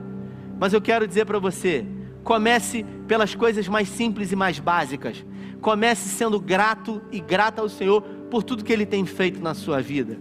Mas 0.59 0.73
eu 0.73 0.81
quero 0.81 1.07
dizer 1.07 1.25
para 1.25 1.39
você, 1.39 1.85
Comece 2.23 2.85
pelas 3.07 3.35
coisas 3.35 3.67
mais 3.67 3.89
simples 3.89 4.31
e 4.31 4.35
mais 4.35 4.59
básicas. 4.59 5.25
Comece 5.61 6.09
sendo 6.09 6.39
grato 6.39 7.01
e 7.11 7.19
grata 7.19 7.61
ao 7.61 7.69
Senhor 7.69 8.01
por 8.29 8.43
tudo 8.43 8.63
que 8.63 8.71
Ele 8.71 8.85
tem 8.85 9.05
feito 9.05 9.41
na 9.41 9.53
sua 9.53 9.81
vida. 9.81 10.17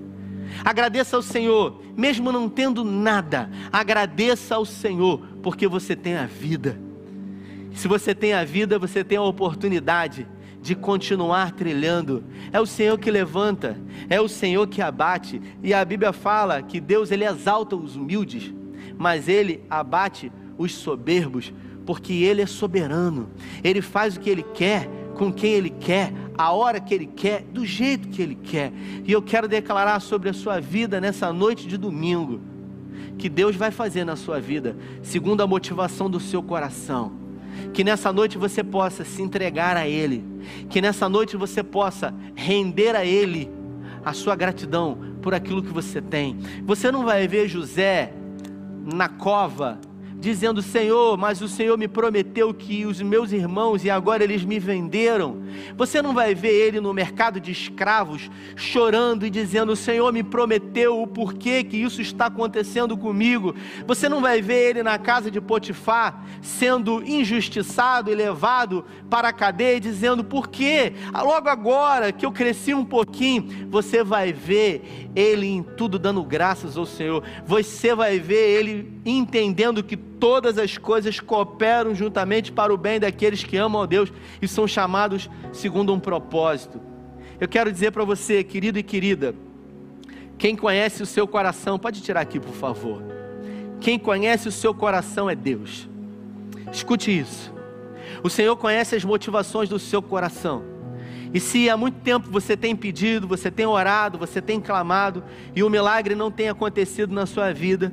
Agradeça 0.65 1.17
ao 1.17 1.23
Senhor, 1.23 1.81
mesmo 1.97 2.31
não 2.31 2.49
tendo 2.49 2.85
nada, 2.85 3.51
agradeça 3.73 4.55
ao 4.55 4.65
Senhor, 4.65 5.21
porque 5.43 5.67
você 5.67 5.97
tem 5.97 6.15
a 6.15 6.27
vida. 6.27 6.79
Se 7.75 7.89
você 7.89 8.15
tem 8.15 8.35
a 8.35 8.45
vida, 8.45 8.79
você 8.79 9.03
tem 9.03 9.17
a 9.17 9.23
oportunidade 9.23 10.29
de 10.61 10.75
continuar 10.75 11.53
trilhando. 11.53 12.23
É 12.53 12.61
o 12.61 12.67
Senhor 12.67 12.99
que 12.99 13.11
levanta, 13.11 13.81
é 14.09 14.21
o 14.21 14.29
Senhor 14.29 14.67
que 14.69 14.83
abate. 14.83 15.41
E 15.63 15.73
a 15.73 15.85
Bíblia 15.85 16.13
fala 16.13 16.63
que 16.63 16.81
Deus 16.81 17.11
ele 17.11 17.25
exalta 17.25 17.75
os 17.75 17.97
humildes, 17.97 18.53
mas 18.99 19.29
ele 19.29 19.65
abate 19.71 20.31
os 20.59 20.73
soberbos 20.75 21.53
porque 21.85 22.13
Ele 22.13 22.43
é 22.43 22.47
soberano, 22.47 23.29
Ele 23.63 23.81
faz 23.81 24.17
o 24.17 24.21
que 24.21 24.31
Ele 24.31 24.43
quer, 24.43 24.89
com 25.15 25.33
quem 25.33 25.53
Ele 25.53 25.71
quer, 25.71 26.13
a 26.37 26.53
hora 26.53 26.81
que 26.81 26.95
Ele 26.95 27.07
quer, 27.07 27.43
do 27.43 27.65
jeito 27.65 28.09
que 28.09 28.23
Ele 28.23 28.35
quer. 28.35 28.73
E 29.05 29.13
eu 29.13 29.23
quero 29.23 29.47
declarar 29.47 30.01
sobre 30.01 30.29
a 30.29 30.33
sua 30.33 30.61
vida 30.61 31.01
nessa 31.01 31.33
noite 31.33 31.67
de 31.67 31.77
domingo, 31.77 32.41
que 33.19 33.29
Deus 33.29 33.55
vai 33.55 33.71
fazer 33.71 34.05
na 34.05 34.17
sua 34.17 34.41
vida, 34.41 34.77
segundo 35.03 35.43
a 35.43 35.47
motivação 35.47 36.09
do 36.09 36.19
seu 36.19 36.43
coração. 36.43 37.13
Que 37.75 37.85
nessa 37.85 38.13
noite 38.13 38.39
você 38.39 38.65
possa 38.65 39.05
se 39.05 39.23
entregar 39.23 39.77
a 39.77 39.87
Ele, 39.87 40.25
que 40.69 40.81
nessa 40.81 41.09
noite 41.09 41.37
você 41.37 41.63
possa 41.63 42.15
render 42.35 42.97
a 42.97 43.05
Ele 43.05 43.51
a 44.05 44.13
sua 44.13 44.35
gratidão 44.35 44.99
por 45.21 45.35
aquilo 45.35 45.63
que 45.63 45.73
você 45.73 46.01
tem. 46.01 46.37
Você 46.65 46.91
não 46.91 47.05
vai 47.05 47.29
ver 47.29 47.49
José 47.49 48.13
na 48.85 49.09
cova 49.09 49.79
dizendo: 50.23 50.63
Senhor, 50.63 51.19
mas 51.19 51.43
o 51.43 51.49
Senhor 51.49 51.77
me 51.77 51.89
prometeu 51.89 52.55
que 52.55 52.87
os 52.87 53.03
meus 53.03 53.33
irmãos 53.33 53.85
e 53.85 53.91
agora 53.91 54.23
eles 54.23 54.45
me 54.45 54.59
venderam. 54.59 55.43
Você 55.77 56.01
não 56.01 56.15
vai 56.15 56.33
ver 56.33 56.53
ele 56.53 56.81
no 56.81 56.95
mercado 56.95 57.41
de 57.41 57.51
escravos 57.51 58.31
chorando 58.55 59.27
e 59.27 59.31
dizendo: 59.31 59.73
O 59.73 59.77
Senhor 59.77 60.13
me 60.13 60.23
prometeu 60.23 61.03
o 61.03 61.07
porquê 61.09 61.65
que 61.65 61.77
isso 61.77 62.01
está 62.01 62.27
acontecendo 62.27 62.97
comigo. 62.97 63.55
Você 63.85 64.09
não 64.09 64.21
vai 64.21 64.41
ver 64.41 64.71
ele 64.71 64.83
na 64.85 64.97
casa 64.97 65.29
de 65.29 65.41
Potifar 65.41 66.25
sendo 66.41 67.03
injustiçado 67.03 68.09
e 68.09 68.15
levado 68.15 68.85
para 69.11 69.29
a 69.29 69.33
cadeia 69.33 69.81
dizendo: 69.81 70.23
Por 70.23 70.49
quê? 70.49 70.93
Ah, 71.13 71.23
logo 71.23 71.49
agora 71.49 72.13
que 72.13 72.25
eu 72.25 72.31
cresci 72.31 72.73
um 72.73 72.85
pouquinho, 72.85 73.69
você 73.69 74.05
vai 74.05 74.33
ver 74.33 75.11
ele 75.17 75.49
em 75.49 75.65
tudo 75.65 75.99
dando 75.99 76.23
graças 76.23 76.77
ao 76.77 76.87
Senhor. 76.87 77.25
Você 77.45 77.93
vai 77.93 78.21
ver 78.21 78.61
ele 78.61 78.93
entendendo 79.05 79.83
que 79.83 80.12
todas 80.23 80.57
as 80.57 80.79
coisas 80.79 81.19
cooperam 81.19 81.97
juntamente 81.97 82.53
para 82.53 82.73
o 82.73 82.77
bem 82.77 83.01
daqueles 83.01 83.43
que 83.43 83.57
amam 83.57 83.83
a 83.83 83.87
Deus 83.87 84.13
e 84.41 84.47
são 84.47 84.69
chamados 84.69 85.29
segundo 85.53 85.93
um 85.93 85.99
propósito. 85.99 86.81
Eu 87.41 87.49
quero 87.49 87.73
dizer 87.73 87.91
para 87.91 88.05
você, 88.05 88.45
querido 88.45 88.79
e 88.79 88.85
querida, 88.85 89.35
quem 90.39 90.55
conhece 90.55 91.03
o 91.03 91.07
seu 91.07 91.27
coração, 91.27 91.77
pode 91.77 92.01
tirar 92.03 92.21
aqui, 92.21 92.39
por 92.39 92.55
favor. 92.55 93.03
Quem 93.81 93.99
conhece 93.99 94.47
o 94.47 94.53
seu 94.53 94.73
coração 94.73 95.29
é 95.29 95.35
Deus. 95.35 95.89
Escute 96.73 97.19
isso. 97.19 97.53
O 98.23 98.31
Senhor 98.31 98.55
conhece 98.55 98.95
as 98.95 99.05
motivações 99.05 99.69
do 99.69 99.81
seu 99.81 100.01
coração. 100.01 100.63
E 101.35 101.41
se 101.41 101.69
há 101.69 101.77
muito 101.77 101.99
tempo 101.99 102.31
você 102.31 102.57
tem 102.57 102.77
pedido, 102.77 103.27
você 103.27 103.51
tem 103.51 103.67
orado, 103.67 104.19
você 104.19 104.41
tem 104.41 104.61
clamado 104.61 105.25
e 105.53 105.65
o 105.65 105.69
milagre 105.69 106.15
não 106.15 106.31
tem 106.31 106.49
acontecido 106.49 107.13
na 107.13 107.27
sua 107.27 107.53
vida, 107.53 107.93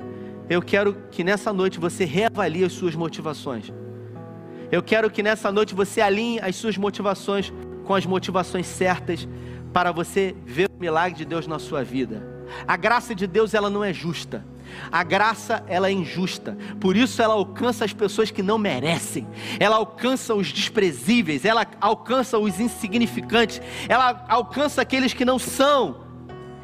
eu 0.50 0.62
quero 0.62 0.96
que 1.12 1.24
nessa 1.24 1.54
noite 1.54 1.80
você 1.80 2.06
reavalie 2.06 2.64
as 2.64 2.74
suas 2.74 2.96
motivações. 2.96 3.72
Eu 4.72 4.82
quero 4.82 5.10
que 5.10 5.22
nessa 5.22 5.52
noite 5.52 5.76
você 5.76 6.02
alinhe 6.02 6.40
as 6.40 6.56
suas 6.56 6.76
motivações 6.76 7.54
com 7.86 7.94
as 7.94 8.06
motivações 8.06 8.66
certas 8.66 9.28
para 9.72 9.92
você 9.92 10.36
ver 10.46 10.70
o 10.70 10.80
milagre 10.80 11.18
de 11.18 11.26
Deus 11.26 11.46
na 11.46 11.60
sua 11.60 11.84
vida. 11.84 12.28
A 12.68 12.76
graça 12.76 13.14
de 13.14 13.28
Deus 13.28 13.54
ela 13.54 13.70
não 13.70 13.84
é 13.84 13.94
justa. 13.94 14.44
A 14.92 15.04
graça 15.04 15.64
ela 15.68 15.88
é 15.88 15.92
injusta. 15.92 16.58
Por 16.80 16.96
isso 16.96 17.22
ela 17.22 17.36
alcança 17.36 17.86
as 17.86 17.94
pessoas 17.94 18.32
que 18.32 18.42
não 18.42 18.58
merecem. 18.58 19.28
Ela 19.60 19.76
alcança 19.76 20.34
os 20.34 20.52
desprezíveis, 20.52 21.46
ela 21.46 21.66
alcança 21.80 22.40
os 22.40 22.60
insignificantes, 22.60 23.62
ela 23.88 24.26
alcança 24.28 24.82
aqueles 24.82 25.14
que 25.14 25.26
não 25.26 25.38
são 25.38 26.02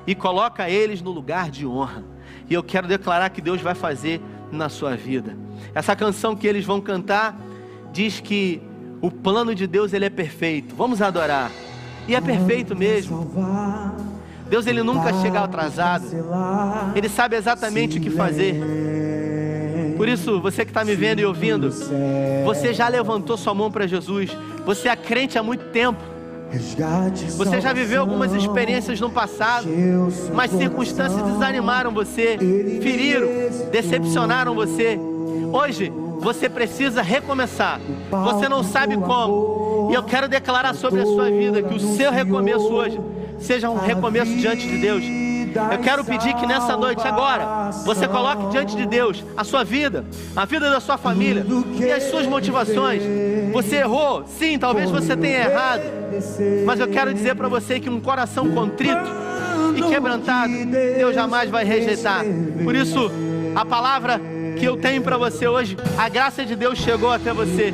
e 0.08 0.16
coloca 0.16 0.70
eles 0.70 1.02
no 1.02 1.12
lugar 1.12 1.50
de 1.52 1.66
honra. 1.66 2.15
E 2.50 2.54
eu 2.54 2.64
quero 2.64 2.88
declarar 2.88 3.30
que 3.30 3.42
Deus 3.42 3.62
vai 3.62 3.76
fazer 3.76 4.22
na 4.52 4.70
sua 4.70 4.96
vida. 4.96 5.36
Essa 5.74 5.96
canção 5.96 6.36
que 6.36 6.48
eles 6.48 6.66
vão 6.66 6.80
cantar 6.80 7.38
diz 7.92 8.20
que 8.20 8.62
o 9.02 9.10
plano 9.10 9.54
de 9.54 9.68
Deus 9.68 9.94
ele 9.94 10.06
é 10.06 10.10
perfeito. 10.10 10.76
Vamos 10.76 11.02
adorar. 11.02 11.52
E 12.08 12.16
é 12.16 12.22
perfeito 12.22 12.76
mesmo. 12.76 13.32
Deus 14.48 14.68
ele 14.68 14.84
nunca 14.84 15.12
chega 15.22 15.42
atrasado. 15.42 16.06
Ele 16.96 17.10
sabe 17.10 17.36
exatamente 17.36 17.98
o 17.98 18.02
que 18.02 18.10
fazer. 18.10 18.56
Por 19.98 20.08
isso, 20.08 20.42
você 20.42 20.66
que 20.66 20.72
está 20.72 20.84
me 20.84 20.94
vendo 20.94 21.20
e 21.20 21.26
ouvindo, 21.26 21.72
você 22.44 22.74
já 22.74 22.88
levantou 22.88 23.38
sua 23.38 23.54
mão 23.54 23.72
para 23.72 23.88
Jesus. 23.88 24.36
Você 24.66 24.90
é 24.90 24.96
crente 24.96 25.38
há 25.38 25.44
muito 25.44 25.66
tempo. 25.66 26.15
Você 27.38 27.62
já 27.62 27.74
viveu 27.74 28.02
algumas 28.02 28.34
experiências 28.34 29.00
no 29.00 29.10
passado, 29.10 29.68
mas 30.34 30.52
circunstâncias 30.52 31.22
desanimaram 31.24 31.92
você, 31.92 32.38
feriram, 32.82 33.28
decepcionaram 33.72 34.54
você. 34.56 35.00
Hoje 35.52 35.92
você 36.20 36.50
precisa 36.50 37.02
recomeçar. 37.02 37.80
Você 38.10 38.50
não 38.50 38.64
sabe 38.64 38.98
como. 38.98 39.90
E 39.92 39.94
eu 39.94 40.04
quero 40.04 40.28
declarar 40.28 40.74
sobre 40.74 41.02
a 41.02 41.06
sua 41.06 41.30
vida 41.30 41.62
que 41.62 41.76
o 41.76 41.80
seu 41.96 42.12
recomeço 42.12 42.74
hoje 42.74 43.00
seja 43.40 43.70
um 43.70 43.78
recomeço 43.78 44.36
diante 44.36 44.68
de 44.68 44.78
Deus. 44.80 45.04
Eu 45.72 45.80
quero 45.80 46.04
pedir 46.04 46.34
que 46.36 46.46
nessa 46.46 46.76
noite, 46.76 47.08
agora, 47.08 47.72
você 47.86 48.08
coloque 48.08 48.48
diante 48.52 48.76
de 48.76 48.86
Deus 48.86 49.24
a 49.38 49.44
sua 49.44 49.64
vida, 49.64 50.06
a 50.36 50.46
vida 50.46 50.70
da 50.70 50.80
sua 50.80 50.98
família 50.98 51.46
e 51.80 51.92
as 51.92 52.04
suas 52.04 52.26
motivações. 52.26 53.02
Você 53.54 53.78
errou, 53.78 54.26
sim, 54.28 54.60
talvez 54.60 54.92
você 54.92 55.16
tenha 55.16 55.46
errado, 55.46 55.84
mas 56.66 56.80
eu 56.80 56.88
quero 56.88 57.14
dizer 57.14 57.36
para 57.36 57.48
você 57.48 57.80
que 57.80 57.90
um 57.90 58.02
coração 58.02 58.52
contrito 58.52 59.10
e 59.76 59.82
quebrantado, 59.84 60.52
Deus 60.98 61.16
jamais 61.16 61.50
vai 61.50 61.64
rejeitar. 61.64 62.24
Por 62.64 62.76
isso, 62.76 63.10
a 63.56 63.66
palavra 63.66 64.20
que 64.58 64.66
eu 64.66 64.78
tenho 64.78 65.02
para 65.02 65.18
você 65.18 65.48
hoje, 65.48 65.78
a 65.98 66.10
graça 66.10 66.46
de 66.46 66.56
Deus 66.56 66.78
chegou 66.78 67.12
até 67.12 67.34
você 67.34 67.74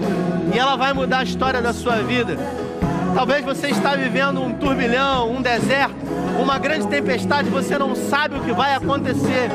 e 0.53 0.57
ela 0.57 0.75
vai 0.75 0.93
mudar 0.93 1.19
a 1.19 1.23
história 1.23 1.61
da 1.61 1.73
sua 1.73 1.97
vida. 1.97 2.38
Talvez 3.14 3.43
você 3.43 3.68
está 3.68 3.95
vivendo 3.95 4.41
um 4.41 4.53
turbilhão, 4.53 5.32
um 5.32 5.41
deserto, 5.41 5.95
uma 6.39 6.57
grande 6.57 6.88
tempestade, 6.88 7.49
você 7.49 7.78
não 7.78 7.95
sabe 7.95 8.38
o 8.38 8.41
que 8.41 8.51
vai 8.51 8.74
acontecer. 8.74 9.49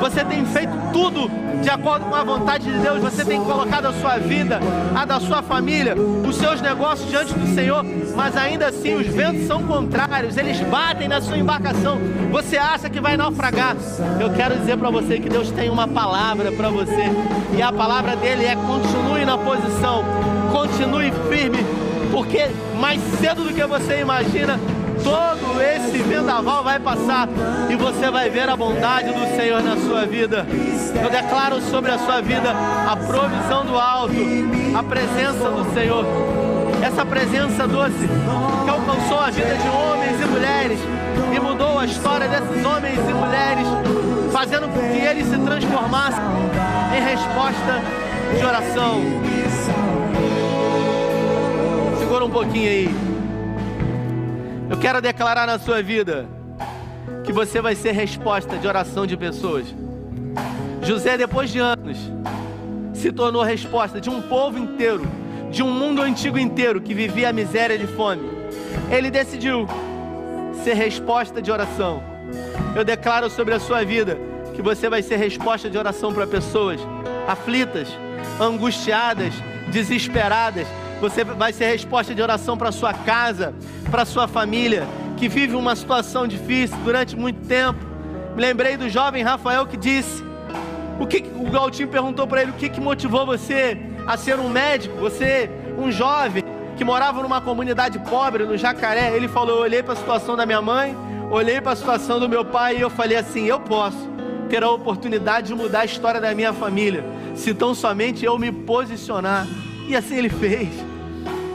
Você 0.00 0.24
tem 0.24 0.44
feito 0.44 0.72
tudo 0.92 1.30
de 1.62 1.70
acordo 1.70 2.06
com 2.06 2.14
a 2.14 2.22
vontade 2.22 2.70
de 2.70 2.78
Deus, 2.78 3.00
você 3.00 3.24
tem 3.24 3.42
colocado 3.42 3.86
a 3.86 3.92
sua 3.92 4.18
vida, 4.18 4.60
a 4.94 5.04
da 5.04 5.18
sua 5.18 5.42
família, 5.42 5.94
os 5.96 6.36
seus 6.36 6.60
negócios 6.60 7.08
diante 7.10 7.34
do 7.34 7.52
Senhor, 7.54 7.84
mas 8.14 8.36
ainda 8.36 8.68
assim 8.68 8.94
os 8.94 9.06
ventos 9.06 9.46
são 9.46 9.64
contrários, 9.64 10.36
eles 10.36 10.60
batem 10.60 11.08
na 11.08 11.20
sua 11.20 11.36
embarcação. 11.36 11.98
Você 12.30 12.56
acha 12.56 12.88
que 12.88 13.00
vai 13.00 13.16
naufragar. 13.16 13.76
Eu 14.20 14.30
quero 14.30 14.56
dizer 14.56 14.76
para 14.76 14.90
você 14.90 15.18
que 15.18 15.28
Deus 15.28 15.50
tem 15.50 15.68
uma 15.68 15.88
palavra 15.88 16.52
para 16.52 16.68
você, 16.68 17.10
e 17.56 17.62
a 17.62 17.72
palavra 17.72 18.14
dele 18.14 18.44
é: 18.44 18.54
continue 18.54 19.24
na 19.24 19.36
posição, 19.36 20.04
continue 20.52 21.12
firme, 21.28 21.58
porque 22.10 22.48
mais 22.78 23.00
cedo 23.20 23.44
do 23.44 23.52
que 23.52 23.64
você 23.64 24.00
imagina, 24.00 24.58
todo 25.02 25.60
esse 25.60 25.98
vendaval 25.98 26.62
vai 26.62 26.78
passar 26.78 27.28
e 27.68 27.76
você 27.76 28.10
vai 28.10 28.28
ver 28.30 28.48
a 28.48 28.56
bondade 28.56 29.12
do 29.12 29.36
Senhor 29.36 29.62
na 29.62 29.76
sua 29.76 30.06
vida. 30.06 30.46
Eu 31.02 31.10
declaro 31.10 31.60
sobre 31.62 31.90
a 31.90 31.98
sua 31.98 32.20
vida 32.20 32.50
a 32.50 32.96
provisão 32.96 33.64
do 33.64 33.78
alto, 33.78 34.14
a 34.76 34.82
presença 34.82 35.50
do 35.50 35.72
Senhor. 35.74 36.04
Essa 36.82 37.04
presença 37.04 37.66
doce 37.66 38.08
que 38.64 38.70
alcançou 38.70 39.20
a 39.20 39.30
vida 39.30 39.54
de 39.56 39.68
homens 39.68 40.20
e 40.20 40.24
mulheres 40.26 40.78
e 41.34 41.40
mudou 41.40 41.78
a 41.78 41.84
história 41.84 42.28
desses 42.28 42.64
homens 42.64 42.98
e 42.98 43.12
mulheres, 43.12 43.66
fazendo 44.32 44.68
com 44.68 44.80
que 44.80 45.04
eles 45.04 45.26
se 45.26 45.38
transformassem 45.38 46.22
em 46.96 47.02
resposta 47.02 47.82
de 48.36 48.44
oração. 48.44 49.87
Um 52.20 52.30
pouquinho 52.30 52.68
aí. 52.68 52.88
Eu 54.68 54.76
quero 54.76 55.00
declarar 55.00 55.46
na 55.46 55.58
sua 55.58 55.82
vida 55.82 56.26
que 57.24 57.32
você 57.32 57.60
vai 57.60 57.74
ser 57.74 57.92
resposta 57.92 58.58
de 58.58 58.66
oração 58.66 59.06
de 59.06 59.16
pessoas. 59.16 59.66
José, 60.82 61.16
depois 61.16 61.48
de 61.48 61.58
anos, 61.60 61.96
se 62.92 63.12
tornou 63.12 63.42
resposta 63.42 64.00
de 64.00 64.10
um 64.10 64.20
povo 64.20 64.58
inteiro, 64.58 65.06
de 65.50 65.62
um 65.62 65.70
mundo 65.70 66.02
antigo 66.02 66.38
inteiro 66.38 66.80
que 66.80 66.92
vivia 66.92 67.30
a 67.30 67.32
miséria 67.32 67.74
e 67.74 67.86
fome. 67.86 68.28
Ele 68.90 69.10
decidiu 69.10 69.66
ser 70.64 70.74
resposta 70.74 71.40
de 71.40 71.50
oração. 71.52 72.02
Eu 72.74 72.84
declaro 72.84 73.30
sobre 73.30 73.54
a 73.54 73.60
sua 73.60 73.84
vida 73.84 74.18
que 74.54 74.60
você 74.60 74.88
vai 74.88 75.02
ser 75.02 75.16
resposta 75.16 75.70
de 75.70 75.78
oração 75.78 76.12
para 76.12 76.26
pessoas 76.26 76.80
aflitas, 77.26 77.88
angustiadas, 78.40 79.32
desesperadas, 79.70 80.66
você 81.00 81.24
vai 81.24 81.52
ser 81.52 81.66
resposta 81.66 82.14
de 82.14 82.20
oração 82.20 82.56
para 82.56 82.72
sua 82.72 82.92
casa, 82.92 83.54
para 83.90 84.04
sua 84.04 84.26
família, 84.26 84.86
que 85.16 85.28
vive 85.28 85.54
uma 85.54 85.74
situação 85.74 86.26
difícil 86.26 86.76
durante 86.84 87.16
muito 87.16 87.46
tempo. 87.46 87.78
Me 88.34 88.40
lembrei 88.40 88.76
do 88.76 88.88
jovem 88.88 89.22
Rafael 89.22 89.66
que 89.66 89.76
disse: 89.76 90.22
o 90.98 91.06
que 91.06 91.24
o 91.36 91.50
Galtinho 91.50 91.88
perguntou 91.88 92.26
para 92.26 92.42
ele 92.42 92.50
o 92.50 92.54
que, 92.54 92.68
que 92.68 92.80
motivou 92.80 93.24
você 93.24 93.78
a 94.06 94.16
ser 94.16 94.38
um 94.38 94.48
médico, 94.48 94.96
você 94.96 95.50
um 95.78 95.92
jovem 95.92 96.42
que 96.76 96.84
morava 96.84 97.22
numa 97.22 97.40
comunidade 97.40 97.98
pobre 98.00 98.44
no 98.44 98.56
Jacaré. 98.56 99.14
Ele 99.14 99.28
falou: 99.28 99.56
eu 99.56 99.62
olhei 99.62 99.82
para 99.82 99.92
a 99.92 99.96
situação 99.96 100.36
da 100.36 100.44
minha 100.44 100.62
mãe, 100.62 100.96
olhei 101.30 101.60
para 101.60 101.72
a 101.72 101.76
situação 101.76 102.18
do 102.18 102.28
meu 102.28 102.44
pai 102.44 102.76
e 102.76 102.80
eu 102.80 102.90
falei 102.90 103.16
assim: 103.16 103.46
eu 103.46 103.60
posso 103.60 104.08
ter 104.48 104.62
a 104.62 104.70
oportunidade 104.70 105.48
de 105.48 105.54
mudar 105.54 105.80
a 105.80 105.84
história 105.84 106.20
da 106.20 106.34
minha 106.34 106.52
família, 106.52 107.04
se 107.34 107.52
tão 107.54 107.74
somente 107.74 108.24
eu 108.24 108.38
me 108.38 108.50
posicionar. 108.50 109.46
E 109.88 109.96
assim 109.96 110.16
ele 110.16 110.28
fez. 110.28 110.68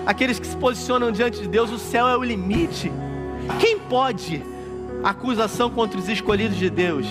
Aqueles 0.07 0.39
que 0.39 0.47
se 0.47 0.57
posicionam 0.57 1.11
diante 1.11 1.39
de 1.39 1.47
Deus, 1.47 1.71
o 1.71 1.77
céu 1.77 2.07
é 2.07 2.17
o 2.17 2.23
limite. 2.23 2.91
Quem 3.59 3.77
pode 3.77 4.43
acusação 5.03 5.69
contra 5.69 5.99
os 5.99 6.09
escolhidos 6.09 6.57
de 6.57 6.67
Deus? 6.67 7.05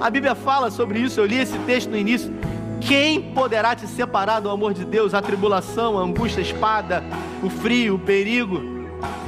A 0.00 0.08
Bíblia 0.08 0.34
fala 0.34 0.70
sobre 0.70 0.98
isso, 0.98 1.20
eu 1.20 1.26
li 1.26 1.36
esse 1.36 1.58
texto 1.60 1.90
no 1.90 1.96
início. 1.96 2.32
Quem 2.80 3.20
poderá 3.32 3.76
te 3.76 3.86
separar 3.86 4.40
do 4.40 4.48
amor 4.48 4.72
de 4.72 4.84
Deus? 4.86 5.12
A 5.12 5.20
tribulação, 5.20 5.98
a 5.98 6.02
angústia, 6.02 6.40
a 6.40 6.42
espada, 6.42 7.04
o 7.42 7.50
frio, 7.50 7.96
o 7.96 7.98
perigo. 7.98 8.62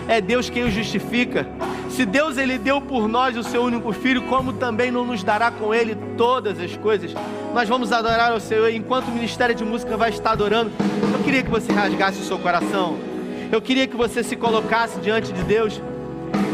É 0.08 0.22
Deus 0.22 0.48
quem 0.48 0.64
o 0.64 0.70
justifica. 0.70 1.46
Se 1.94 2.04
Deus 2.04 2.36
ele 2.36 2.58
deu 2.58 2.80
por 2.80 3.06
nós 3.06 3.36
o 3.36 3.44
seu 3.44 3.62
único 3.62 3.92
filho, 3.92 4.22
como 4.22 4.52
também 4.54 4.90
não 4.90 5.04
nos 5.04 5.22
dará 5.22 5.52
com 5.52 5.72
ele 5.72 5.94
todas 6.16 6.58
as 6.58 6.76
coisas? 6.76 7.14
Nós 7.54 7.68
vamos 7.68 7.92
adorar 7.92 8.32
ao 8.32 8.40
Senhor 8.40 8.68
enquanto 8.70 9.06
o 9.06 9.12
ministério 9.12 9.54
de 9.54 9.64
música 9.64 9.96
vai 9.96 10.10
estar 10.10 10.32
adorando. 10.32 10.72
Eu 11.12 11.22
queria 11.22 11.44
que 11.44 11.50
você 11.50 11.72
rasgasse 11.72 12.18
o 12.18 12.24
seu 12.24 12.36
coração. 12.36 12.98
Eu 13.52 13.62
queria 13.62 13.86
que 13.86 13.96
você 13.96 14.24
se 14.24 14.34
colocasse 14.34 14.98
diante 14.98 15.32
de 15.32 15.44
Deus 15.44 15.80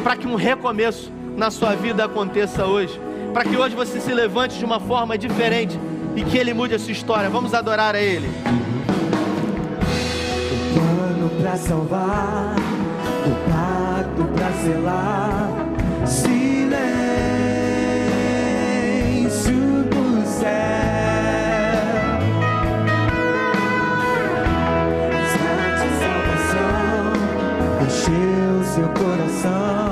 para 0.04 0.14
que 0.14 0.26
um 0.26 0.34
recomeço 0.34 1.10
na 1.38 1.50
sua 1.50 1.74
vida 1.74 2.04
aconteça 2.04 2.66
hoje. 2.66 3.00
Para 3.32 3.44
que 3.44 3.56
hoje 3.56 3.74
você 3.74 3.98
se 3.98 4.12
levante 4.12 4.58
de 4.58 4.64
uma 4.66 4.78
forma 4.78 5.16
diferente 5.16 5.80
e 6.16 6.22
que 6.22 6.36
Ele 6.36 6.52
mude 6.52 6.74
a 6.74 6.78
sua 6.78 6.92
história. 6.92 7.30
Vamos 7.30 7.54
adorar 7.54 7.94
a 7.94 8.00
Ele. 8.02 8.28
O 10.52 10.74
plano 10.74 11.30
para 11.40 11.56
salvar, 11.56 12.56
o 13.26 13.50
pacto 13.50 13.69
selar, 14.62 15.48
silêncio 16.06 16.70
do 19.90 20.04
céu. 20.26 20.50
encheu 27.82 28.64
seu 28.74 28.88
coração, 28.90 29.89